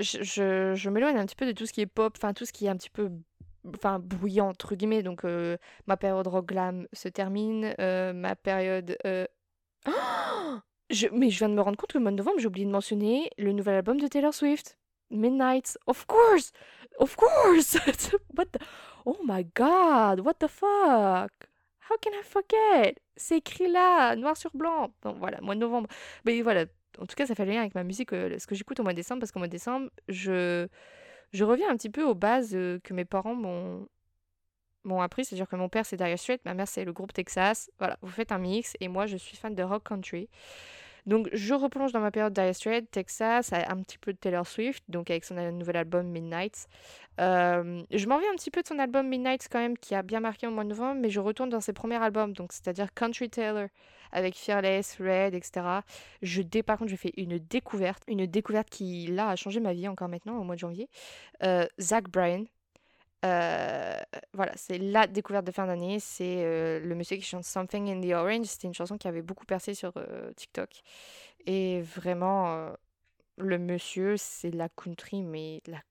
je, 0.00 0.74
je, 0.74 0.88
m'éloigne 0.90 1.16
un 1.16 1.26
petit 1.26 1.36
peu 1.36 1.46
de 1.46 1.52
tout 1.52 1.66
ce 1.66 1.72
qui 1.72 1.80
est 1.80 1.86
pop, 1.86 2.14
enfin 2.16 2.32
tout 2.32 2.44
ce 2.44 2.52
qui 2.52 2.66
est 2.66 2.68
un 2.68 2.76
petit 2.76 2.90
peu 2.90 3.10
enfin 3.76 3.98
bruyant 3.98 4.48
entre 4.48 4.74
guillemets. 4.74 5.02
Donc 5.02 5.24
ma 5.86 5.96
période 5.96 6.26
rock 6.26 6.46
glam 6.46 6.86
se 6.92 7.08
termine, 7.08 7.74
ma 7.78 8.36
période 8.36 8.96
euh, 9.06 9.26
mais 11.12 11.30
je 11.30 11.38
viens 11.38 11.48
de 11.48 11.54
me 11.54 11.60
rendre 11.60 11.76
compte 11.76 11.92
que 11.92 11.98
le 11.98 12.02
mois 12.02 12.12
de 12.12 12.16
novembre, 12.16 12.38
j'ai 12.38 12.46
oublié 12.46 12.66
de 12.66 12.70
mentionner 12.70 13.30
le 13.38 13.52
nouvel 13.52 13.76
album 13.76 14.00
de 14.00 14.06
Taylor 14.06 14.34
Swift. 14.34 14.78
Midnight, 15.10 15.78
of 15.86 16.06
course! 16.06 16.52
Of 16.98 17.16
course! 17.16 17.76
what 18.36 18.46
the... 18.46 18.58
Oh 19.04 19.18
my 19.24 19.44
god! 19.54 20.20
What 20.20 20.34
the 20.34 20.48
fuck? 20.48 21.32
How 21.90 21.96
can 22.00 22.12
I 22.12 22.22
forget? 22.22 22.96
C'est 23.16 23.38
écrit 23.38 23.68
là, 23.68 24.16
noir 24.16 24.36
sur 24.36 24.50
blanc. 24.54 24.92
Donc 25.02 25.18
voilà, 25.18 25.40
mois 25.40 25.54
de 25.54 25.60
novembre. 25.60 25.88
Mais 26.24 26.40
voilà, 26.42 26.64
en 26.98 27.06
tout 27.06 27.14
cas, 27.16 27.26
ça 27.26 27.34
fait 27.34 27.44
le 27.44 27.52
lien 27.52 27.60
avec 27.60 27.74
ma 27.74 27.84
musique, 27.84 28.12
euh, 28.12 28.38
ce 28.38 28.46
que 28.46 28.54
j'écoute 28.54 28.80
au 28.80 28.82
mois 28.82 28.92
de 28.92 28.96
décembre, 28.96 29.20
parce 29.20 29.32
qu'au 29.32 29.38
mois 29.38 29.48
de 29.48 29.52
décembre, 29.52 29.90
je, 30.08 30.66
je 31.32 31.44
reviens 31.44 31.68
un 31.70 31.76
petit 31.76 31.90
peu 31.90 32.02
aux 32.02 32.14
bases 32.14 32.54
euh, 32.54 32.78
que 32.82 32.94
mes 32.94 33.04
parents 33.04 33.34
m'ont 33.34 33.86
m'ont 34.84 35.00
appris, 35.00 35.24
c'est-à-dire 35.24 35.48
que 35.48 35.56
mon 35.56 35.68
père 35.68 35.86
c'est 35.86 35.96
Dire 35.96 36.18
Straits, 36.18 36.44
ma 36.44 36.54
mère 36.54 36.68
c'est 36.68 36.84
le 36.84 36.92
groupe 36.92 37.12
Texas. 37.12 37.70
Voilà, 37.78 37.96
vous 38.02 38.10
faites 38.10 38.32
un 38.32 38.38
mix 38.38 38.74
et 38.80 38.88
moi 38.88 39.06
je 39.06 39.16
suis 39.16 39.36
fan 39.36 39.54
de 39.54 39.62
rock 39.62 39.84
country. 39.88 40.28
Donc 41.06 41.28
je 41.32 41.52
replonge 41.52 41.92
dans 41.92 42.00
ma 42.00 42.10
période 42.10 42.32
Dire 42.32 42.54
Straits, 42.54 42.90
Texas, 42.90 43.52
un 43.52 43.82
petit 43.82 43.98
peu 43.98 44.12
de 44.12 44.18
Taylor 44.18 44.46
Swift, 44.46 44.82
donc 44.88 45.10
avec 45.10 45.24
son 45.24 45.34
nouvel 45.52 45.76
album 45.76 46.06
Midnight. 46.06 46.66
Euh, 47.20 47.82
je 47.90 48.06
m'en 48.06 48.18
vais 48.18 48.26
un 48.26 48.34
petit 48.34 48.50
peu 48.50 48.62
de 48.62 48.66
son 48.66 48.78
album 48.78 49.08
Midnight 49.08 49.46
quand 49.50 49.58
même, 49.58 49.76
qui 49.76 49.94
a 49.94 50.02
bien 50.02 50.20
marqué 50.20 50.46
au 50.46 50.50
mois 50.50 50.64
de 50.64 50.70
novembre, 50.70 51.00
mais 51.00 51.10
je 51.10 51.20
retourne 51.20 51.50
dans 51.50 51.60
ses 51.60 51.74
premiers 51.74 52.02
albums, 52.02 52.32
donc 52.32 52.52
c'est-à-dire 52.52 52.92
Country 52.94 53.28
Taylor 53.28 53.68
avec 54.12 54.36
Fearless, 54.36 54.96
Red, 54.98 55.34
etc. 55.34 55.80
Je 56.22 56.40
dé, 56.40 56.62
par 56.62 56.78
contre, 56.78 56.90
j'ai 56.90 56.96
fait 56.96 57.12
une 57.16 57.38
découverte, 57.38 58.02
une 58.08 58.26
découverte 58.26 58.70
qui 58.70 59.08
là 59.08 59.28
a 59.28 59.36
changé 59.36 59.60
ma 59.60 59.74
vie 59.74 59.88
encore 59.88 60.08
maintenant 60.08 60.38
au 60.38 60.44
mois 60.44 60.54
de 60.54 60.60
janvier. 60.60 60.88
Euh, 61.42 61.66
Zach 61.80 62.08
Bryan, 62.08 62.46
euh, 63.24 63.96
voilà, 64.34 64.52
c'est 64.56 64.78
la 64.78 65.06
découverte 65.06 65.46
de 65.46 65.52
fin 65.52 65.66
d'année. 65.66 65.98
C'est 66.00 66.44
euh, 66.44 66.80
le 66.80 66.94
monsieur 66.94 67.16
qui 67.16 67.22
chante 67.22 67.44
Something 67.44 67.90
in 67.90 68.00
the 68.00 68.12
Orange. 68.12 68.46
C'était 68.46 68.66
une 68.66 68.74
chanson 68.74 68.98
qui 68.98 69.08
avait 69.08 69.22
beaucoup 69.22 69.46
percé 69.46 69.74
sur 69.74 69.92
euh, 69.96 70.32
TikTok. 70.34 70.82
Et 71.46 71.80
vraiment, 71.82 72.70
le 73.36 73.58
monsieur, 73.58 74.16
c'est 74.16 74.50
la 74.50 74.68
country, 74.70 75.22
mais 75.22 75.60
la, 75.66 75.82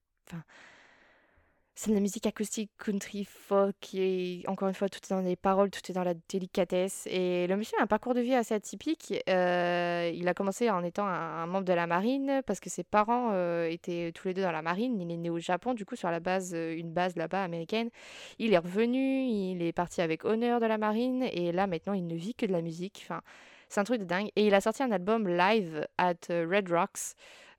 c'est 1.76 1.90
de 1.90 1.96
la 1.96 2.02
musique 2.02 2.28
acoustique, 2.28 2.70
country, 2.78 3.26
folk, 3.26 3.96
et 3.96 4.44
encore 4.48 4.68
une 4.68 4.76
fois, 4.76 4.90
tout 4.90 5.00
est 5.00 5.10
dans 5.10 5.22
les 5.22 5.36
paroles, 5.36 5.72
tout 5.72 5.80
est 5.90 5.94
dans 5.94 6.04
la 6.04 6.14
délicatesse. 6.30 7.08
Et 7.08 7.48
le 7.48 7.58
monsieur 7.58 7.76
a 7.80 7.84
un 7.84 7.88
parcours 7.88 8.14
de 8.14 8.22
vie 8.22 8.36
assez 8.36 8.54
atypique. 8.54 9.14
Euh, 9.28 10.12
il 10.14 10.28
a 10.28 10.36
commencé 10.36 10.70
en 10.70 10.84
étant 10.84 11.08
un, 11.08 11.48
membre 11.48 11.66
de 11.66 11.74
la 11.74 11.88
marine, 11.88 12.42
parce 12.46 12.60
que 12.60 12.70
ses 12.70 12.84
parents 12.84 13.32
euh, 13.34 13.68
étaient 13.68 14.12
tous 14.14 14.28
les 14.28 14.36
deux 14.36 14.44
dans 14.44 14.52
la 14.52 14.62
marine. 14.62 15.02
Il 15.02 15.12
est 15.12 15.18
né 15.18 15.32
au 15.32 15.40
Japon, 15.40 15.74
du 15.74 15.84
coup, 15.84 15.96
sur 15.96 16.12
la 16.12 16.20
base, 16.20 16.54
euh, 16.54 16.78
une 16.78 16.92
base 16.92 17.16
là-bas 17.16 17.44
américaine. 17.44 17.90
Il 18.38 18.54
est 18.54 18.60
revenu, 18.60 19.26
il 19.26 19.64
est 19.64 19.74
parti 19.74 20.02
avec 20.02 20.26
honneur 20.26 20.60
de 20.60 20.68
la 20.68 20.78
marine, 20.78 21.24
et 21.24 21.52
là, 21.52 21.66
maintenant, 21.66 21.94
il 21.94 22.06
ne 22.06 22.16
vit 22.16 22.36
que 22.36 22.46
de 22.46 22.52
la 22.52 22.62
musique. 22.62 23.02
Enfin, 23.04 23.22
c'est 23.70 23.80
un 23.80 23.84
truc 23.84 24.00
de 24.00 24.06
dingue. 24.06 24.30
Et 24.36 24.46
il 24.46 24.54
a 24.54 24.62
sorti 24.62 24.84
un 24.84 24.92
album 24.92 25.28
live 25.28 25.88
at 25.98 26.14
Red 26.30 26.70
Rocks. 26.70 27.16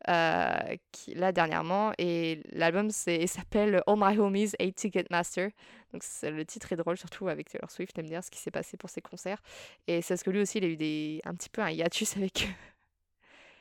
Euh, 0.09 0.77
là 1.15 1.33
dernièrement. 1.33 1.93
Et 1.99 2.43
l'album 2.53 2.91
s'appelle 2.91 3.83
All 3.87 3.97
My 3.97 4.19
Homies 4.19 4.53
Hate 4.59 4.75
Ticketmaster. 4.75 5.51
Donc 5.93 6.03
le 6.23 6.45
titre 6.45 6.73
est 6.73 6.77
drôle, 6.77 6.97
surtout 6.97 7.29
avec 7.29 7.49
Taylor 7.49 7.71
Swift, 7.71 7.99
aime 7.99 8.07
dire 8.07 8.23
ce 8.23 8.31
qui 8.31 8.39
s'est 8.39 8.51
passé 8.51 8.77
pour 8.77 8.91
ses 8.91 9.01
concerts. 9.01 9.41
Et 9.87 10.03
c'est 10.03 10.15
parce 10.15 10.23
que 10.23 10.31
lui 10.31 10.41
aussi, 10.41 10.59
il 10.59 10.65
a 10.65 10.69
eu 10.69 10.77
des, 10.77 11.21
un 11.25 11.35
petit 11.35 11.49
peu 11.49 11.63
un 11.63 11.71
hiatus 11.71 12.17
avec 12.17 12.49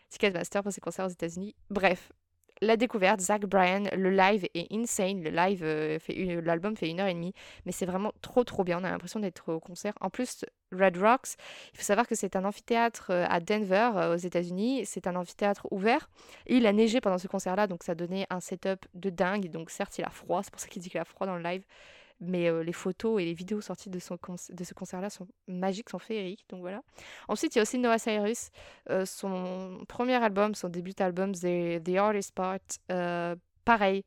Ticketmaster 0.10 0.64
pour 0.64 0.72
ses 0.72 0.82
concerts 0.82 1.06
aux 1.06 1.10
États-Unis. 1.10 1.56
Bref, 1.70 2.12
la 2.64 2.78
découverte, 2.78 3.20
Zach 3.22 3.46
Bryan, 3.46 3.90
le 3.96 4.10
live 4.10 4.48
est 4.54 4.68
insane. 4.72 5.24
Le 5.24 5.30
live 5.30 5.64
euh, 5.64 6.00
fait 6.00 6.14
l'album 6.42 6.76
fait 6.76 6.90
une 6.90 7.00
heure 7.00 7.08
et 7.08 7.14
demie, 7.14 7.34
mais 7.66 7.72
c'est 7.72 7.86
vraiment 7.86 8.14
trop 8.22 8.44
trop 8.44 8.64
bien. 8.64 8.80
On 8.80 8.84
a 8.84 8.90
l'impression 8.90 9.20
d'être 9.20 9.52
au 9.52 9.60
concert. 9.60 9.94
En 10.02 10.10
plus, 10.10 10.46
Red 10.72 10.98
Rocks, 10.98 11.36
il 11.74 11.78
faut 11.78 11.84
savoir 11.84 12.08
que 12.08 12.16
c'est 12.16 12.36
un 12.36 12.46
amphithéâtre 12.46 13.12
euh, 13.12 13.26
à 13.30 13.40
Denver, 13.40 13.92
euh, 13.96 14.14
aux 14.16 14.18
États-Unis. 14.18 14.86
C'est 14.86 15.08
un 15.08 15.16
amphithéâtre 15.16 15.68
ouvert. 15.72 16.10
Il 16.48 16.66
a 16.66 16.74
neigé 16.74 17.02
pendant 17.02 17.18
ce 17.18 17.28
concert-là, 17.28 17.68
donc 17.68 17.84
ça 17.84 17.96
donnait 17.96 18.26
un 18.30 18.40
setup 18.40 18.86
de 18.94 19.10
dingue. 19.10 19.50
Donc 19.52 19.70
certes, 19.70 19.98
il 19.98 20.06
a 20.06 20.10
froid, 20.10 20.42
c'est 20.44 20.52
pour 20.52 20.62
ça 20.62 20.68
qu'il 20.68 20.82
dit 20.82 20.90
qu'il 20.90 21.00
a 21.00 21.06
froid 21.06 21.28
dans 21.28 21.36
le 21.36 21.44
live 21.44 21.64
mais 22.26 22.64
les 22.64 22.74
photos 22.74 23.22
et 23.22 23.26
les 23.26 23.34
vidéos 23.34 23.62
sorties 23.62 23.90
de, 23.90 24.00
ce 24.00 24.74
concert-là 24.74 25.10
sont 25.10 25.28
magiques, 25.48 25.90
sont 25.90 26.00
féeriques, 26.00 26.46
donc 26.50 26.62
voilà. 26.62 26.82
Ensuite, 27.28 27.56
il 27.56 27.58
y 27.58 27.60
a 27.60 27.64
aussi 27.64 27.78
Noah 27.78 28.00
Cyrus, 28.00 28.50
son 29.06 29.84
premier 29.88 30.16
album, 30.16 30.56
son 30.56 30.70
début 30.70 30.92
d'album, 30.92 31.34
The, 31.34 31.84
The 31.84 31.96
Artist 31.98 32.34
Part, 32.34 32.60
pareil. 33.66 34.04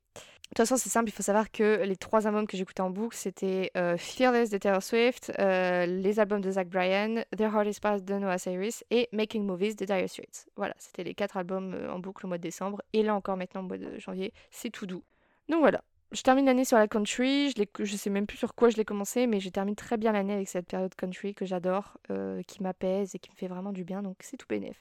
De 0.46 0.50
toute 0.50 0.58
façon, 0.58 0.76
c'est 0.76 0.90
simple, 0.90 1.08
il 1.08 1.12
faut 1.12 1.24
savoir 1.24 1.50
que 1.50 1.82
les 1.82 1.96
trois 1.96 2.28
albums 2.28 2.46
que 2.46 2.56
j'écoutais 2.56 2.80
en 2.80 2.90
boucle, 2.90 3.16
c'était 3.16 3.72
Fearless 3.98 4.48
de 4.48 4.58
Taylor 4.58 4.80
Swift, 4.80 5.32
les 5.38 6.20
albums 6.20 6.40
de 6.40 6.52
Zach 6.52 6.68
Bryan, 6.68 7.24
The 7.36 7.40
Hardest 7.42 7.80
Part 7.80 8.00
de 8.00 8.14
Noah 8.14 8.38
Cyrus 8.38 8.84
et 8.90 9.08
Making 9.10 9.44
Movies 9.44 9.74
de 9.74 9.84
Dire 9.84 10.08
Straits. 10.08 10.46
Voilà, 10.54 10.74
c'était 10.78 11.02
les 11.02 11.14
quatre 11.14 11.36
albums 11.36 11.76
en 11.90 11.98
boucle 11.98 12.26
au 12.26 12.28
mois 12.28 12.38
de 12.38 12.42
décembre. 12.42 12.80
Et 12.92 13.02
là 13.02 13.16
encore 13.16 13.36
maintenant 13.36 13.62
au 13.62 13.64
mois 13.64 13.76
de 13.76 13.98
janvier, 13.98 14.32
c'est 14.52 14.70
tout 14.70 14.86
doux. 14.86 15.02
Donc 15.48 15.58
voilà, 15.60 15.82
je 16.16 16.22
termine 16.22 16.46
l'année 16.46 16.64
sur 16.64 16.78
la 16.78 16.88
country. 16.88 17.52
Je, 17.56 17.84
je 17.84 17.96
sais 17.96 18.10
même 18.10 18.26
plus 18.26 18.38
sur 18.38 18.54
quoi 18.54 18.70
je 18.70 18.76
l'ai 18.76 18.84
commencé, 18.84 19.26
mais 19.26 19.38
je 19.38 19.50
termine 19.50 19.76
très 19.76 19.96
bien 19.96 20.12
l'année 20.12 20.32
avec 20.32 20.48
cette 20.48 20.66
période 20.66 20.94
country 20.94 21.34
que 21.34 21.44
j'adore, 21.44 21.98
euh, 22.10 22.42
qui 22.46 22.62
m'apaise 22.62 23.14
et 23.14 23.18
qui 23.18 23.30
me 23.30 23.36
fait 23.36 23.48
vraiment 23.48 23.72
du 23.72 23.84
bien. 23.84 24.02
Donc 24.02 24.16
c'est 24.20 24.36
tout 24.36 24.46
bénef. 24.48 24.76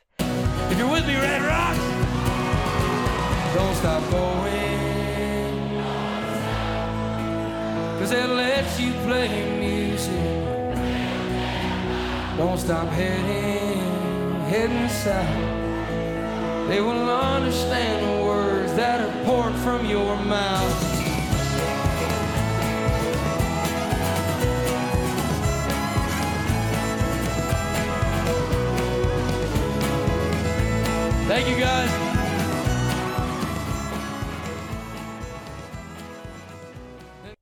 If 0.72 0.80
you're 0.80 0.90
with 0.90 1.06
me, 1.06 1.16
Red 1.16 1.42
don't 3.54 3.76
stop 3.76 4.02
going. 4.12 4.96
Cause 8.00 8.10
they'll 8.10 8.36
let 8.36 8.80
you 8.80 8.92
play 9.06 9.30
music. 9.60 10.12
Don't 12.38 12.58
stop 12.58 12.88
heading, 12.90 14.40
heading 14.50 14.90
south. 14.90 16.68
They 16.68 16.82
will 16.82 17.10
understand 17.10 18.06
the 18.06 18.26
words 18.26 18.74
that 18.74 19.00
are 19.00 19.24
poured 19.24 19.56
from 19.64 19.86
your 19.86 20.18
mouth. 20.18 20.95
Thank 31.36 31.50
you 31.50 31.58
guys. 31.58 31.90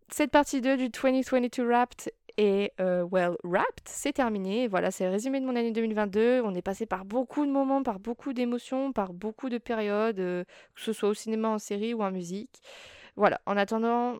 Cette 0.10 0.32
partie 0.32 0.62
2 0.62 0.78
du 0.78 0.90
2022 0.90 1.64
Wrapped 1.64 2.12
est 2.38 2.74
euh, 2.80 3.06
well 3.12 3.36
wrapped, 3.44 3.84
c'est 3.86 4.14
terminé. 4.14 4.68
Voilà, 4.68 4.90
c'est 4.90 5.04
le 5.06 5.12
résumé 5.12 5.40
de 5.40 5.46
mon 5.46 5.56
année 5.56 5.72
2022. 5.72 6.42
On 6.44 6.56
est 6.56 6.64
passé 6.64 6.88
par 6.88 7.06
beaucoup 7.06 7.46
de 7.46 7.52
moments, 7.52 7.84
par 7.84 8.00
beaucoup 8.00 8.34
d'émotions, 8.34 8.94
par 8.94 9.14
beaucoup 9.14 9.50
de 9.50 9.60
périodes, 9.60 10.20
euh, 10.20 10.44
que 10.74 10.82
ce 10.82 10.92
soit 10.92 11.10
au 11.10 11.14
cinéma, 11.14 11.50
en 11.50 11.60
série 11.60 11.94
ou 11.94 12.02
en 12.02 12.10
musique. 12.10 12.64
Voilà, 13.16 13.42
en 13.46 13.58
attendant, 13.58 14.18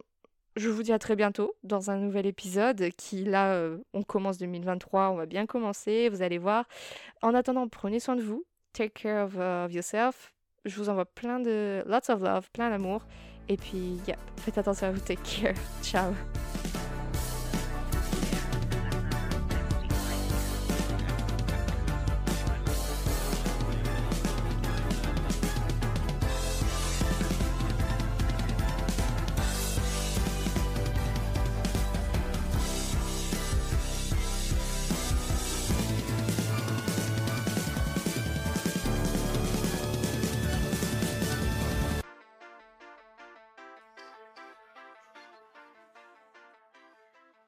je 0.56 0.70
vous 0.70 0.84
dis 0.84 0.94
à 0.94 1.00
très 1.00 1.16
bientôt 1.16 1.56
dans 1.64 1.90
un 1.90 1.98
nouvel 1.98 2.28
épisode 2.28 2.90
qui, 2.96 3.24
là, 3.24 3.56
euh, 3.56 3.80
on 3.96 4.04
commence 4.04 4.38
2023, 4.38 5.10
on 5.10 5.16
va 5.16 5.26
bien 5.26 5.48
commencer, 5.48 6.10
vous 6.10 6.22
allez 6.22 6.38
voir. 6.38 6.68
En 7.24 7.34
attendant, 7.34 7.68
prenez 7.68 8.00
soin 8.00 8.16
de 8.16 8.22
vous, 8.22 8.46
take 8.74 8.94
care 8.94 9.22
of, 9.22 9.36
yourself. 9.72 10.34
Je 10.66 10.76
vous 10.76 10.90
envoie 10.90 11.06
plein 11.06 11.40
de 11.40 11.84
lots 11.86 12.10
of 12.10 12.22
love, 12.22 12.50
plein 12.52 12.70
d'amour. 12.70 13.06
Et 13.50 13.58
puis, 13.58 14.00
yeah, 14.08 14.18
faites 14.38 14.58
attention 14.58 14.88
à 14.88 14.92
vous, 14.92 15.00
take 15.00 15.24
care. 15.24 15.56
Ciao. 15.84 16.14